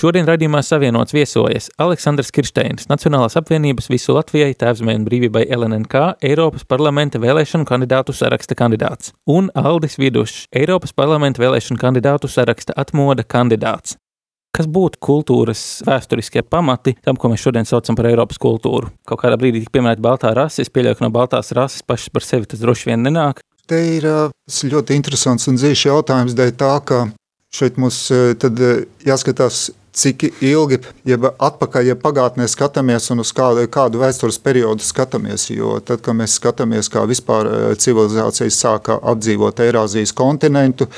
Šodien 0.00 0.24
raidījumā 0.24 0.62
savienots 0.64 1.12
viesojas 1.12 1.66
Aleksandrs 1.76 2.30
Kirsteins, 2.32 2.86
Nacionālās 2.88 3.34
apvienības 3.36 3.90
visu 3.92 4.14
Latvijai, 4.16 4.54
Tēvzemē 4.56 4.94
un 4.96 5.02
brīvībai 5.04 5.42
LNNK, 5.52 6.00
Eiropas 6.24 6.62
parlamenta 6.64 7.18
vēlēšanu 7.20 7.66
kandidātu 7.68 8.14
saraksta 8.16 8.56
kandidāts, 8.56 9.10
un 9.28 9.50
Aldis 9.52 9.98
Vidušs, 10.00 10.46
Eiropas 10.56 10.94
parlamenta 10.96 11.42
vēlēšanu 11.42 11.76
kandidātu 11.82 12.30
saraksta 12.32 12.72
atmoda 12.80 13.26
kandidāts. 13.28 13.98
Kas 14.56 14.70
būtu 14.72 15.02
kultūras 15.04 15.64
vēsturiskie 15.84 16.46
pamati 16.48 16.94
tam, 17.04 17.18
ko 17.20 17.28
mēs 17.28 17.44
šodien 17.44 17.68
saucam 17.68 17.98
par 17.98 18.08
Eiropas 18.08 18.40
kultūru? 18.40 18.88
Kaut 19.04 19.20
kādā 19.20 19.36
brīdī 19.36 19.60
tika 19.60 19.74
pieminēta 19.74 20.00
baltā 20.06 20.30
rase, 20.38 20.62
es 20.64 20.72
pieļauju, 20.72 20.96
ka 20.96 21.04
no 21.04 21.10
baltās 21.12 21.52
rases 21.58 21.84
pašas 21.84 22.14
par 22.14 22.24
sevi 22.24 22.48
tas 22.48 22.62
droši 22.62 22.88
vien 22.88 23.04
nenāk. 23.04 23.42
Te 23.68 23.82
ir 23.98 24.08
ļoti 24.48 24.96
interesants 24.96 25.44
un 25.52 25.60
dzīves 25.60 25.84
jautājums 25.90 26.38
dēļ 26.40 26.56
tā, 26.56 26.72
ka 26.88 27.02
šeit 27.52 27.76
mums 27.76 28.00
tad 28.40 28.64
jāskatās 29.04 29.66
cik 29.92 30.24
ilgi, 30.44 30.78
jeb 31.08 31.26
atpakaļ, 31.30 31.90
ja 31.90 31.96
pagātnē 31.98 32.46
skatāmies 32.50 33.10
un 33.12 33.24
uz 33.24 33.32
kādu, 33.36 33.66
kādu 33.72 34.00
vēstures 34.02 34.38
periodu 34.42 34.84
skatāmies. 34.86 35.48
Jo 35.50 35.78
tad, 35.84 36.02
kad 36.04 36.16
mēs 36.18 36.36
skatāmies, 36.38 36.90
kā 36.92 37.04
vispār 37.10 37.50
eh, 37.50 37.68
civilizācijas 37.80 38.60
sāka 38.64 38.98
apdzīvot 39.12 39.62
Eirāzijas 39.66 40.14
kontinentu, 40.16 40.88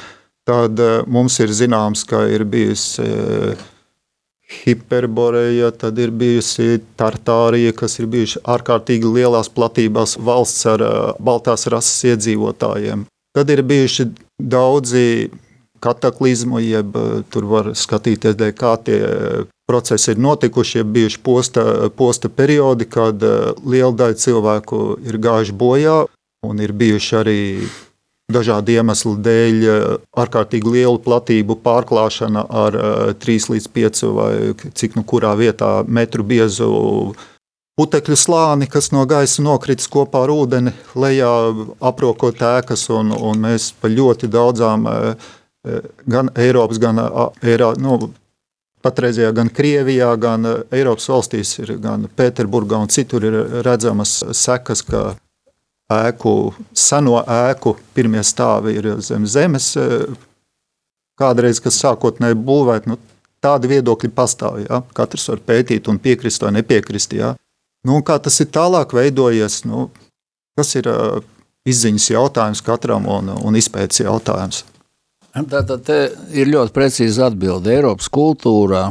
tad 0.49 0.81
eh, 0.81 0.99
mums 1.07 1.39
ir 1.41 1.55
zināms, 1.57 2.05
ka 2.09 2.25
ir 2.29 2.45
bijis 2.49 2.97
eh, 3.03 3.69
Hiperboreja, 4.53 5.71
tad 5.81 5.97
ir 5.97 6.11
bijusi 6.13 6.83
Tartārija, 7.01 7.73
kas 7.73 7.97
ir 8.03 8.11
bijuši 8.13 8.43
ārkārtīgi 8.53 9.09
lielās 9.09 9.49
platībās 9.49 10.19
valsts 10.21 10.67
ar 10.69 10.85
baltās 11.17 11.65
rases 11.73 12.05
iedzīvotājiem. 12.13 13.07
Tad 13.33 13.49
ir 13.49 13.63
bijuši 13.65 14.11
daudzi 14.37 15.31
kataklizmu, 15.83 16.63
jeb 16.63 16.97
uh, 16.97 17.21
tur 17.33 17.49
var 17.51 17.73
skatīties, 17.79 18.39
dēļ, 18.39 18.55
kā 18.57 18.77
tie 18.87 18.99
procesi 19.69 20.13
ir 20.13 20.21
notikuši, 20.23 20.83
ir 20.83 20.91
bijuši 20.97 21.23
posta, 21.25 21.69
posta 21.97 22.31
periodi, 22.33 22.89
kad 22.91 23.23
uh, 23.27 23.53
liela 23.67 23.93
daļa 24.05 24.21
cilvēku 24.25 24.83
ir 25.07 25.21
gājuši 25.23 25.57
bojā, 25.59 26.03
un 26.47 26.61
ir 26.63 26.75
bijuši 26.77 27.19
arī 27.23 27.41
dažādu 28.33 28.77
iemeslu 28.77 29.17
dēļ 29.23 29.67
ārkārtīgi 30.23 30.73
lielu 30.77 31.01
platību 31.05 31.59
pārklāšana 31.65 32.47
ar 32.65 32.79
3 33.23 33.37
eh, 33.37 33.51
līdz 33.55 33.69
5 33.77 34.03
vai 34.17 34.33
cik 34.79 34.97
nu 34.99 35.05
kurā 35.09 35.35
vietā 35.39 35.83
metru 35.87 36.25
biezu 36.27 36.71
putekļu 37.79 38.17
slāni, 38.19 38.69
kas 38.71 38.91
no 38.93 39.05
gaisa 39.09 39.43
nokritis 39.45 39.89
kopā 39.91 40.27
ar 40.27 40.33
ūdeni, 40.33 40.75
lejā 40.95 41.31
aprokot 41.81 42.37
ēkas, 42.37 42.89
un, 42.93 43.15
un 43.17 43.47
mēs 43.47 43.73
pa 43.81 43.91
ļoti 43.93 44.31
daudzām 44.33 44.89
eh, 44.91 45.31
gan 46.11 46.31
Eiropas, 46.39 46.81
gan 46.83 46.99
Eirā, 47.43 47.73
nu, 47.79 48.11
patreizajā 48.83 49.31
gan 49.37 49.51
Krievijā, 49.55 50.11
gan 50.21 50.49
Eiropas 50.75 51.09
valstīs, 51.11 51.55
ir, 51.63 51.77
gan 51.83 52.09
Pēterburgā 52.17 52.81
un 52.83 52.91
citur 52.91 53.27
ir 53.29 53.39
redzamas 53.67 54.19
sekas, 54.35 54.83
ka 54.87 55.13
ēku, 55.93 56.53
seno 56.75 57.21
ēku 57.23 57.77
pirmie 57.95 58.23
stāvi 58.27 58.77
ir 58.81 58.93
zem 59.05 59.27
zemes. 59.27 59.73
Kādreiz, 61.21 61.61
kas 61.63 61.79
sākotnēji 61.83 62.39
būvēt, 62.43 62.89
nu, 62.91 62.97
tādi 63.43 63.71
viedokļi 63.73 64.11
pastāv. 64.15 64.63
Ja? 64.65 64.81
Katrs 64.97 65.29
var 65.31 65.43
pētīt 65.47 65.91
un 65.91 66.01
piekrist 66.03 66.43
vai 66.43 66.55
nepiekrist. 66.57 67.15
Ja? 67.19 67.35
Nu, 67.87 68.01
kā 68.07 68.19
tas 68.23 68.39
ir 68.43 68.51
tālāk 68.55 68.95
veidojies, 68.97 69.63
nu, 69.69 69.89
tas 70.59 70.73
ir 70.79 70.89
uh, 70.91 71.21
izziņas 71.69 72.11
jautājums 72.15 72.63
katram 72.65 73.09
un, 73.11 73.33
un 73.43 73.59
izpētes 73.59 74.03
jautājums. 74.05 74.65
Tātad 75.33 75.89
ir 76.37 76.51
ļoti 76.53 76.75
precīzi 76.77 77.23
atbilde. 77.25 77.73
Eiropas 77.73 78.11
kultūrā 78.13 78.91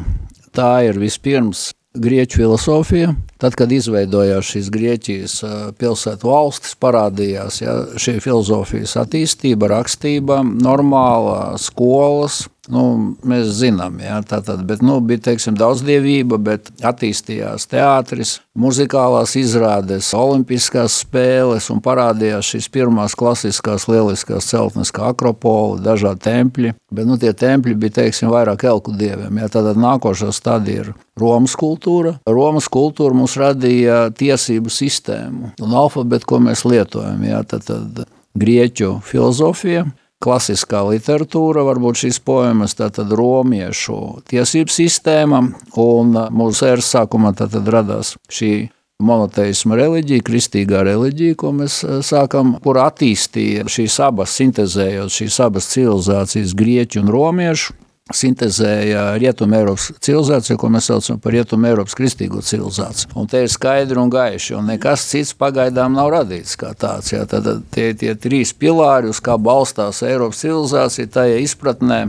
tā 0.55 0.71
ir 0.87 0.97
vispirms 0.99 1.69
grieķu 1.93 2.41
filozofija. 2.41 3.11
Tad, 3.41 3.55
kad 3.57 3.71
izveidojās 3.73 4.47
šīs 4.53 4.69
Grieķijas 4.71 5.35
pilsētu 5.81 6.29
valstis, 6.29 6.75
parādījās 6.79 7.61
ja, 7.63 7.75
šī 7.99 8.19
filozofijas 8.23 8.95
attīstība, 9.01 9.71
rakstība, 9.73 10.41
normāla 10.45 11.57
skolas, 11.61 12.45
Nu, 12.69 12.81
mēs 13.25 13.47
zinām, 13.57 13.95
ja, 14.03 14.19
tā 14.21 14.37
tad, 14.45 14.59
bet, 14.69 14.83
nu, 14.85 14.99
bija 15.01 15.23
teiksim, 15.31 15.55
daudzdievība, 15.57 16.37
bet 16.37 16.67
attīstījās 16.85 17.65
teātris, 17.71 18.35
muzikālās 18.53 19.33
izrādes, 19.39 20.11
olimpiskās 20.13 20.99
spēles 21.01 21.71
un 21.73 21.81
parādījās 21.81 22.51
šīs 22.53 22.69
pirmās 22.69 23.17
klasiskās 23.17 23.87
lieliskās 23.89 24.51
celtnes 24.53 24.93
kā 24.93 25.09
akropola, 25.09 25.79
dažādi 25.81 26.21
tempļi, 26.27 26.75
bet 26.93 27.09
nu, 27.09 27.17
tie 27.17 27.33
tempļi 27.33 27.73
bija 27.81 27.97
teiksim, 28.03 28.29
vairāk 28.29 28.67
elku 28.69 28.93
dieviem. 28.93 29.41
Ja, 29.41 29.49
tad 29.49 29.73
nākošā 29.81 30.29
stadija 30.29 30.85
ir 30.85 30.93
Romas 31.17 31.57
kultūra. 31.57 32.19
Romas 32.29 32.69
kultūra 32.69 33.17
mums 33.17 33.39
radīja 33.41 34.11
tiesību 34.13 34.69
sistēmu 34.69 35.55
un 35.57 35.77
alfabetu, 35.81 36.29
ko 36.29 36.43
mēs 36.45 36.61
lietojam. 36.69 37.25
Ja, 37.25 37.41
tad, 37.41 37.65
tad, 37.65 38.05
Grieķu 38.31 39.01
filozofija, 39.03 39.83
klasiskā 40.21 40.83
literatūra, 40.89 41.63
varbūt 41.67 42.03
šīs 42.05 42.21
poemas, 42.25 42.75
tātad 42.77 43.11
romiešu 43.17 43.97
tiesību 44.31 44.73
sistēma, 44.73 45.41
un 45.81 46.13
mūsu 46.37 46.69
ēras 46.69 46.91
sākumā 46.95 47.33
tātad 47.37 47.67
radās 47.73 48.15
šī 48.31 48.69
monoteisma 49.01 49.77
reliģija, 49.79 50.23
kristīgā 50.25 50.83
reliģija, 50.85 51.37
ko 51.41 51.53
mēs 51.57 51.81
sākam, 52.05 52.55
kur 52.63 52.79
attīstīja 52.83 53.65
šīs 53.71 53.97
abas, 54.05 54.35
sintezējot 54.37 55.15
šīs 55.15 55.39
abas 55.43 55.69
civilizācijas, 55.73 56.53
grieķu 56.57 57.01
un 57.01 57.09
romiešu, 57.15 57.77
sintēzēja 58.15 59.03
Rietumu 59.21 59.55
Eiropas 59.59 59.91
civilizāciju, 60.03 60.57
ko 60.59 60.69
mēs 60.73 60.89
saucam 60.89 61.19
par 61.21 61.35
Rietumu 61.35 61.69
Eiropas 61.69 61.95
kristīgo 61.97 62.41
civilizāciju. 62.45 63.13
Un 63.19 63.29
te 63.31 63.43
ir 63.43 63.51
skaidri 63.51 63.99
un 64.01 64.11
gaiši, 64.11 64.55
un 64.57 64.67
nekas 64.71 65.05
cits 65.11 65.35
pagaidām 65.37 65.95
nav 65.97 66.11
radīts 66.15 66.57
kā 66.59 66.73
tāds. 66.77 67.13
Jā. 67.13 67.23
Tad 67.29 67.47
tie, 67.73 67.91
tie 67.97 68.15
trīs 68.19 68.53
pilāri, 68.57 69.11
uz 69.11 69.21
kā 69.23 69.37
balstās 69.39 70.03
Eiropas 70.07 70.41
civilizācija, 70.43 71.11
tajā 71.13 71.39
izpratnē, 71.45 72.01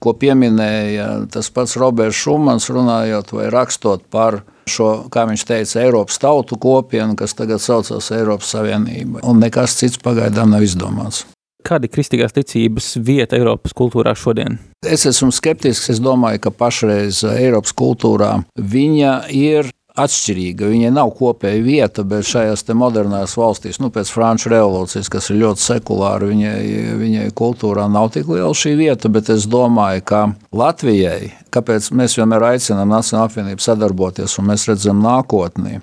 ko 0.00 0.14
pieminēja 0.16 1.08
tas 1.32 1.50
pats 1.52 1.76
Roberts 1.80 2.20
Šumans, 2.20 2.70
runājot 2.72 3.34
vai 3.36 3.50
rakstot 3.52 4.06
par 4.12 4.42
šo, 4.70 4.92
kā 5.12 5.26
viņš 5.28 5.44
teica, 5.48 5.82
Eiropas 5.82 6.20
tautu 6.22 6.60
kopienu, 6.60 7.16
kas 7.18 7.34
tagad 7.36 7.62
saucas 7.64 8.12
Eiropas 8.14 8.54
Savienība. 8.54 9.24
Un 9.26 9.42
nekas 9.42 9.76
cits 9.80 10.00
pagaidām 10.00 10.52
nav 10.54 10.64
izdomāts. 10.64 11.24
Kāda 11.66 11.86
ir 11.86 11.92
kristīgās 11.94 12.34
ticības 12.36 12.94
vieta 13.04 13.36
Eiropas 13.38 13.74
kultūrā 13.76 14.14
šodien? 14.16 14.58
Es 14.86 15.04
esmu 15.08 15.32
skeptisks. 15.34 15.90
Es 15.92 16.00
domāju, 16.02 16.46
ka 16.46 16.54
pašreiz 16.54 17.22
Eiropas 17.34 17.74
kultūrā 17.76 18.38
viņa 18.56 19.14
ir 19.36 19.68
atšķirīga. 19.98 20.68
Viņai 20.70 20.90
nav 20.94 21.12
kopēja 21.18 21.62
vieta, 21.64 22.04
bet 22.06 22.28
šajās 22.28 22.64
modernās 22.78 23.36
valstīs, 23.38 23.80
nu, 23.82 23.90
pēc 23.92 24.12
Frančijas 24.14 24.54
revolūcijas, 24.54 25.10
kas 25.12 25.30
ir 25.30 25.40
ļoti 25.42 25.64
sekulāra, 25.64 26.28
viņai, 26.30 26.56
viņai 27.00 27.28
kultūrā 27.36 27.86
nav 27.90 28.12
tik 28.14 28.30
liela 28.30 28.52
šī 28.56 28.76
vieta. 28.78 29.10
Bet 29.12 29.30
es 29.32 29.48
domāju, 29.50 30.04
ka 30.06 30.22
Latvijai, 30.56 31.32
kāpēc 31.54 31.90
mēs 31.96 32.18
vienmēr 32.20 32.52
aicinām 32.54 32.92
Nacionālo 32.94 33.28
apvienību 33.28 33.64
sadarboties 33.64 34.38
un 34.40 34.50
mēs 34.52 34.68
redzam 34.70 35.02
nākotnē, 35.04 35.80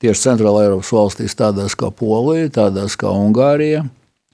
tieši 0.00 0.28
Centrāla 0.28 0.66
Eiropas 0.66 0.92
valstīs, 0.94 1.38
tādās 1.38 1.76
kā 1.78 1.90
Polija, 1.94 2.52
tādās 2.60 2.98
kā 3.00 3.10
Ungārija 3.12 3.86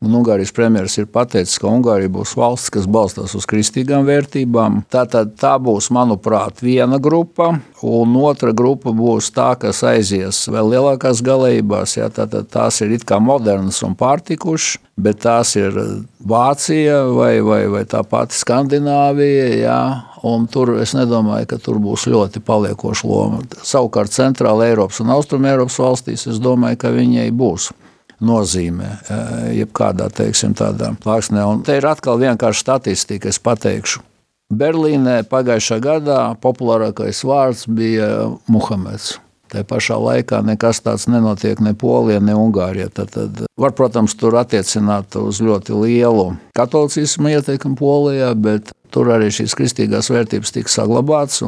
Un 0.04 0.12
Ungārijas 0.12 0.50
premjerministrs 0.52 1.00
ir 1.00 1.06
pateicis, 1.08 1.56
ka 1.56 1.70
Ungārija 1.72 2.10
būs 2.12 2.34
valsts, 2.36 2.68
kas 2.74 2.84
balstās 2.84 3.32
uz 3.38 3.46
kristīgām 3.48 4.04
vērtībām. 4.04 4.82
Tātad 4.92 5.30
tā 5.40 5.54
būs, 5.56 5.88
manuprāt, 5.96 6.60
viena 6.60 6.98
grupa, 7.00 7.54
un 7.80 8.12
otra 8.20 8.52
grupa 8.52 8.92
būs 8.92 9.30
tā, 9.32 9.54
kas 9.56 9.80
aizies 9.88 10.42
vēl 10.52 10.74
lielākās 10.74 11.22
galībās. 11.24 11.96
Jā, 11.96 12.10
tātad 12.12 12.50
tās 12.52 12.82
ir 12.84 12.92
it 12.98 13.06
kā 13.08 13.16
modernas 13.24 13.80
un 13.88 13.96
pārtikušas, 13.96 14.82
bet 15.00 15.22
tās 15.24 15.54
ir 15.56 15.80
Vācija 16.26 17.00
vai, 17.16 17.38
vai, 17.40 17.62
vai 17.72 17.86
tā 17.88 18.04
pati 18.04 18.36
Skandināvija. 18.36 19.48
Jā, 19.62 19.80
Un 20.26 20.48
tur 20.50 20.72
es 20.82 20.90
nedomāju, 20.96 21.46
ka 21.52 21.58
tur 21.62 21.76
būs 21.78 22.08
ļoti 22.10 22.40
paliekoša 22.42 23.06
loma. 23.06 23.44
Savukārt, 23.62 24.10
Centrāla 24.10 24.66
Eiropas 24.66 24.98
un 25.04 25.12
Austrum 25.14 25.44
Eiropas 25.46 25.76
valstīs 25.78 26.26
es 26.26 26.40
domāju, 26.42 26.80
ka 26.82 26.90
viņai 26.90 27.28
būs 27.36 27.68
nozīmē, 28.20 28.90
eh, 29.10 29.62
jebkādā 29.62 30.08
teiksim, 30.12 30.54
tādā 30.54 30.94
plāksnē. 30.96 31.44
Un 31.46 31.62
te 31.62 31.76
ir 31.76 31.86
atkal 31.86 32.18
vienkārši 32.18 32.64
statistika, 32.64 33.28
es 33.28 33.38
pateikšu. 33.38 34.00
Berlīnē 34.52 35.24
pagājušā 35.26 35.80
gadā 35.82 36.36
populārākais 36.38 37.24
vārds 37.26 37.66
bija 37.66 38.38
Muhameds. 38.46 39.18
Tā 39.50 39.62
pašā 39.62 39.94
laikā 39.98 40.40
nekas 40.42 40.80
tāds 40.82 41.06
nenotiek 41.06 41.60
ne 41.62 41.72
Polijā, 41.74 42.20
ne 42.22 42.34
Ungārijā. 42.34 42.88
Tad, 42.90 43.12
tad 43.14 43.44
var, 43.58 43.74
protams, 43.78 44.14
tur 44.18 44.34
attiecināt 44.38 45.14
uz 45.20 45.38
ļoti 45.42 45.74
lielu 45.84 46.32
katolicismu 46.58 47.30
ietekmi 47.36 47.78
Polijā, 47.78 48.32
bet 48.34 48.72
tur 48.90 49.12
arī 49.14 49.30
šīs 49.34 49.54
kristīgās 49.58 50.10
vērtības 50.10 50.54
tika 50.54 50.72
saglabātas. 50.72 51.42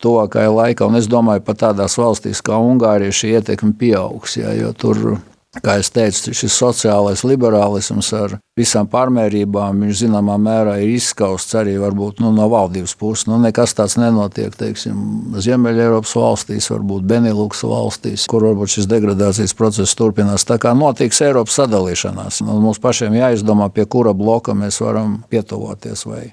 Tuvākajā 0.00 0.52
laikā, 0.52 0.86
un 0.88 0.96
es 0.96 1.08
domāju, 1.12 1.44
pat 1.44 1.60
tādās 1.60 1.98
valstīs 2.00 2.40
kā 2.44 2.56
Ungārija, 2.56 3.12
šī 3.12 3.34
ietekme 3.36 3.74
pieaugs. 3.76 4.38
Jā, 4.40 4.54
jo 4.56 4.72
tur 4.72 5.18
Kā 5.50 5.80
jau 5.80 5.86
teicu, 5.96 6.30
šis 6.30 6.54
sociālais 6.54 7.24
liberālisms 7.26 8.12
ar 8.14 8.36
visām 8.54 8.86
pārmērībām, 8.86 9.80
viņš 9.82 10.04
zināmā 10.04 10.36
mērā 10.38 10.76
ir 10.78 10.92
izskausts 10.94 11.56
arī 11.58 11.72
varbūt, 11.82 12.20
nu, 12.22 12.30
no 12.36 12.44
valdības 12.52 12.94
puses. 13.00 13.26
Nu, 13.26 13.34
nekas 13.42 13.74
tāds 13.74 13.96
nenotiek 13.98 14.54
Ziemeļ-Eiropas 14.54 16.12
valstīs, 16.14 16.68
varbūt 16.70 17.08
Benelūks 17.10 17.64
valstīs, 17.66 18.28
kur 18.30 18.46
varbūt 18.46 18.76
šis 18.76 18.86
degradācijas 18.92 19.56
process 19.58 19.98
turpinās. 19.98 20.46
Tā 20.46 20.60
kā 20.62 20.70
notiks 20.78 21.18
Eiropas 21.26 21.58
sadalīšanās, 21.58 22.44
nu, 22.46 22.60
mums 22.62 22.78
pašiem 22.78 23.18
jāizdomā, 23.18 23.72
pie 23.74 23.88
kura 23.90 24.14
bloka 24.14 24.54
mēs 24.54 24.78
varam 24.84 25.18
pietuvoties. 25.34 26.06
Vai 26.06 26.28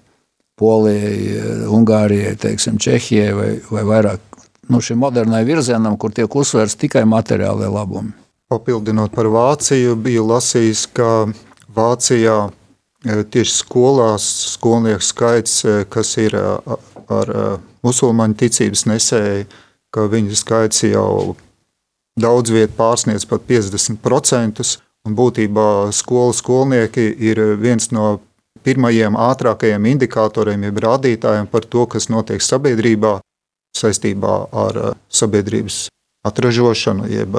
Polijai, 0.61 1.65
Ungārijai, 1.74 2.38
teiksim, 2.38 2.78
Čehijai 2.78 3.34
vai, 3.34 3.49
vai 3.74 3.84
vairāk 3.95 4.39
nu, 4.70 4.78
šim 4.78 5.01
modernai 5.01 5.41
virzienam, 5.49 5.97
kur 5.97 6.13
tiek 6.13 6.30
uzsvērts 6.30 6.78
tikai 6.86 7.05
materiālai 7.09 7.74
labumi. 7.74 8.13
Papildinot 8.48 9.12
par 9.12 9.28
Vāciju, 9.28 9.98
biju 10.00 10.24
lasījis, 10.30 10.86
ka 10.95 11.28
Vācijā 11.76 12.36
e, 12.48 13.24
tieši 13.28 13.54
skolās 13.58 14.24
skolnieku 14.54 15.04
skaits, 15.04 15.58
e, 15.68 15.74
kas 15.91 16.14
ir 16.22 16.36
e, 16.39 16.43
ar 17.12 17.32
musulmaņu 17.84 18.38
ticības 18.39 18.86
nesēju, 18.88 19.50
ka 19.91 20.06
viņu 20.12 20.38
skaits 20.39 20.86
jau 20.88 21.36
daudz 22.20 22.54
viet 22.56 22.72
pārsniedz 22.78 23.28
pat 23.28 23.43
50%, 23.50 24.64
un 25.08 25.18
būtībā 25.20 25.68
skolu 25.95 26.36
skolnieki 26.36 27.04
ir 27.28 27.41
viens 27.60 27.91
no 27.91 28.18
pirmajiem 28.64 29.16
ātrākajiem 29.20 29.89
indikatoriem, 29.91 30.64
jeb 30.70 30.80
rādītājiem 30.84 31.50
par 31.52 31.68
to, 31.68 31.84
kas 31.86 32.08
notiek 32.08 32.43
sabiedrībā. 32.43 33.20
saistībā 33.78 34.48
ar 34.58 34.78
sabiedrības 35.14 35.89
atražošanu, 36.26 37.06
jeb 37.12 37.36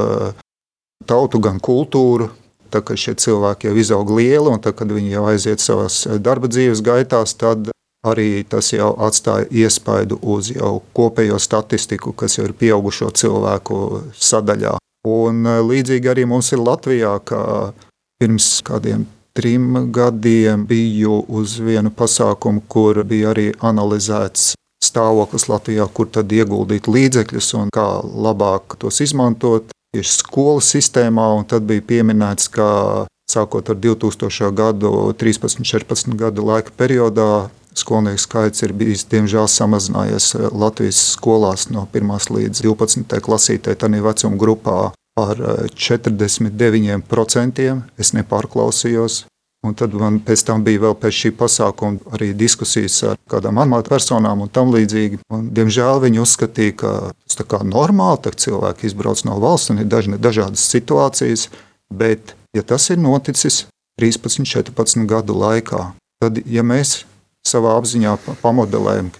tautu, 1.06 1.40
gan 1.42 1.60
kultūru. 1.60 2.30
Tā 2.68 2.82
kā 2.84 2.98
šie 3.00 3.14
cilvēki 3.16 3.70
jau 3.70 3.76
izaug 3.80 4.10
lieli, 4.12 4.50
un 4.52 4.60
tā, 4.60 4.74
kad 4.76 4.90
viņi 4.92 5.14
jau 5.14 5.24
aiziet 5.30 5.62
savās 5.64 6.02
darba 6.20 6.50
dzīves 6.52 6.82
gaitās, 6.84 7.32
tad 7.40 7.70
arī 8.06 8.44
tas 8.48 8.68
jau 8.74 8.90
atstāja 9.06 9.48
iespaidu 9.64 10.18
uz 10.20 10.50
jau 10.52 10.74
kopējo 10.96 11.38
statistiku, 11.40 12.12
kas 12.12 12.36
jau 12.36 12.44
ir 12.44 12.52
pieaugušo 12.60 13.08
cilvēku 13.16 13.78
sadaļā. 14.12 14.76
Un 15.08 15.48
līdzīgi 15.64 16.12
arī 16.12 16.26
mums 16.28 16.52
ir 16.52 16.60
Latvijā, 16.60 17.14
ka 17.24 17.72
pirms 18.20 18.58
kādiem 18.66 19.06
trim 19.38 19.88
gadiem 19.94 20.66
biju 20.68 21.22
uz 21.40 21.56
vienu 21.62 21.92
pasākumu, 21.94 22.66
kur 22.68 23.00
bija 23.08 23.32
arī 23.32 23.48
analizēts 23.64 24.52
stāvoklis 24.84 25.48
Latvijā, 25.48 25.88
kur 25.88 26.10
tad 26.12 26.28
ieguldīt 26.34 26.90
līdzekļus 26.90 27.52
un 27.62 27.72
kā 27.72 27.88
labāk 28.04 28.76
tos 28.82 29.00
izmantot 29.00 29.72
tieši 29.96 30.12
skolas 30.20 30.68
sistēmā. 30.74 31.28
Tad 31.48 31.62
bija 31.68 31.84
pieminēts, 31.84 32.48
ka 32.52 33.06
sākot 33.30 33.70
ar 33.70 33.76
2000. 33.76 34.52
gadu, 34.56 35.12
13, 35.12 35.64
14 35.64 36.16
gadu 36.18 36.44
laika 36.48 36.72
periodā, 36.76 37.48
skolnieku 37.78 38.22
skaits 38.22 38.62
ir 38.66 38.72
bijis 38.74 39.04
diemžēl 39.10 39.46
samazinājies 39.50 40.34
Latvijas 40.52 41.00
skolās 41.14 41.68
no 41.70 41.86
1 41.92 42.30
līdz 42.34 42.62
12 42.64 43.20
klasītē, 43.24 43.74
tādā 43.78 44.02
vecuma 44.02 44.36
grupā 44.40 44.78
par 45.18 45.36
49%. 45.74 47.82
Es 47.98 48.12
nepārklausījos. 48.14 49.24
Un 49.68 49.74
tad 49.76 49.92
man 49.98 50.16
pēc 50.24 50.42
tam 50.48 50.62
bija 50.64 50.80
vēl 50.86 50.94
pēc 50.96 51.16
šī 51.18 51.30
pasākuma 51.36 52.14
arī 52.16 52.30
diskusijas 52.36 52.96
ar 53.10 53.18
kādām 53.28 53.60
amatpersonām 53.60 54.46
un 54.46 54.52
tam 54.52 54.72
līdzīgi. 54.72 55.20
Un, 55.34 55.50
diemžēl 55.54 56.00
viņi 56.06 56.22
uzskatīja, 56.22 56.76
ka 56.80 56.92
tas 57.28 57.36
ir 57.42 57.66
normāli, 57.68 58.22
ka 58.24 58.32
cilvēki 58.46 58.88
izbrauc 58.88 59.24
no 59.28 59.36
valsts 59.42 59.74
un 59.74 59.82
ir 59.82 59.90
dažne, 59.90 60.16
dažādas 60.16 60.64
situācijas. 60.72 61.48
Bet, 61.92 62.34
ja 62.56 62.64
tas 62.64 62.88
ir 62.92 63.00
noticis 63.00 63.66
13, 64.00 64.48
14 64.48 65.06
gadu 65.08 65.36
laikā, 65.36 65.90
tad, 66.22 66.40
ja 66.46 66.64
mēs 66.64 67.02
savā 67.46 67.76
apziņā 67.78 68.16
pamodelējam, 68.42 69.10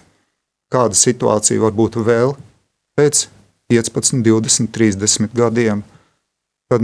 kāda 0.73 0.97
situācija 0.97 1.61
var 1.61 1.73
būt 1.77 1.97
vēl 2.05 2.35
pēc 2.97 3.27
15, 3.69 4.23
20, 4.25 4.71
30 4.73 5.33
gadiem, 5.37 5.83
tad 5.83 5.98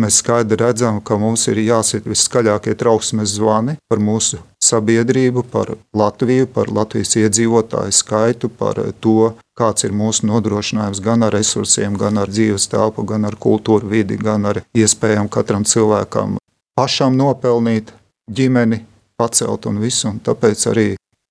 mēs 0.02 0.18
skaidri 0.24 0.58
redzam, 0.58 0.98
ka 1.06 1.20
mums 1.22 1.44
ir 1.52 1.60
jāsit 1.62 2.08
viskaļākie 2.10 2.74
trauksmes 2.74 3.36
zvani 3.38 3.76
par 3.86 4.02
mūsu 4.02 4.40
sabiedrību, 4.66 5.44
par 5.54 5.76
Latviju, 5.94 6.48
par 6.50 6.72
Latvijas 6.74 7.14
iedzīvotāju 7.22 7.94
skaitu, 7.94 8.50
par 8.50 8.82
to, 9.00 9.36
kāds 9.54 9.86
ir 9.86 9.94
mūsu 9.94 10.26
nodrošinājums 10.26 11.04
gan 11.06 11.28
ar 11.28 11.38
resursiem, 11.38 11.94
gan 12.02 12.18
ar 12.18 12.34
dzīves 12.34 12.66
telpu, 12.74 13.06
gan 13.06 13.30
ar 13.30 13.38
kultūru 13.38 13.94
vidi, 13.94 14.18
gan 14.18 14.50
ar 14.50 14.64
iespējām 14.74 15.30
katram 15.30 15.64
cilvēkam 15.70 16.40
pašam 16.76 17.14
nopelnīt, 17.16 17.94
ģimeni 18.26 18.82
pacelt 19.22 19.70
un 19.70 19.78
visu. 19.86 20.10
Un 20.10 20.20
tāpēc 20.26 20.66
arī 20.74 20.88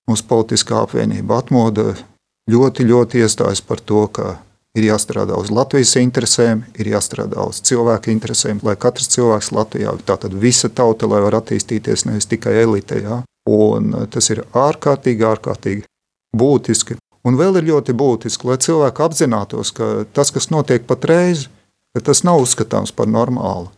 mūsu 0.09 0.25
politiskā 0.31 0.79
apvienība 0.85 1.41
atmoda 1.43 1.91
ļoti, 2.51 2.87
ļoti 2.87 3.25
iestājas 3.25 3.61
par 3.65 3.83
to, 3.83 4.07
ka 4.07 4.37
Ir 4.75 4.89
jāstrādā 4.89 5.37
uz 5.39 5.51
Latvijas 5.55 5.93
interesēm, 6.01 6.65
ir 6.75 6.89
jāstrādā 6.91 7.45
uz 7.47 7.61
cilvēku 7.63 8.11
interesēm, 8.11 8.59
lai 8.67 8.75
katrs 8.75 9.07
cilvēks 9.13 9.53
Latvijā, 9.55 9.93
tātad 10.03 10.35
visa 10.35 10.67
tauta, 10.67 11.07
lai 11.07 11.21
var 11.23 11.37
attīstīties 11.39 12.03
nevis 12.09 12.27
tikai 12.27 12.57
elite. 12.65 12.99
Ja? 12.99 13.21
Un 13.47 13.93
eh, 13.93 14.07
tas 14.11 14.27
ir 14.33 14.43
ārkārtīgi, 14.51 15.23
ārkārtīgi 15.31 15.85
būtiski. 16.35 16.99
Un 17.25 17.39
vēl 17.39 17.61
ir 17.61 17.69
ļoti 17.71 17.95
būtiski, 17.97 18.49
lai 18.49 18.59
cilvēki 18.61 19.01
apzinātos, 19.01 19.71
ka 19.73 20.05
tas, 20.13 20.29
kas 20.35 20.51
notiek 20.53 20.83
patreiz, 20.85 21.47
tas 22.03 22.21
nav 22.27 22.43
uzskatāms 22.43 22.91
par 22.93 23.07
normālu. 23.09 23.71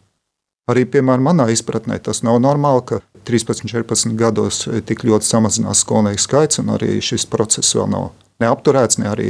Arī, 0.68 0.84
piemēram, 0.84 1.30
manā 1.30 1.45
izpratnē 1.54 1.95
tas 2.04 2.26
nav 2.28 2.41
normāli, 2.43 2.82
ka 2.89 3.00
13, 3.30 3.70
14 3.72 4.18
gados 4.20 4.66
tik 4.89 5.06
ļoti 5.08 5.30
samazinās 5.30 5.86
skolnieku 5.86 6.20
skaits, 6.20 6.60
un 6.60 6.74
arī 6.76 6.98
šis 7.04 7.28
process 7.32 7.76
vēl 7.78 7.88
nav 7.93 8.10
neapturēts, 8.43 9.00
ne 9.00 9.08
arī 9.14 9.30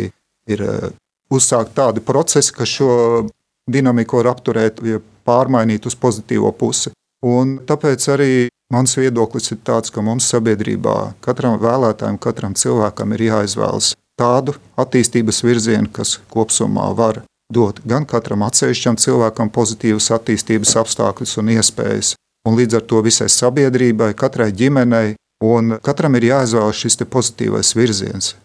ir 0.50 0.64
eh, 0.66 0.88
uzsākt 1.34 1.76
tādi 1.78 2.04
procesi, 2.04 2.54
ka 2.54 2.66
šo 2.66 3.28
dinamiku 3.68 4.22
var 4.22 4.34
apturēt, 4.34 4.82
ja 4.86 5.02
pārmainīt 5.28 5.88
uz 5.90 5.96
pozitīvo 6.00 6.52
pusi. 6.56 6.94
Un 7.26 7.58
tāpēc 7.68 8.08
arī 8.14 8.32
mans 8.74 8.98
viedoklis 8.98 9.52
ir 9.52 9.62
tāds, 9.66 9.92
ka 9.92 10.04
mums 10.06 10.28
sabiedrībā 10.32 11.14
katram 11.26 11.58
vēlētājam, 11.62 12.20
katram 12.22 12.56
cilvēkam 12.56 13.16
ir 13.16 13.26
jāizvēlas 13.32 13.96
tādu 14.20 14.56
attīstības 14.80 15.44
virzienu, 15.46 15.90
kas 15.94 16.18
kopumā 16.32 16.92
var 16.98 17.24
dot 17.54 17.80
gan 17.88 18.06
katram 18.06 18.44
atsevišķam 18.48 18.98
cilvēkam 19.00 19.52
pozitīvas 19.56 20.10
attīstības 20.18 20.76
apstākļus 20.82 21.38
un 21.42 21.54
iespējas, 21.56 22.16
un 22.48 22.58
līdz 22.60 22.80
ar 22.80 22.84
to 22.90 23.02
visai 23.06 23.30
sabiedrībai, 23.32 24.14
katrai 24.20 24.52
ģimenei, 24.52 25.16
un 25.44 25.78
katram 25.84 26.18
ir 26.20 26.32
jāizvēlas 26.32 26.84
šis 26.84 27.00
pozitīvais 27.06 27.74
virziens. 27.78 28.36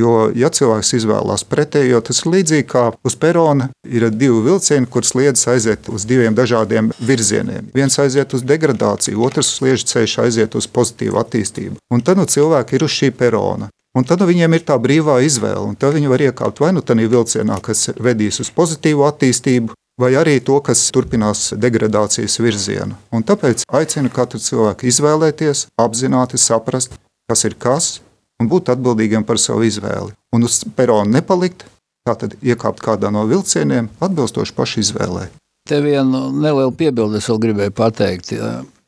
Jo, 0.00 0.30
ja 0.36 0.48
cilvēks 0.54 0.94
izvēlās 1.00 1.44
pretējo, 1.48 2.00
tas 2.06 2.22
ir 2.22 2.30
līdzīgi 2.34 2.66
kā 2.70 2.84
uz 3.06 3.16
perona 3.20 3.68
ir 3.84 4.06
divi 4.14 4.38
vilcieni, 4.46 4.88
kurus 4.90 5.12
sliedz 5.14 5.42
aiziet 5.50 5.90
uz 5.92 6.06
diviem 6.08 6.36
dažādiem 6.36 6.92
virzieniem. 6.98 7.68
Viens 7.76 7.98
aiziet 8.00 8.32
uz 8.36 8.46
degradāciju, 8.46 9.20
otrs 9.26 9.56
sliežu 9.58 9.88
ceļš 9.90 10.16
aiziet 10.24 10.56
uz 10.56 10.70
pozitīvu 10.70 11.20
attīstību. 11.20 11.76
Un 11.92 12.04
tad 12.06 12.20
nu, 12.20 12.28
cilvēki 12.30 12.78
ir 12.78 12.86
uz 12.86 12.96
šī 12.96 13.12
perona. 13.16 13.68
Un 13.98 14.06
tad 14.06 14.22
nu, 14.22 14.28
viņiem 14.30 14.54
ir 14.54 14.62
tā 14.66 14.76
brīvā 14.78 15.18
izvēle, 15.26 15.64
un 15.66 15.74
tad 15.74 15.96
viņi 15.96 16.10
var 16.12 16.22
iekāpt 16.28 16.62
vai 16.62 16.70
nu 16.76 16.82
tādā 16.86 17.08
vilcienā, 17.10 17.58
kas 17.58 17.88
vedīs 17.98 18.38
uz 18.44 18.52
pozitīvu 18.54 19.02
attīstību, 19.08 19.74
vai 20.00 20.12
arī 20.16 20.38
to, 20.46 20.60
kas 20.64 20.86
turpinās 20.94 21.50
degradācijas 21.58 22.38
virzienu. 22.40 22.94
Un 23.10 23.26
tāpēc 23.26 23.66
aicinu 23.66 24.12
katru 24.14 24.38
cilvēku 24.40 24.86
izvēlēties, 24.88 25.66
apzināti 25.82 26.38
saprast, 26.38 26.94
kas 27.28 27.44
ir 27.48 27.58
kas, 27.58 27.98
un 28.40 28.48
būt 28.48 28.72
atbildīgiem 28.74 29.26
par 29.28 29.38
savu 29.38 29.66
izvēli. 29.68 30.14
Un 30.34 30.48
uz 30.48 30.62
perona 30.76 31.18
nepalikt, 31.20 31.66
tātad 32.08 32.36
iekāpt 32.40 32.82
kādā 32.84 33.12
no 33.12 33.26
vilcieniem, 33.28 33.90
atbilstoši 34.00 34.56
pašu 34.56 34.82
izvēlē. 34.84 35.28
Te 35.68 35.80
vienu 35.84 36.30
nelielu 36.32 36.72
piebildi 36.74 37.20
es 37.20 37.28
vēl 37.30 37.42
gribēju 37.44 37.74
pateikt. 37.76 38.32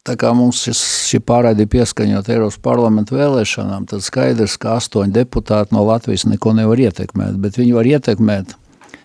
Tā 0.03 0.17
kā 0.19 0.33
mums 0.35 0.65
šis, 0.65 0.81
šī 1.13 1.21
pārraide 1.23 1.69
pieskaņot 1.71 2.31
Eiropas 2.33 2.57
parlamentu 2.59 3.15
vēlēšanām, 3.15 3.85
tad 3.87 4.03
skaidrs, 4.03 4.57
ka 4.59 4.81
astoņi 4.81 5.15
deputāti 5.15 5.77
no 5.77 5.85
Latvijas 5.87 6.25
neko 6.27 6.57
nevar 6.59 6.81
ietekmēt, 6.83 7.37
bet 7.39 7.61
viņi 7.61 7.77
var 7.77 7.87
ietekmēt, 7.87 8.57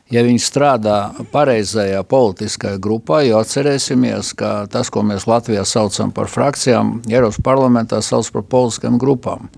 ja 0.09 0.23
viņi 0.25 0.41
strādā 0.41 0.97
pareizajā 1.29 2.01
politiskajā 2.01 2.81
grupā, 2.81 3.21
jo 3.27 3.37
atcerēsimies, 3.43 4.33
ka 4.39 4.55
tas, 4.73 4.89
ko 4.89 5.05
mēs 5.05 5.27
Latvijā 5.29 5.67
saucam 5.69 6.09
par 6.15 6.31
frakcijām, 6.33 7.03
Eiropas 7.11 7.37
parlamentā 7.45 8.01
sauc 8.01 8.31
par 8.33 8.47
politiskajām 8.49 8.97
grupām. 8.97 9.51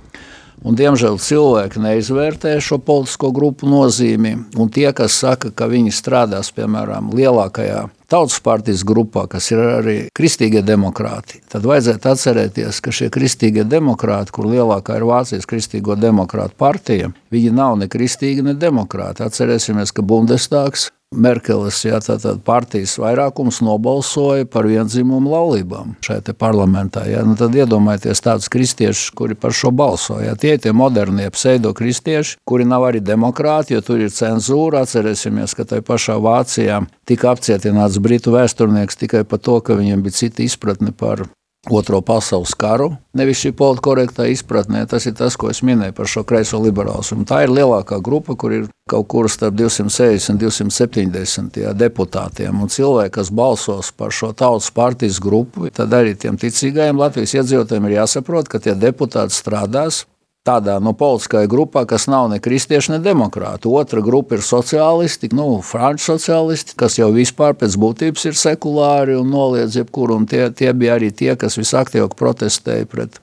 Un, 0.59 0.75
diemžēl 0.75 1.15
cilvēki 1.23 1.79
neizvērtē 1.79 2.57
šo 2.63 2.81
politisko 2.83 3.31
grupu 3.35 3.69
nozīmi. 3.69 4.35
Tie, 4.75 4.89
kas 4.95 5.15
saka, 5.21 5.53
ka 5.55 5.69
viņi 5.71 5.93
strādās 5.95 6.51
piemēram 6.55 7.13
lielākajā 7.15 7.85
tautas 8.09 8.39
partijas 8.43 8.83
grupā, 8.83 9.27
kas 9.29 9.51
ir 9.53 9.61
arī 9.61 9.95
kristīgie 10.17 10.63
demokrāti, 10.65 11.39
tad 11.47 11.67
vajadzētu 11.69 12.11
atcerēties, 12.11 12.81
ka 12.83 12.93
šie 12.95 13.07
kristīgie 13.13 13.63
demokrāti, 13.69 14.33
kur 14.35 14.49
lielākā 14.49 14.97
ir 14.99 15.07
Vācijas 15.07 15.47
kristīgo 15.49 15.95
demokrātu 15.99 16.57
partija, 16.59 17.13
viņi 17.31 17.53
nav 17.55 17.77
ne 17.79 17.87
kristīgi, 17.91 18.43
ne 18.45 18.57
demokrāti. 18.57 19.23
Atcerēsimies, 19.29 19.93
ka 19.93 20.03
Bundestāgs 20.05 20.89
Merkeles 21.09 21.79
ja, 21.87 21.97
partijas 22.45 22.91
vairākums 23.01 23.63
nobalsoja 23.65 24.45
par 24.45 24.67
vienzimumu 24.69 25.31
laulībām 25.31 25.95
šajā 26.05 26.35
parlamentā. 26.37 27.07
Ja. 27.09 27.23
Nu, 27.25 27.33
tad 27.39 27.57
iedomājieties 27.57 28.21
tādus 28.21 28.49
kristiešus, 28.53 29.09
kuri 29.17 29.33
par 29.33 29.55
šo 29.57 29.71
balsoja. 29.73 30.35
Tie 30.37 30.53
ir 30.53 30.61
tie 30.61 30.69
modernie 30.69 31.25
pseido-kristieši, 31.33 32.37
kuri 32.45 32.69
nav 32.69 32.85
arī 32.91 33.01
demokrāti, 33.01 33.73
jo 33.73 33.81
tur 33.81 34.05
ir 34.05 34.13
cenzūra. 34.13 34.83
Atcerēsimies, 34.85 35.57
ka 35.57 35.65
tajā 35.65 35.87
pašā 35.89 36.19
Vācijā 36.21 36.83
tika 37.09 37.33
apcietināts 37.33 37.97
britu 37.97 38.37
vēsturnieks 38.37 39.01
tikai 39.01 39.25
par 39.25 39.41
to, 39.41 39.57
ka 39.65 39.81
viņiem 39.81 40.05
bija 40.05 40.21
cita 40.21 40.45
izpratne 40.45 40.93
par 40.93 41.25
Otro 41.67 41.99
pasaules 42.01 42.53
karu. 42.55 42.93
Nevis 43.19 43.41
šī 43.41 43.49
politkorektā 43.59 44.29
izpratnē, 44.31 44.85
tas 44.87 45.03
ir 45.09 45.15
tas, 45.19 45.35
ko 45.35 45.49
es 45.51 45.59
minēju 45.59 45.91
par 45.97 46.07
šo 46.07 46.23
kreiso 46.23 46.55
liberālismu. 46.63 47.25
Tā 47.27 47.41
ir 47.43 47.51
lielākā 47.51 47.97
grupa, 47.99 48.37
kur 48.39 48.53
ir 48.55 48.69
kaut 48.89 49.09
kur 49.11 49.27
starp 49.27 49.57
260 49.59 50.31
un 50.31 50.39
270 50.39 51.59
jā, 51.59 51.73
deputātiem. 51.75 52.63
Un 52.63 52.71
cilvēki, 52.71 53.11
kas 53.17 53.33
balsos 53.35 53.91
par 53.91 54.15
šo 54.15 54.31
tautas 54.31 54.71
partijas 54.71 55.19
grupu, 55.19 55.67
tad 55.75 55.91
arī 55.99 56.15
tiem 56.15 56.39
ticīgajiem 56.39 57.03
Latvijas 57.03 57.35
iedzīvotājiem 57.41 57.89
ir 57.89 57.97
jāsaprot, 57.97 58.47
ka 58.47 58.63
tie 58.63 58.77
deputāti 58.79 59.35
strādās 59.35 60.05
tādā 60.47 60.77
no 60.83 60.93
politiskajā 60.97 61.49
grupā, 61.51 61.83
kas 61.89 62.07
nav 62.09 62.29
ne 62.31 62.39
kristieši, 62.41 62.93
ne 62.95 62.99
demokrāti. 63.03 63.69
Otra 63.69 64.01
grupa 64.05 64.37
ir 64.37 64.45
sociālisti, 64.45 65.31
nu, 65.35 65.59
franču 65.65 66.13
sociālisti, 66.13 66.77
kas 66.79 66.97
jau 66.99 67.09
vispār 67.15 67.57
pēc 67.59 67.75
būtības 67.79 68.29
ir 68.29 68.39
sekulāri 68.39 69.17
un 69.19 69.29
noliedz 69.33 69.77
jebkuru. 69.81 70.21
Un 70.21 70.29
tie, 70.29 70.47
tie 70.55 70.73
bija 70.73 70.97
arī 70.97 71.11
tie, 71.11 71.33
kas 71.39 71.59
visaktīvāk 71.59 72.15
protestēja 72.19 72.87
pret 72.89 73.19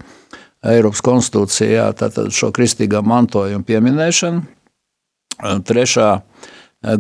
Eiropas 0.67 1.03
konstitūcijā, 1.05 1.89
tātad 1.99 2.33
šo 2.35 2.51
kristīgā 2.55 3.03
mantojuma 3.07 3.65
pieminēšanu. 3.67 4.45
Trešā 5.67 6.11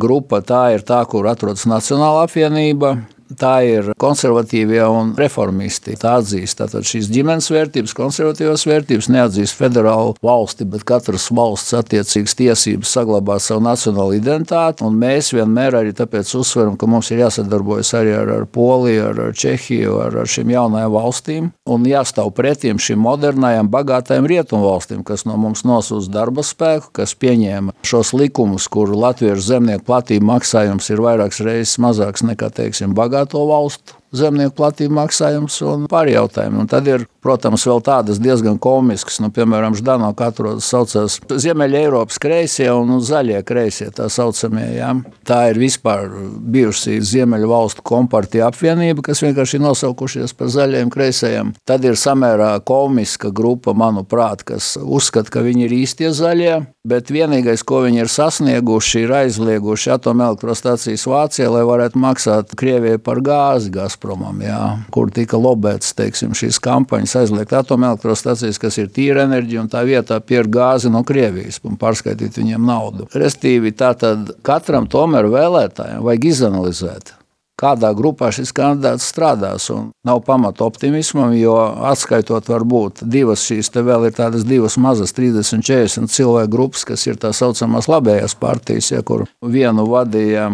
grupa 0.00 0.42
tā 0.44 0.62
ir 0.76 0.84
tā, 0.86 1.00
kur 1.08 1.28
atrodas 1.30 1.64
Nacionāla 1.68 2.26
apvienība, 2.26 2.96
tā 3.34 3.54
ir 3.66 3.90
konservatīvie 4.00 4.82
un 4.86 5.12
reformisti. 5.18 5.96
Tā 6.00 6.16
atzīst 6.20 6.60
tātad 6.60 6.86
šīs 6.86 7.10
ģimenes 7.12 7.48
vērtības, 7.52 7.94
konservatīvās 7.96 8.66
vērtības, 8.68 9.08
neatzīst 9.12 9.56
federālu 9.58 10.14
valsti, 10.24 10.66
bet 10.70 10.86
katras 10.88 11.28
valsts 11.34 11.74
attiecīgas 11.76 12.36
tiesības 12.38 12.92
saglabāt 12.98 13.44
savu 13.44 13.64
nacionālo 13.66 14.14
identitāti. 14.16 14.86
Mēs 14.86 15.32
vienmēr 15.34 15.80
arī 15.80 15.94
tāpēc 15.96 16.30
uzsveram, 16.38 16.76
ka 16.78 16.88
mums 16.90 17.10
ir 17.10 17.24
jāsadarbojas 17.24 17.92
arī 17.98 18.14
ar, 18.16 18.32
ar 18.40 18.46
Poliju, 18.56 19.08
ar, 19.10 19.22
ar 19.28 19.36
Čehiju, 19.36 19.98
ar, 20.06 20.20
ar 20.22 20.30
šīm 20.30 20.52
jaunajām 20.54 20.94
valstīm 20.94 21.50
un 21.66 21.86
jāstāv 21.88 22.30
pretim 22.36 22.80
šīm 22.82 23.02
modernajām, 23.02 23.70
bagātajām 23.72 24.28
rietumvalstīm, 24.30 25.02
kas 25.06 25.26
no 25.28 25.36
mums 25.40 25.64
nosūta 25.66 26.12
darba 26.14 26.44
spēku, 26.46 26.92
kas 27.00 27.16
pieņēma 27.18 27.74
šos 27.86 28.12
likumus, 28.16 28.68
kur 28.72 28.94
latviešu 28.94 29.48
zemnieku 29.50 29.86
platība 29.90 30.30
maksājums 30.34 30.90
ir 30.92 31.02
vairākas 31.04 31.42
reizes 31.46 31.76
mazāks 31.82 32.24
nekā, 32.26 32.50
teiksim, 32.54 32.94
bagātības 32.96 33.15
bagāto 33.16 33.40
valstu 33.48 33.96
zemnieku 34.18 34.54
platību 34.58 34.96
maksājums 34.96 35.58
un 35.66 35.86
pārējie 35.90 36.16
jautājumi. 36.16 36.60
Un 36.62 36.70
tad 36.70 36.88
ir, 36.90 37.06
protams, 37.24 37.66
vēl 37.68 37.82
tādas 37.84 38.20
diezgan 38.22 38.58
komiskas, 38.62 39.20
nu, 39.22 39.30
piemēram, 39.34 39.76
Ždano, 39.76 40.12
kā 40.16 40.30
atrodas 40.32 40.68
saucās 40.70 41.18
Ziemeļa 41.26 41.82
Eiropas 41.84 42.20
kreisie 42.22 42.68
un 42.72 43.00
zaļie 43.04 43.42
kreisie, 43.46 43.90
tā 43.94 44.08
saucamie. 44.12 44.66
Jā. 44.76 44.92
Tā 45.26 45.40
ir 45.50 45.60
vispār 45.60 46.08
bijusi 46.54 46.98
Ziemeļa 47.04 47.50
valstu 47.50 47.84
kompartija 47.86 48.48
apvienība, 48.50 49.04
kas 49.06 49.22
vienkārši 49.24 49.60
nosaukušies 49.62 50.34
par 50.36 50.50
zaļiem 50.54 50.92
kreisajiem. 50.92 51.52
Tad 51.68 51.84
ir 51.86 51.98
samērā 52.00 52.52
komiska 52.66 53.30
grupa, 53.34 53.74
manuprāt, 53.76 54.46
kas 54.46 54.74
uzskata, 54.80 55.32
ka 55.36 55.44
viņi 55.46 55.66
ir 55.66 55.76
īstie 55.82 56.12
zaļie, 56.16 56.60
bet 56.86 57.10
vienīgais, 57.12 57.64
ko 57.66 57.82
viņi 57.86 58.04
ir 58.04 58.12
sasnieguši, 58.12 59.04
ir 59.04 59.14
aizlieguši 59.22 59.92
atomelektrostacijas 59.96 61.06
Vācijā, 61.10 61.50
lai 61.52 61.64
varētu 61.66 62.00
maksāt 62.00 62.54
Krievijai 62.58 63.02
par 63.02 63.20
gāzi. 63.24 63.72
Gazprom 63.74 64.05
Gazpromam, 64.06 64.38
jā, 64.38 64.60
kur 64.94 65.10
tika 65.10 65.38
lobēts 65.40 65.94
teiksim, 65.98 66.34
šīs 66.36 66.60
kampaņas 66.62 67.16
aizliegt 67.24 67.52
atomelektrostacijas, 67.56 68.60
kas 68.62 68.78
ir 68.78 68.90
tīra 68.94 69.24
enerģija, 69.26 69.64
un 69.64 69.70
tā 69.72 69.82
vietā 69.82 70.20
pierkt 70.22 70.52
gāzi 70.54 70.92
no 70.94 71.02
Krievijas 71.06 71.58
un 71.66 71.74
pārskaitīt 71.80 72.38
viņiem 72.38 72.62
naudu. 72.62 73.08
Restīvi, 73.10 73.74
tātad 73.74 74.30
katram 74.46 74.86
tomēr 74.86 75.26
vēlētājiem 75.32 76.04
vajag 76.06 76.28
izanalizēt, 76.30 77.12
kādā 77.58 77.90
grupā 77.98 78.30
šis 78.30 78.54
kandidāts 78.54 79.10
strādās. 79.10 79.66
Nav 80.06 80.22
pamata 80.28 80.68
optimismam, 80.68 81.34
jo 81.34 81.58
atskaitot, 81.90 82.46
varbūt 82.46 83.02
divas 83.02 83.42
šīs 83.48 83.74
te 83.74 83.82
vēl 83.82 84.06
ir 84.06 84.16
tādas 84.22 84.46
divas 84.46 84.78
mazas, 84.78 85.16
30, 85.18 85.66
40 85.66 86.14
cilvēku 86.14 86.54
grupas, 86.54 86.86
kas 86.86 87.08
ir 87.10 87.18
tā 87.18 87.34
saucamās 87.34 87.90
labējās 87.90 88.38
partijas, 88.38 88.94
ja, 88.94 89.02
kur 89.02 89.26
vienu 89.42 89.90
vadīja 89.90 90.52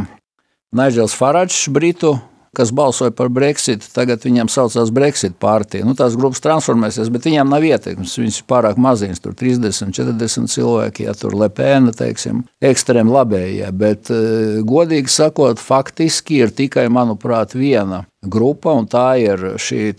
Naidžels 0.72 1.12
Faračs, 1.12 1.66
Britu 1.68 2.16
kas 2.56 2.72
balsoja 2.72 3.10
par 3.16 3.30
Brexit, 3.32 3.84
tagad 3.94 4.24
viņiem 4.26 4.50
saucās 4.52 4.92
Brexit 4.92 5.38
partija. 5.40 5.86
Nu, 5.88 5.94
tās 5.96 6.16
grupas 6.20 6.42
transformēsies, 6.44 7.08
bet 7.12 7.24
viņiem 7.28 7.48
nav 7.48 7.64
ietekmes. 7.64 8.18
Viņas 8.20 8.42
ir 8.42 8.48
pārāk 8.52 8.80
maziņas, 8.82 9.22
tur 9.24 9.36
30, 9.38 9.94
40 9.96 10.52
cilvēki, 10.52 11.06
ja 11.08 11.16
tur 11.16 11.36
lepēna, 11.40 11.94
teiksim, 11.96 12.44
ekstrēmi 12.60 13.14
labējie. 13.14 13.72
Bet, 13.72 14.12
eh, 14.12 14.60
godīgi 14.68 15.08
sakot, 15.08 15.62
faktiski 15.62 16.42
ir 16.44 16.52
tikai, 16.52 16.88
manuprāt, 16.92 17.56
viena 17.56 18.04
grupa, 18.22 18.76
un 18.76 18.86
tā 18.86 19.16
ir 19.22 19.56
šī 19.56 19.92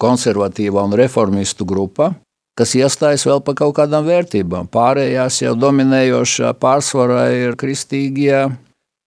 konservatīvā 0.00 0.84
un 0.86 0.96
reformistu 0.96 1.66
grupa, 1.68 2.14
kas 2.56 2.74
iestājas 2.78 3.26
vēl 3.28 3.42
par 3.44 3.56
kaut 3.58 3.76
kādām 3.78 4.06
vērtībām. 4.06 4.70
Pārējās 4.72 5.42
jau 5.42 5.54
dominējošā 5.58 6.54
pārsvarā 6.60 7.26
ir 7.36 7.56
kristīgie 7.60 8.48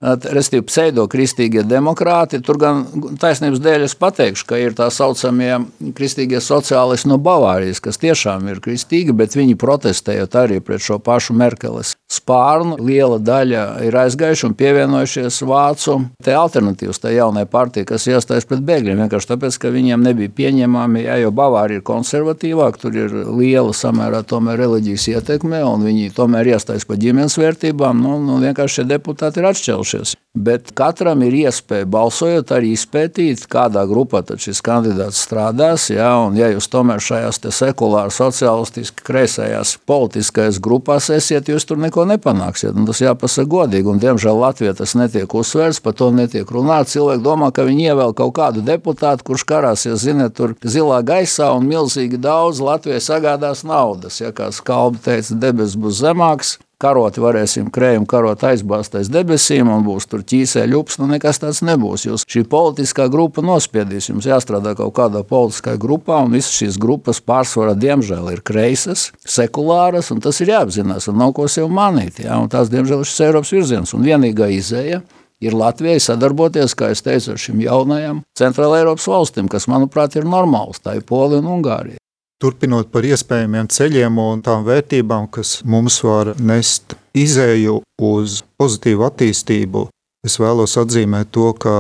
respektīvi 0.04 0.68
pseidokristīgie 0.68 1.64
demokrāti. 1.68 2.42
Tur 2.44 2.60
gan 2.62 2.84
taisnības 3.22 3.62
dēļ 3.64 3.86
es 3.88 3.96
pateikšu, 4.00 4.48
ka 4.50 4.60
ir 4.60 4.76
tā 4.78 4.90
saucamie 4.92 5.56
kristīgie 5.96 6.42
sociālisti 6.44 7.10
no 7.12 7.20
Bavārijas, 7.24 7.82
kas 7.84 8.02
tiešām 8.02 8.50
ir 8.52 8.62
kristīgi, 8.64 9.16
bet 9.16 9.38
viņi 9.38 9.58
protestējot 9.60 10.36
arī 10.40 10.60
pret 10.64 10.84
šo 10.84 11.00
pašu 11.04 11.36
Merkeles 11.38 11.96
spārnu. 12.12 12.78
Liela 12.84 13.20
daļa 13.24 13.64
ir 13.88 13.98
aizgājuši 14.04 14.48
un 14.50 14.58
pievienojušies 14.60 15.40
Vācu 15.48 16.00
te 16.24 16.36
alternatīvas 16.36 17.02
tai 17.04 17.16
jaunai 17.16 17.46
partijai, 17.50 17.88
kas 17.94 18.08
iestājas 18.12 18.48
pret 18.50 18.64
bēgļiem. 18.68 19.00
Vienkārši 19.06 19.32
tāpēc, 19.32 19.60
ka 19.62 19.72
viņiem 19.74 20.04
nebija 20.04 20.34
pieņemami, 20.36 21.06
ja, 21.08 21.18
jo 21.24 21.32
Bavārija 21.36 21.80
ir 21.80 21.88
konservatīvāka, 21.88 22.84
tur 22.84 23.00
ir 23.00 23.16
liela 23.32 23.74
samērā 23.76 24.24
tomēr 24.28 24.60
reliģijas 24.66 25.08
ietekme, 25.16 25.64
un 25.68 25.88
viņi 25.88 26.12
tomēr 26.18 26.54
iestājas 26.56 26.88
par 26.90 27.00
ģimenes 27.02 27.40
vērtībām. 27.40 28.04
Nu, 28.04 28.20
nu, 28.24 28.40
vienkārši 28.44 28.82
šie 28.82 28.88
deputāti 28.90 29.42
ir 29.42 29.50
atšķelši 29.52 29.93
mainījušies. 29.94 30.18
Bet 30.34 30.72
katram 30.74 31.22
ir 31.22 31.34
iespēja 31.46 31.86
balsojot, 31.86 32.52
arī 32.56 32.72
izpētīt, 32.74 33.46
kādā 33.46 33.86
grupā 33.86 34.24
šis 34.26 34.64
kandidāts 34.66 35.22
strādās. 35.22 35.92
Ja, 35.94 36.26
un, 36.26 36.34
ja 36.36 36.48
jūs 36.50 36.68
tomēr 36.74 36.98
šajās 37.00 37.38
sekulāri, 37.54 38.10
sociālistiski, 38.10 39.04
kreisajās 39.06 39.78
politiskajās 39.86 40.58
grupās 40.58 41.12
esiet, 41.14 41.52
jūs 41.54 41.68
tur 41.70 41.78
neko 41.78 42.08
nepanāksiet. 42.10 42.74
Un 42.74 42.90
tas 42.90 43.04
jāpasaka 43.04 43.46
godīgi. 43.46 43.92
Un, 43.94 44.02
diemžēl 44.02 44.42
Latvijā 44.42 44.74
tas 44.74 44.96
netiek 44.98 45.30
uzsvērts, 45.30 45.84
par 45.86 45.94
to 45.94 46.10
netiek 46.10 46.50
runāts. 46.50 46.98
Cilvēki 46.98 47.22
domā, 47.22 47.54
ka 47.54 47.68
viņi 47.70 47.92
ievēl 47.94 48.18
kaut 48.18 48.34
kādu 48.34 48.66
deputātu, 48.66 49.30
kurš 49.30 49.46
karāsies, 49.46 50.02
ziniet, 50.02 50.34
tur 50.34 50.58
zilā 50.66 51.04
gaisā 51.06 51.54
un 51.54 51.70
milzīgi 51.70 52.18
daudz 52.18 52.64
Latvijai 52.64 53.06
sagādās 53.06 53.62
naudas. 53.62 54.18
Ja, 54.24 54.34
kā 54.34 54.50
Skalbi 54.50 54.98
teica, 55.06 55.38
debesis 55.38 55.78
būs 55.78 56.02
zemāks, 56.02 56.58
karot 56.84 57.18
varēsim 57.22 57.70
krējumu 57.74 58.08
karot 58.10 58.44
aizbāzt 58.48 58.98
aiz 59.00 59.10
debesīm 59.12 59.72
un 59.72 59.86
būs 59.86 60.08
tur 60.12 60.24
ķīsēļu 60.28 60.82
ups, 60.82 61.00
nu 61.00 61.08
nekas 61.12 61.40
tāds 61.44 61.64
nebūs. 61.66 62.06
Jūs 62.08 62.28
šī 62.30 62.44
politiskā 62.52 63.08
grupa 63.14 63.44
nospiedīs, 63.46 64.10
jums 64.12 64.28
jāstrādā 64.28 64.76
kaut 64.80 64.96
kādā 64.98 65.24
politiskā 65.28 65.78
grupā, 65.80 66.20
un 66.26 66.36
visas 66.36 66.54
šīs 66.58 66.80
grupas 66.82 67.24
pārsvarā, 67.24 67.78
diemžēl, 67.80 68.30
ir 68.36 68.44
kreisas, 68.46 69.10
sekulāras, 69.24 70.12
un 70.14 70.24
tas 70.24 70.42
ir 70.44 70.54
jāapzinās, 70.54 71.08
un 71.12 71.20
nav 71.24 71.36
ko 71.38 71.48
sev 71.52 71.72
manīt. 71.72 72.24
Jā, 72.26 72.38
un 72.42 72.52
tās, 72.52 72.72
diemžēl, 72.74 73.04
ir 73.04 73.12
šis 73.12 73.26
Eiropas 73.30 73.56
virziens, 73.56 73.96
un 73.96 74.06
vienīgā 74.06 74.52
izēja 74.58 75.02
ir 75.44 75.58
Latvijai 75.58 76.00
sadarboties, 76.04 76.76
kā 76.78 76.92
es 76.94 77.04
teicu, 77.04 77.34
ar 77.34 77.44
šīm 77.48 77.66
jaunajām 77.66 78.24
centrāla 78.38 78.84
Eiropas 78.84 79.10
valstīm, 79.12 79.52
kas, 79.52 79.70
manuprāt, 79.72 80.20
ir 80.20 80.28
normāls. 80.30 80.84
Tā 80.84 80.98
ir 81.00 81.08
Polija 81.08 81.44
un 81.44 81.52
Ungārija 81.58 82.03
turpinot 82.44 82.92
par 82.92 83.06
iespējamiem 83.08 83.70
ceļiem 83.72 84.20
un 84.20 84.44
tām 84.44 84.66
vērtībām, 84.68 85.30
kas 85.32 85.62
mums 85.64 86.02
var 86.04 86.34
nest 86.40 86.98
izēju 87.16 87.80
uz 88.04 88.42
pozitīvu 88.60 89.08
attīstību, 89.08 89.88
es 90.28 90.38
vēlos 90.42 90.76
atzīmēt 90.82 91.32
to, 91.36 91.52
ka 91.56 91.76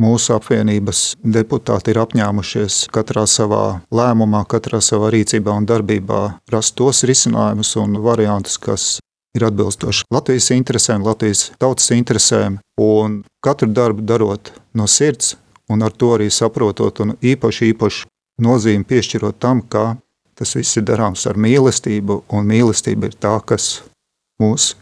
mūsu 0.00 0.34
apvienības 0.34 1.02
deputāti 1.22 1.92
ir 1.92 2.00
apņēmušies 2.02 2.84
katrā 2.94 3.26
savā 3.30 3.64
lēmumā, 3.94 4.42
katrā 4.50 4.80
savā 4.82 5.12
rīcībā 5.14 5.54
un 5.54 5.68
darbībā 5.68 6.22
rast 6.52 6.74
tos 6.80 7.04
risinājumus 7.06 7.76
un 7.82 8.00
variantus, 8.02 8.58
kas 8.58 8.86
ir 9.36 9.46
atbilstoši 9.46 10.08
Latvijas 10.14 10.50
interesēm, 10.54 11.04
Latvijas 11.06 11.50
tautas 11.60 11.90
interesēm, 11.94 12.58
un 12.80 13.22
katru 13.44 13.70
darbu 13.74 14.02
darot 14.06 14.52
no 14.74 14.88
sirds, 14.90 15.36
un 15.70 15.82
ar 15.82 15.92
to 15.92 16.14
arī 16.16 16.30
saprotot, 16.32 17.00
un 17.04 17.16
īpaši, 17.22 17.70
īpaši 17.74 18.06
nozīmi 18.42 18.86
piešķirot 18.88 19.38
tam, 19.42 19.62
ka 19.62 19.96
tas 20.34 20.56
viss 20.58 20.80
ir 20.80 20.86
darāms 20.88 21.26
ar 21.30 21.38
mīlestību, 21.38 22.24
un 22.34 22.50
mīlestība 22.50 23.10
ir 23.10 23.16
tā, 23.20 23.36
kas 23.46 23.84
mūs 24.42 24.74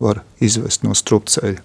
var 0.00 0.24
izvest 0.42 0.84
no 0.84 0.96
strupceļa. 0.96 1.62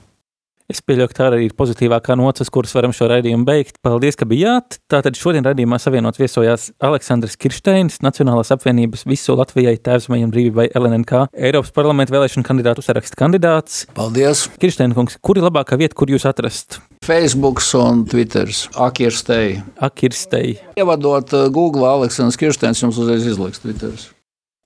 Es 0.69 0.83
pieļauju, 0.85 1.09
ka 1.09 1.15
tā 1.17 1.27
arī 1.31 1.47
ir 1.47 1.53
pozitīvākā 1.57 2.13
nocis, 2.19 2.51
kuras 2.53 2.75
varam 2.77 2.91
šo 2.93 3.07
raidījumu 3.09 3.41
beigt. 3.47 3.79
Paldies, 3.81 4.13
ka 4.19 4.27
bijāt. 4.29 4.77
Tātad 4.91 5.17
šodien 5.17 5.47
raidījumā 5.47 5.79
savienots 5.81 6.21
viesojās 6.21 6.67
Aleksandrs 6.85 7.39
Kirsteins, 7.41 7.97
Nacionālās 8.05 8.53
apvienības 8.53 9.07
visu 9.09 9.33
Latvijai 9.39 9.79
tēvzmai 9.81 10.21
un 10.27 10.35
brīvībai 10.35 10.67
LNNK, 10.77 11.25
Eiropas 11.33 11.73
parlamenta 11.73 12.13
vēlēšanu 12.13 12.45
kandidātu 12.45 12.85
saraksta 12.85 13.17
kandidāts. 13.17 13.87
Paldies! 13.97 14.45
Kirsteina 14.61 14.93
kungs, 14.93 15.17
kur 15.25 15.41
ir 15.41 15.49
labākā 15.49 15.81
vieta, 15.81 15.97
kur 15.97 16.13
jūs 16.13 16.29
atrast? 16.29 16.83
Facebook 17.05 17.61
un 17.73 18.05
Twitter. 18.05 18.49
Akirstei. 18.75 19.63
Akirstei. 19.79 20.59
Ievadot 20.75 21.33
uh, 21.33 21.49
Google 21.49 21.87
Aleksandrs 21.87 22.37
Kirsteins, 22.37 22.81
jums 22.81 22.97
uzreiz 22.97 23.25
izliks 23.25 23.59
Twitter. 23.59 23.95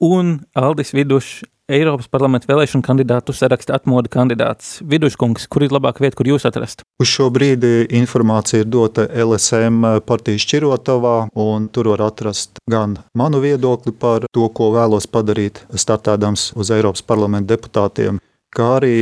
Un 0.03 0.39
Aldis 0.53 0.91
Vidušs 0.93 1.43
Eiropas 1.71 2.09
parlamenta 2.11 2.49
vēlēšanu 2.49 2.83
kandidātu 2.83 3.31
saraksta 3.31 3.77
atmoda 3.77 4.09
kandidāts 4.11 4.81
Viduškungs. 4.83 5.45
Kur 5.47 5.63
ir 5.63 5.71
labāka 5.71 6.03
vieta, 6.03 6.17
kur 6.19 6.27
jūs 6.27 6.43
atrast? 6.49 6.83
Uz 6.99 7.07
šo 7.07 7.29
brīdi 7.31 7.85
informācija 7.95 8.65
ir 8.65 8.67
dota 8.67 9.05
LSM 9.07 10.03
partijas 10.03 10.43
šķirotavā, 10.43 11.15
un 11.39 11.69
tur 11.71 11.93
var 11.93 12.03
atrast 12.09 12.59
gan 12.69 12.97
manu 13.15 13.39
viedokli 13.39 13.95
par 13.95 14.27
to, 14.35 14.49
ko 14.51 14.73
vēlos 14.75 15.07
padarīt, 15.07 15.63
startēdams 15.71 16.49
uz 16.59 16.73
Eiropas 16.75 17.05
parlamenta 17.07 17.55
deputātiem, 17.55 18.19
kā 18.51 18.73
arī 18.81 18.97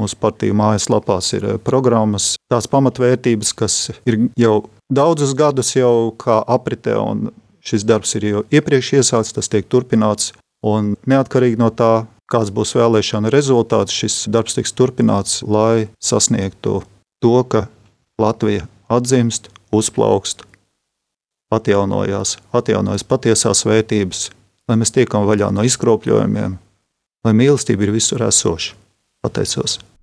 mūsu 0.00 0.18
partiju 0.20 0.56
mājaslapās 0.56 1.32
ir 1.36 1.46
programmas, 1.64 2.34
tās 2.52 2.68
pamatvērtības, 2.70 3.52
kas 3.56 3.76
ir 4.08 4.28
jau 4.38 4.56
daudzus 4.92 5.34
gadus 5.36 5.74
jau 5.76 6.12
kā 6.20 6.40
apritē, 6.46 6.96
un 7.00 7.30
šis 7.66 7.86
darbs 7.86 8.14
ir 8.18 8.28
jau 8.30 8.42
iepriekš 8.54 8.92
iesācis, 9.00 9.34
tas 9.36 9.50
tiek 9.52 9.66
turpināts. 9.68 10.32
Un 10.66 10.94
neatkarīgi 11.06 11.58
no 11.60 11.68
tā, 11.74 12.06
kāds 12.30 12.50
būs 12.54 12.74
vēlēšana 12.78 13.30
rezultāts, 13.30 13.94
šis 13.94 14.24
darbs 14.32 14.56
tiks 14.56 14.74
turpināts, 14.74 15.42
lai 15.46 15.88
sasniegtu 16.02 16.80
to, 17.22 17.36
ka 17.44 17.66
Latvija 18.20 18.66
atzimst, 18.88 19.50
uzplaukst, 19.74 20.46
atjaunojās, 21.52 22.36
atjaunojas 22.56 23.04
patiesās 23.06 23.64
vērtības, 23.68 24.30
lai 24.66 24.78
mēs 24.80 24.94
tiekam 24.94 25.26
vaļā 25.28 25.52
no 25.54 25.66
izkropļojumiem, 25.66 26.56
lai 27.26 27.36
mīlestība 27.36 27.86
ir 27.86 27.94
visur 27.94 28.24
esoša. 28.26 28.74
Pateicos! 29.26 29.95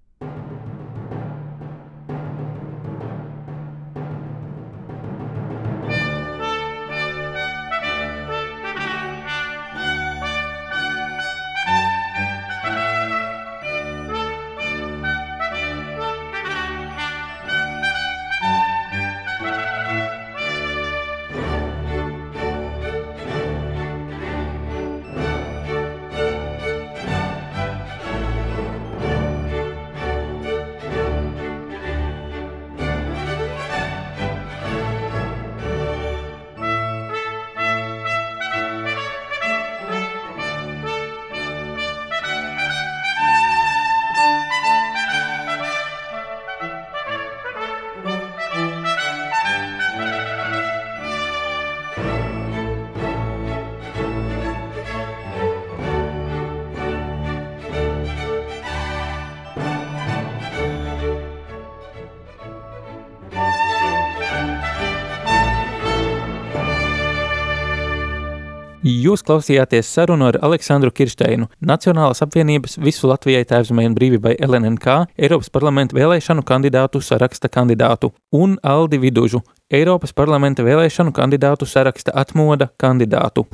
Jūs 69.13 69.21
klausījāties 69.21 69.91
sarunu 69.93 70.25
ar 70.25 70.39
Aleksandru 70.41 70.89
Kirsteinu, 70.89 71.45
Nacionālās 71.61 72.23
apvienības 72.25 72.79
visu 72.81 73.05
Latvijai 73.11 73.43
tēvzemē 73.45 73.83
un 73.85 73.93
brīvībai 73.93 74.31
LNNK, 74.41 74.95
Eiropas 75.21 75.51
parlamenta 75.53 75.93
vēlēšanu 75.93 76.41
kandidātu 76.41 76.97
saraksta 76.97 77.45
kandidātu, 77.53 78.09
un 78.33 78.55
Aldi 78.65 78.97
Vidužu, 79.03 79.43
Eiropas 79.69 80.15
parlamenta 80.17 80.65
vēlēšanu 80.65 81.13
kandidātu 81.13 81.67
saraksta 81.69 82.15
atmoda 82.23 82.71
kandidātu. 82.81 83.45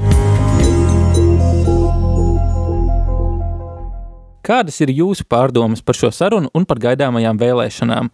Kādas 4.39 4.80
ir 4.80 4.95
jūsu 4.95 5.28
pārdomas 5.28 5.84
par 5.84 5.99
šo 5.99 6.14
sarunu 6.16 6.53
un 6.55 6.70
par 6.70 6.80
gaidāmajām 6.88 7.43
vēlēšanām? 7.43 8.14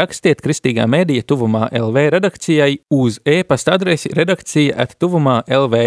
Rakstiet 0.00 0.40
kristīgā 0.40 0.88
mēdīja 0.88 1.28
tuvumā 1.28 1.68
LV 1.76 2.08
redakcijai 2.16 2.72
uz 2.88 3.20
e-pasta 3.28 3.76
adresi 3.76 4.16
redakcija 4.16 4.80
at 4.80 4.96
tuvumā 4.96 5.42
LV. 5.44 5.84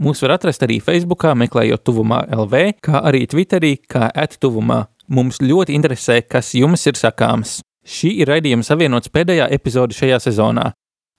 Mūs 0.00 0.22
var 0.24 0.38
atrast 0.38 0.62
arī 0.64 0.78
Facebookā, 0.80 1.34
meklējot 1.36 1.82
tuvumā 1.84 2.22
LV, 2.32 2.62
kā 2.80 3.02
arī 3.04 3.26
Twitterī, 3.28 3.74
kā 3.84 4.08
attuvumā. 4.08 4.86
Mums 5.12 5.42
ļoti 5.44 5.76
interesē, 5.76 6.22
kas 6.24 6.54
jums 6.56 6.86
ir 6.88 6.96
sakāms. 6.96 7.58
Šī 7.84 8.14
ir 8.22 8.30
raidījuma 8.30 8.64
savienots 8.64 9.12
pēdējā 9.12 9.50
epizode 9.52 9.92
šajā 9.96 10.22
sezonā. 10.24 10.70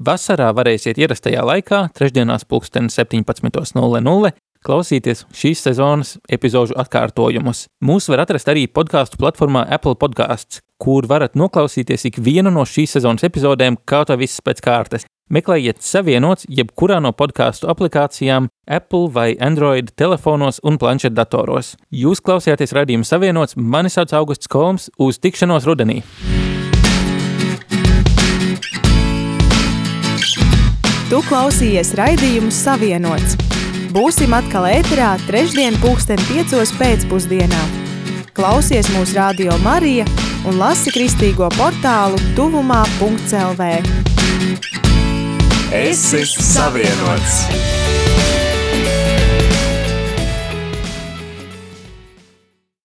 Vasarā 0.01 0.49
varēsiet 0.57 0.97
ierastajā 0.97 1.43
laikā, 1.45 1.83
trešdienās, 1.93 2.47
pulksten 2.49 2.89
17.00, 2.89 4.33
klausīties 4.65 5.25
šīs 5.35 5.61
sezonas 5.67 6.15
epizodu 6.31 6.73
atkārtojumus. 6.81 7.67
Mūs 7.85 8.09
var 8.09 8.23
atrast 8.25 8.49
arī 8.49 8.65
podkāstu 8.65 9.19
platformā 9.21 9.67
Apple 9.69 9.99
Podcasts, 10.01 10.63
kur 10.81 11.05
varat 11.07 11.37
noklausīties 11.37 12.07
ikvienu 12.09 12.51
no 12.51 12.65
šīs 12.65 12.97
sezonas 12.97 13.27
epizodēm, 13.27 13.77
kā 13.85 14.01
to 14.07 14.17
viss 14.17 14.41
pēc 14.41 14.63
kārtas. 14.65 15.05
Meklējiet 15.31 15.79
savienots 15.79 16.43
jebkurā 16.51 16.99
no 16.99 17.13
podkāstu 17.15 17.69
aplikācijām, 17.71 18.49
Apple 18.67 19.07
vai 19.15 19.29
Android 19.39 19.93
telefonos 19.95 20.59
un 20.67 20.75
planšetdatoros. 20.81 21.77
Jūs 21.95 22.19
klausījāties 22.19 22.75
raidījuma 22.75 23.07
savienots, 23.07 23.55
mani 23.55 23.91
sauc 23.93 24.11
Augusts 24.19 24.51
Kolms, 24.51 24.89
uz 24.99 25.21
tikšanos 25.23 25.67
rudenī! 25.69 26.01
Tu 31.13 31.19
klausījies 31.29 31.91
raidījumu 31.99 32.49
Savienots. 32.49 33.35
Būsim 33.93 34.33
atkal 34.33 34.65
ēterā 34.65 35.11
trešdien 35.27 35.77
pulksten 35.83 36.17
piecos 36.25 36.73
pēcpusdienā. 36.79 37.59
Klausies 38.33 38.89
mūsu 38.95 39.19
radio 39.19 39.59
Marija 39.61 40.07
un 40.49 40.57
lasi 40.57 40.89
kristīgo 40.95 41.53
portālu 41.53 42.17
tuvumā.lv. 42.33 43.69
Es 45.73 46.13
esmu 46.13 46.43
savienots! 46.45 47.82